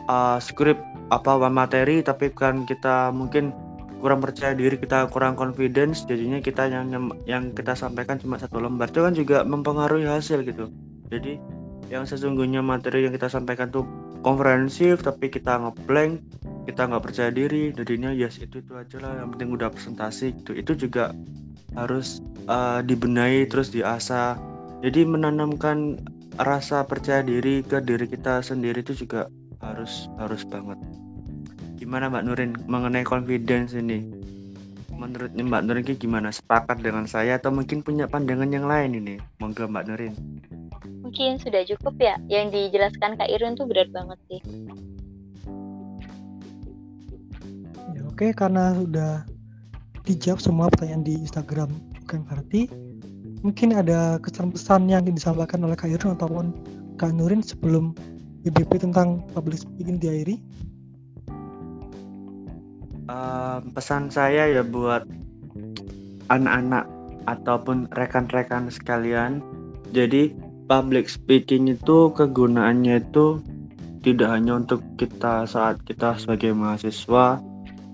uh, 0.09 0.41
skrip 0.41 0.81
apa 1.13 1.37
materi 1.51 2.01
tapi 2.01 2.33
kan 2.33 2.65
kita 2.65 3.13
mungkin 3.13 3.53
kurang 4.01 4.19
percaya 4.19 4.57
diri 4.57 4.75
kita 4.75 5.07
kurang 5.13 5.37
confidence 5.37 6.03
jadinya 6.09 6.41
kita 6.41 6.67
yang 6.67 6.89
yang 7.29 7.53
kita 7.53 7.77
sampaikan 7.77 8.17
cuma 8.17 8.41
satu 8.41 8.57
lembar. 8.57 8.89
Itu 8.89 9.05
kan 9.05 9.13
juga 9.13 9.45
mempengaruhi 9.45 10.09
hasil 10.09 10.41
gitu. 10.43 10.73
Jadi 11.13 11.37
yang 11.93 12.09
sesungguhnya 12.09 12.65
materi 12.65 13.05
yang 13.05 13.13
kita 13.13 13.29
sampaikan 13.29 13.69
tuh 13.69 13.85
komprehensif 14.25 15.03
tapi 15.03 15.27
kita 15.27 15.59
ngeblank 15.59 16.23
kita 16.63 16.87
nggak 16.87 17.03
percaya 17.03 17.29
diri 17.33 17.73
jadinya 17.73 18.13
yes 18.13 18.37
itu 18.37 18.61
itu 18.61 18.73
aja 18.77 18.97
lah 19.01 19.21
yang 19.21 19.29
penting 19.37 19.53
udah 19.53 19.69
presentasi 19.69 20.33
gitu. 20.41 20.51
Itu 20.57 20.71
juga 20.73 21.13
harus 21.77 22.19
uh, 22.49 22.81
dibenahi 22.81 23.47
terus 23.47 23.69
diasah. 23.69 24.35
Jadi 24.81 25.05
menanamkan 25.05 26.01
rasa 26.41 26.81
percaya 26.87 27.21
diri 27.21 27.61
ke 27.61 27.77
diri 27.83 28.09
kita 28.09 28.41
sendiri 28.41 28.81
itu 28.81 28.97
juga 28.97 29.29
harus 29.61 30.09
harus 30.17 30.41
banget 30.47 30.79
gimana 31.91 32.07
Mbak 32.07 32.23
Nurin 32.23 32.51
mengenai 32.71 33.03
confidence 33.03 33.75
ini? 33.75 33.99
Menurutnya 34.95 35.43
Mbak 35.43 35.63
Nurin 35.67 35.83
gimana? 35.99 36.31
Sepakat 36.31 36.79
dengan 36.79 37.03
saya 37.03 37.35
atau 37.35 37.51
mungkin 37.51 37.83
punya 37.83 38.07
pandangan 38.07 38.47
yang 38.47 38.63
lain 38.63 38.95
ini? 38.95 39.19
Monggo 39.43 39.67
Mbak 39.67 39.91
Nurin. 39.91 40.15
Mungkin 41.03 41.43
sudah 41.43 41.67
cukup 41.67 41.99
ya. 41.99 42.15
Yang 42.31 42.55
dijelaskan 42.55 43.19
Kak 43.19 43.27
Irun 43.27 43.59
tuh 43.59 43.67
berat 43.67 43.91
banget 43.91 44.15
sih. 44.31 44.39
Ya 47.91 48.07
oke 48.07 48.31
karena 48.39 48.71
sudah 48.71 49.27
dijawab 50.07 50.39
semua 50.39 50.71
pertanyaan 50.71 51.03
di 51.03 51.19
Instagram 51.19 51.75
bukan 52.07 52.23
berarti 52.23 52.71
mungkin 53.43 53.75
ada 53.75 54.15
kesan-pesan 54.23 54.87
yang 54.87 55.03
disampaikan 55.03 55.59
oleh 55.67 55.75
Kak 55.75 55.91
Irun 55.91 56.15
ataupun 56.15 56.55
Kak 56.95 57.11
Nurin 57.19 57.43
sebelum 57.43 57.91
IBP 58.47 58.79
tentang 58.79 59.27
public 59.35 59.59
speaking 59.59 59.99
diary? 59.99 60.39
Uh, 63.11 63.59
pesan 63.75 64.07
saya 64.07 64.47
ya 64.47 64.63
buat 64.63 65.03
anak-anak 66.31 66.87
ataupun 67.27 67.91
rekan-rekan 67.91 68.71
sekalian. 68.71 69.43
Jadi 69.91 70.31
public 70.71 71.11
speaking 71.11 71.67
itu 71.67 72.07
kegunaannya 72.15 73.03
itu 73.03 73.43
tidak 74.07 74.31
hanya 74.31 74.63
untuk 74.63 74.79
kita 74.95 75.43
saat 75.43 75.83
kita 75.83 76.15
sebagai 76.15 76.55
mahasiswa 76.55 77.43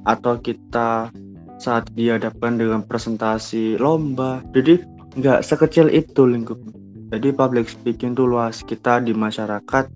atau 0.06 0.38
kita 0.38 1.10
saat 1.58 1.90
dihadapkan 1.98 2.62
dengan 2.62 2.86
presentasi 2.86 3.82
lomba 3.82 4.46
jadi 4.54 4.86
nggak 5.18 5.42
sekecil 5.42 5.90
itu 5.90 6.30
lingkup 6.30 6.62
jadi 7.10 7.34
public 7.34 7.68
speaking 7.68 8.14
itu 8.14 8.24
luas 8.30 8.62
kita 8.62 9.02
di 9.02 9.12
masyarakat 9.12 9.90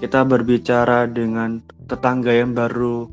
kita 0.00 0.20
berbicara 0.26 1.06
dengan 1.06 1.60
tetangga 1.86 2.32
yang 2.32 2.56
baru 2.56 3.06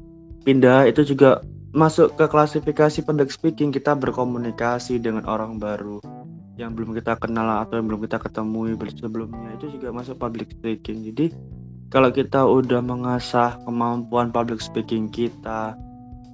pindah 0.44 0.88
itu 0.88 1.04
juga 1.04 1.44
masuk 1.76 2.18
ke 2.18 2.26
klasifikasi 2.26 3.06
public 3.06 3.30
speaking 3.30 3.70
kita 3.70 3.94
berkomunikasi 3.94 4.98
dengan 4.98 5.28
orang 5.30 5.62
baru 5.62 6.02
yang 6.60 6.76
belum 6.76 6.92
kita 6.98 7.16
kenal 7.22 7.48
atau 7.64 7.80
yang 7.80 7.88
belum 7.88 8.04
kita 8.04 8.20
ketemui 8.20 8.76
sebelumnya. 9.00 9.56
Itu 9.56 9.72
juga 9.72 9.96
masuk 9.96 10.20
public 10.20 10.52
speaking. 10.60 11.08
Jadi 11.08 11.32
kalau 11.90 12.14
kita 12.14 12.46
udah 12.46 12.82
mengasah 12.86 13.58
kemampuan 13.66 14.30
public 14.30 14.62
speaking 14.62 15.10
kita 15.10 15.74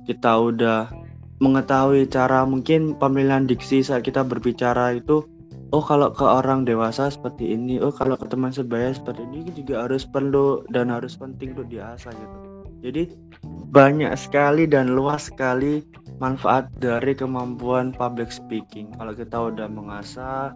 kita 0.06 0.32
udah 0.38 0.92
mengetahui 1.40 2.08
cara 2.12 2.44
mungkin 2.48 2.96
pemilihan 2.96 3.48
diksi 3.48 3.84
saat 3.84 4.04
kita 4.08 4.24
berbicara 4.24 4.96
itu 4.96 5.24
oh 5.74 5.84
kalau 5.84 6.12
ke 6.12 6.24
orang 6.24 6.64
dewasa 6.64 7.12
seperti 7.12 7.56
ini 7.56 7.80
oh 7.80 7.92
kalau 7.92 8.16
ke 8.16 8.28
teman 8.30 8.52
sebaya 8.52 8.92
seperti 8.96 9.24
ini 9.32 9.52
juga 9.52 9.88
harus 9.88 10.04
perlu 10.08 10.64
dan 10.72 10.92
harus 10.92 11.16
penting 11.18 11.56
untuk 11.58 11.68
diasah 11.72 12.14
gitu. 12.14 12.38
Jadi 12.86 13.04
banyak 13.72 14.12
sekali 14.18 14.70
dan 14.70 14.94
luas 14.94 15.30
sekali 15.30 15.82
manfaat 16.20 16.72
dari 16.80 17.14
kemampuan 17.18 17.92
public 17.92 18.32
speaking. 18.32 18.92
Kalau 18.96 19.14
kita 19.14 19.38
udah 19.52 19.68
mengasah 19.68 20.56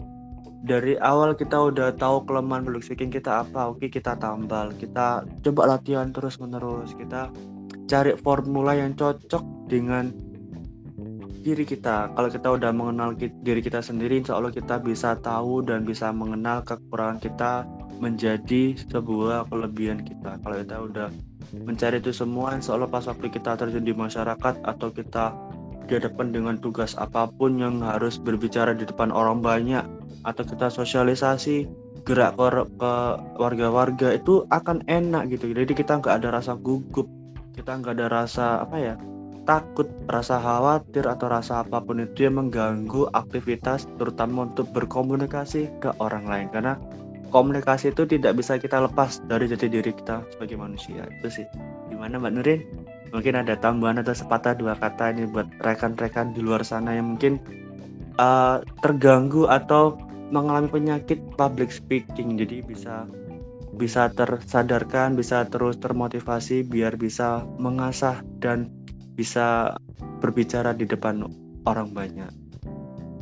dari 0.64 1.00
awal 1.00 1.36
kita 1.36 1.56
udah 1.56 1.96
tahu 1.96 2.28
kelemahan 2.28 2.68
public 2.68 2.84
speaking 2.84 3.12
kita 3.12 3.48
apa, 3.48 3.72
oke 3.72 3.88
kita 3.88 4.20
tambal, 4.20 4.72
kita 4.76 5.24
coba 5.44 5.78
latihan 5.78 6.12
terus 6.12 6.36
menerus, 6.40 6.92
kita 6.96 7.32
cari 7.88 8.14
formula 8.20 8.76
yang 8.76 8.94
cocok 8.94 9.44
dengan 9.72 10.12
diri 11.40 11.64
kita. 11.64 12.12
Kalau 12.14 12.30
kita 12.30 12.48
udah 12.60 12.72
mengenal 12.76 13.16
diri 13.16 13.64
kita 13.64 13.80
sendiri, 13.80 14.20
insya 14.20 14.36
Allah 14.36 14.52
kita 14.52 14.78
bisa 14.84 15.16
tahu 15.24 15.64
dan 15.64 15.88
bisa 15.88 16.12
mengenal 16.12 16.62
kekurangan 16.68 17.20
kita 17.24 17.64
menjadi 18.04 18.76
sebuah 18.92 19.48
kelebihan 19.48 20.04
kita. 20.04 20.40
Kalau 20.44 20.56
kita 20.60 20.78
udah 20.84 21.08
mencari 21.54 21.98
itu 22.02 22.14
semua, 22.14 22.54
insya 22.54 22.78
Allah 22.78 22.90
pas 22.90 23.06
waktu 23.06 23.30
kita 23.30 23.58
terjun 23.58 23.86
di 23.86 23.94
masyarakat 23.94 24.62
atau 24.62 24.90
kita 24.94 25.34
dihadapkan 25.90 26.30
dengan 26.30 26.56
tugas 26.62 26.94
apa 27.02 27.26
pun 27.26 27.58
yang 27.58 27.82
harus 27.82 28.22
berbicara 28.22 28.78
di 28.78 28.86
depan 28.86 29.10
orang 29.10 29.42
banyak 29.42 29.82
atau 30.22 30.44
kita 30.46 30.70
sosialisasi 30.70 31.66
gerak 32.06 32.38
ke, 32.38 32.94
warga-warga 33.42 34.14
itu 34.14 34.46
akan 34.54 34.86
enak 34.86 35.34
gitu. 35.34 35.50
Jadi 35.50 35.74
kita 35.74 35.98
nggak 35.98 36.22
ada 36.22 36.30
rasa 36.38 36.54
gugup 36.54 37.10
kita 37.60 37.76
nggak 37.76 37.94
ada 38.00 38.08
rasa 38.08 38.46
apa 38.64 38.78
ya 38.80 38.96
takut, 39.44 39.90
rasa 40.06 40.38
khawatir 40.38 41.10
atau 41.10 41.28
rasa 41.28 41.66
apa 41.66 41.82
pun 41.82 42.06
itu 42.06 42.30
yang 42.30 42.38
mengganggu 42.38 43.10
aktivitas 43.18 43.90
terutama 43.98 44.46
untuk 44.46 44.70
berkomunikasi 44.72 45.74
ke 45.82 45.90
orang 45.98 46.30
lain. 46.30 46.48
Karena 46.54 46.78
komunikasi 47.30 47.94
itu 47.94 48.06
tidak 48.06 48.38
bisa 48.38 48.58
kita 48.58 48.82
lepas 48.84 49.22
dari 49.26 49.46
jati 49.48 49.70
diri 49.70 49.94
kita 49.94 50.26
sebagai 50.36 50.58
manusia. 50.58 51.06
Itu 51.22 51.30
sih. 51.30 51.46
Gimana 51.90 52.18
Mbak 52.18 52.34
Nurin? 52.36 52.62
Mungkin 53.10 53.34
ada 53.42 53.58
tambahan 53.58 54.02
atau 54.06 54.14
sepatah 54.14 54.54
dua 54.54 54.78
kata 54.78 55.14
ini 55.18 55.26
buat 55.30 55.50
rekan-rekan 55.66 56.38
di 56.38 56.46
luar 56.46 56.62
sana 56.62 56.94
yang 56.94 57.18
mungkin 57.18 57.42
uh, 58.22 58.62
terganggu 58.86 59.50
atau 59.50 59.98
mengalami 60.30 60.70
penyakit 60.70 61.18
public 61.34 61.74
speaking. 61.74 62.38
Jadi 62.38 62.62
bisa 62.62 63.10
bisa 63.80 64.12
tersadarkan 64.12 65.16
bisa 65.16 65.48
terus 65.48 65.80
termotivasi 65.80 66.68
biar 66.68 67.00
bisa 67.00 67.48
mengasah 67.58 68.20
dan 68.44 68.68
bisa 69.16 69.74
berbicara 70.20 70.76
di 70.76 70.84
depan 70.84 71.24
orang 71.64 71.90
banyak. 71.96 72.49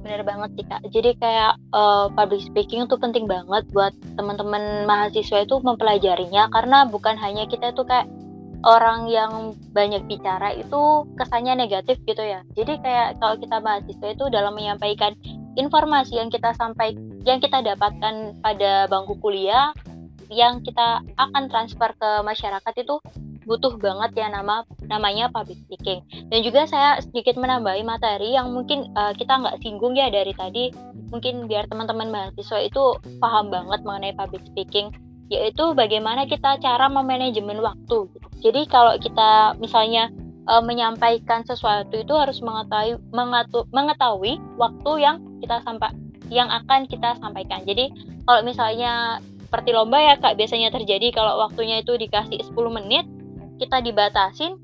Bener 0.07 0.23
banget 0.23 0.49
sih 0.55 0.63
kak. 0.63 0.81
Jadi 0.87 1.19
kayak 1.19 1.59
uh, 1.75 2.07
public 2.15 2.39
speaking 2.47 2.87
itu 2.87 2.95
penting 2.95 3.27
banget 3.27 3.67
buat 3.75 3.91
teman-teman 4.15 4.87
mahasiswa 4.87 5.43
itu 5.43 5.59
mempelajarinya 5.59 6.47
karena 6.47 6.87
bukan 6.87 7.19
hanya 7.19 7.43
kita 7.43 7.75
itu 7.75 7.83
kayak 7.83 8.07
orang 8.63 9.11
yang 9.11 9.51
banyak 9.75 10.07
bicara 10.07 10.55
itu 10.55 11.03
kesannya 11.19 11.59
negatif 11.59 11.99
gitu 12.07 12.23
ya. 12.23 12.39
Jadi 12.55 12.79
kayak 12.79 13.19
kalau 13.19 13.35
kita 13.35 13.59
mahasiswa 13.59 14.07
itu 14.15 14.25
dalam 14.31 14.55
menyampaikan 14.55 15.11
informasi 15.59 16.23
yang 16.23 16.31
kita 16.31 16.55
sampai 16.55 16.95
yang 17.27 17.43
kita 17.43 17.59
dapatkan 17.59 18.39
pada 18.39 18.87
bangku 18.87 19.19
kuliah 19.19 19.75
yang 20.31 20.63
kita 20.63 21.03
akan 21.19 21.51
transfer 21.51 21.91
ke 21.99 22.09
masyarakat 22.23 22.73
itu 22.79 22.95
butuh 23.47 23.79
banget 23.79 24.19
ya 24.19 24.27
nama 24.27 24.67
namanya 24.91 25.31
public 25.31 25.57
speaking. 25.63 26.03
Dan 26.27 26.43
juga 26.43 26.67
saya 26.67 26.99
sedikit 26.99 27.39
menambahi 27.39 27.81
materi 27.87 28.35
yang 28.35 28.51
mungkin 28.51 28.91
uh, 28.93 29.15
kita 29.15 29.39
nggak 29.39 29.63
singgung 29.63 29.95
ya 29.95 30.11
dari 30.11 30.35
tadi. 30.35 30.69
Mungkin 31.07 31.47
biar 31.47 31.71
teman-teman 31.71 32.11
mahasiswa 32.11 32.59
itu 32.59 32.99
paham 33.23 33.47
banget 33.47 33.79
mengenai 33.87 34.13
public 34.13 34.43
speaking, 34.51 34.91
yaitu 35.31 35.71
bagaimana 35.71 36.27
kita 36.27 36.59
cara 36.59 36.91
memanajemen 36.91 37.63
waktu. 37.63 38.11
Jadi 38.43 38.67
kalau 38.67 38.99
kita 38.99 39.55
misalnya 39.63 40.11
uh, 40.51 40.59
menyampaikan 40.59 41.47
sesuatu 41.47 41.95
itu 41.95 42.11
harus 42.11 42.43
mengetahui 42.43 42.99
mengatu, 43.15 43.63
mengetahui 43.71 44.35
waktu 44.59 44.91
yang 44.99 45.23
kita 45.39 45.63
sampai 45.63 45.95
yang 46.27 46.51
akan 46.51 46.83
kita 46.91 47.15
sampaikan. 47.23 47.63
Jadi 47.63 47.87
kalau 48.27 48.43
misalnya 48.43 49.23
seperti 49.47 49.71
lomba 49.71 49.95
ya 50.03 50.19
kak 50.19 50.35
biasanya 50.35 50.75
terjadi 50.75 51.15
kalau 51.15 51.39
waktunya 51.39 51.79
itu 51.79 51.95
dikasih 51.95 52.43
10 52.51 52.51
menit 52.67 53.07
kita 53.57 53.81
dibatasin 53.81 54.57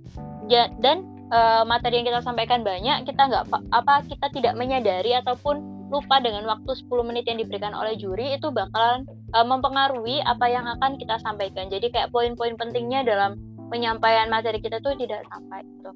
dan 0.80 1.06
uh, 1.34 1.64
materi 1.66 2.02
yang 2.02 2.08
kita 2.08 2.22
sampaikan 2.22 2.62
banyak 2.62 3.06
kita 3.10 3.22
nggak 3.26 3.46
apa 3.74 3.94
kita 4.06 4.28
tidak 4.34 4.54
menyadari 4.54 5.18
ataupun 5.18 5.74
lupa 5.94 6.18
dengan 6.18 6.42
waktu 6.50 6.74
10 6.74 6.90
menit 7.06 7.30
yang 7.30 7.38
diberikan 7.38 7.78
oleh 7.78 7.94
juri 7.94 8.34
itu 8.34 8.50
bakalan 8.50 9.06
uh, 9.38 9.46
mempengaruhi 9.46 10.26
apa 10.26 10.50
yang 10.50 10.66
akan 10.66 10.98
kita 10.98 11.22
sampaikan. 11.22 11.70
Jadi 11.70 11.94
kayak 11.94 12.10
poin-poin 12.10 12.58
pentingnya 12.58 13.06
dalam 13.06 13.38
penyampaian 13.70 14.26
materi 14.26 14.58
kita 14.58 14.82
tuh 14.82 14.98
tidak 14.98 15.22
sampai 15.30 15.62
gitu. 15.62 15.92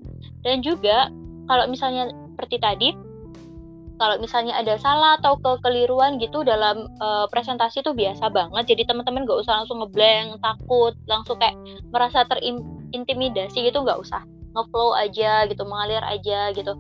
Dan 0.45 0.61
juga 0.61 1.09
kalau 1.49 1.65
misalnya 1.65 2.13
seperti 2.37 2.61
tadi 2.61 2.89
kalau 3.97 4.21
misalnya 4.21 4.53
ada 4.61 4.77
salah 4.77 5.17
atau 5.17 5.41
kekeliruan 5.41 6.21
gitu 6.21 6.45
dalam 6.45 6.85
uh, 7.01 7.25
presentasi 7.33 7.81
itu 7.81 7.97
biasa 7.97 8.29
banget. 8.29 8.77
Jadi 8.77 8.85
teman-teman 8.85 9.25
gak 9.25 9.41
usah 9.41 9.65
langsung 9.65 9.81
ngeblank 9.81 10.37
takut 10.37 10.93
langsung 11.09 11.41
kayak 11.41 11.57
merasa 11.89 12.21
terintimidasi 12.89 13.67
gitu 13.67 13.83
nggak 13.83 13.99
usah 13.99 14.23
ngeflow 14.57 14.97
aja 14.97 15.45
gitu 15.45 15.63
mengalir 15.67 16.01
aja 16.01 16.51
gitu. 16.55 16.73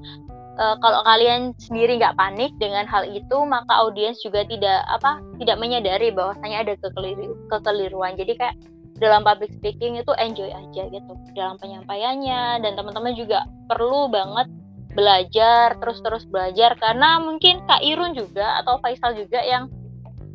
Uh, 0.57 0.73
kalau 0.81 1.05
kalian 1.05 1.53
sendiri 1.61 2.01
nggak 2.01 2.17
panik 2.17 2.49
dengan 2.57 2.89
hal 2.89 3.05
itu 3.05 3.37
maka 3.45 3.69
audiens 3.77 4.17
juga 4.25 4.41
tidak 4.49 4.81
apa 4.89 5.21
tidak 5.37 5.61
menyadari 5.61 6.09
bahwasanya 6.09 6.65
ada 6.65 6.73
kekeliru 6.81 7.37
kekeliruan. 7.53 8.17
Jadi 8.17 8.33
kayak 8.33 8.55
dalam 8.97 9.21
public 9.21 9.53
speaking 9.53 10.01
itu 10.01 10.09
enjoy 10.17 10.49
aja 10.49 10.89
gitu 10.89 11.11
dalam 11.37 11.61
penyampaiannya. 11.61 12.65
Dan 12.65 12.73
teman-teman 12.73 13.13
juga 13.13 13.45
perlu 13.69 14.09
banget 14.09 14.49
belajar 14.97 15.77
terus-terus 15.77 16.25
belajar. 16.25 16.73
Karena 16.81 17.21
mungkin 17.21 17.61
Kak 17.69 17.85
Irun 17.85 18.17
juga 18.17 18.57
atau 18.65 18.81
Faisal 18.81 19.13
juga 19.13 19.37
yang 19.45 19.69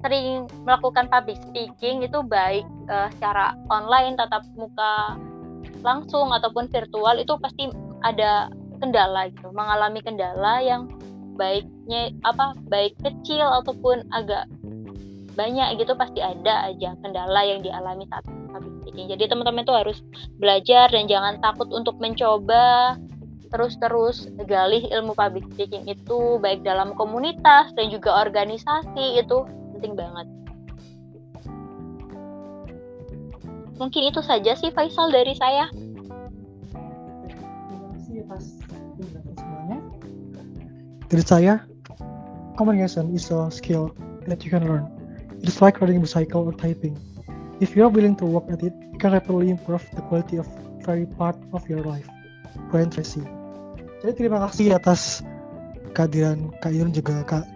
sering 0.02 0.50
melakukan 0.66 1.06
public 1.10 1.38
speaking 1.50 2.02
itu 2.02 2.18
baik 2.26 2.66
uh, 2.90 3.10
secara 3.18 3.54
online 3.70 4.18
tatap 4.18 4.42
muka 4.58 5.18
langsung 5.80 6.28
ataupun 6.30 6.68
virtual 6.68 7.16
itu 7.16 7.34
pasti 7.40 7.72
ada 8.04 8.52
kendala 8.82 9.30
gitu 9.32 9.48
mengalami 9.54 10.04
kendala 10.04 10.60
yang 10.60 10.90
baiknya 11.40 12.12
apa 12.28 12.52
baik 12.68 12.92
kecil 13.00 13.48
ataupun 13.62 14.04
agak 14.12 14.44
banyak 15.32 15.80
gitu 15.80 15.96
pasti 15.96 16.20
ada 16.20 16.68
aja 16.68 16.92
kendala 17.00 17.40
yang 17.40 17.64
dialami 17.64 18.04
saat 18.12 18.20
public 18.28 18.74
speaking 18.84 19.08
jadi 19.08 19.32
teman-teman 19.32 19.64
itu 19.64 19.72
harus 19.72 19.98
belajar 20.36 20.92
dan 20.92 21.08
jangan 21.08 21.40
takut 21.40 21.72
untuk 21.72 21.96
mencoba 21.96 23.00
terus-terus 23.52 24.32
gali 24.48 24.88
ilmu 24.88 25.12
public 25.12 25.44
speaking 25.52 25.84
itu 25.84 26.40
baik 26.40 26.64
dalam 26.64 26.96
komunitas 26.96 27.68
dan 27.76 27.92
juga 27.92 28.24
organisasi 28.24 29.20
itu 29.20 29.44
penting 29.76 29.92
banget. 29.92 30.26
Mungkin 33.76 34.02
itu 34.12 34.20
saja 34.20 34.52
sih 34.56 34.72
Faisal 34.72 35.08
dari 35.12 35.32
saya. 35.36 35.68
Terima 37.28 37.88
kasih 37.96 38.16
atas 38.28 38.44
semuanya. 39.36 39.78
Dari 41.08 41.24
saya, 41.24 41.54
communication 42.56 43.12
is 43.12 43.28
a 43.32 43.48
skill 43.48 43.92
that 44.28 44.44
you 44.44 44.50
can 44.52 44.64
learn. 44.64 44.88
It's 45.42 45.58
like 45.58 45.80
riding 45.82 45.98
a 45.98 46.04
bicycle 46.04 46.46
or 46.46 46.54
typing. 46.54 46.94
If 47.58 47.74
you 47.74 47.86
are 47.86 47.92
willing 47.92 48.14
to 48.22 48.26
work 48.26 48.46
at 48.50 48.62
it, 48.62 48.74
you 48.92 48.98
can 48.98 49.14
rapidly 49.14 49.50
improve 49.50 49.82
the 49.94 50.02
quality 50.06 50.38
of 50.38 50.46
every 50.86 51.06
part 51.18 51.38
of 51.54 51.66
your 51.66 51.82
life. 51.82 52.06
Brian 52.70 52.90
Tracy. 52.90 53.22
Jadi 54.02 54.12
terima 54.18 54.42
kasih 54.46 54.74
atas 54.76 55.22
kehadiran 55.94 56.50
Kak 56.58 56.74
Yun 56.74 56.90
juga 56.90 57.22
Kak 57.22 57.46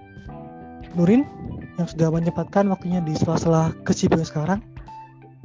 Nurin 0.94 1.26
yang 1.76 1.88
sudah 1.90 2.08
menyempatkan 2.08 2.70
waktunya 2.72 3.02
di 3.04 3.12
sela-sela 3.18 3.74
kesibukan 3.84 4.24
sekarang. 4.24 4.60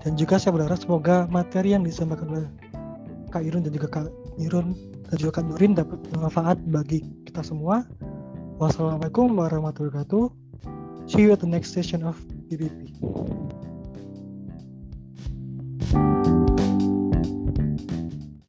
Dan 0.02 0.18
juga 0.18 0.42
saya 0.42 0.58
berharap 0.58 0.82
semoga 0.82 1.30
materi 1.30 1.78
yang 1.78 1.86
disampaikan 1.86 2.34
oleh 2.34 2.48
Kak 3.30 3.46
Irun 3.46 3.62
dan 3.64 3.72
juga 3.72 3.88
Kak 3.90 4.08
Irun 4.42 4.74
dan 5.08 5.16
juga 5.20 5.40
Kak 5.40 5.46
Nurin 5.48 5.78
dapat 5.78 6.02
bermanfaat 6.10 6.58
bagi 6.74 7.06
kita 7.30 7.46
semua. 7.46 7.86
Wassalamualaikum 8.58 9.38
warahmatullahi 9.38 9.94
wabarakatuh. 9.94 10.26
See 11.06 11.26
you 11.26 11.34
at 11.34 11.44
the 11.44 11.50
next 11.50 11.76
session 11.76 12.02
of 12.02 12.18
BBP. 12.50 12.98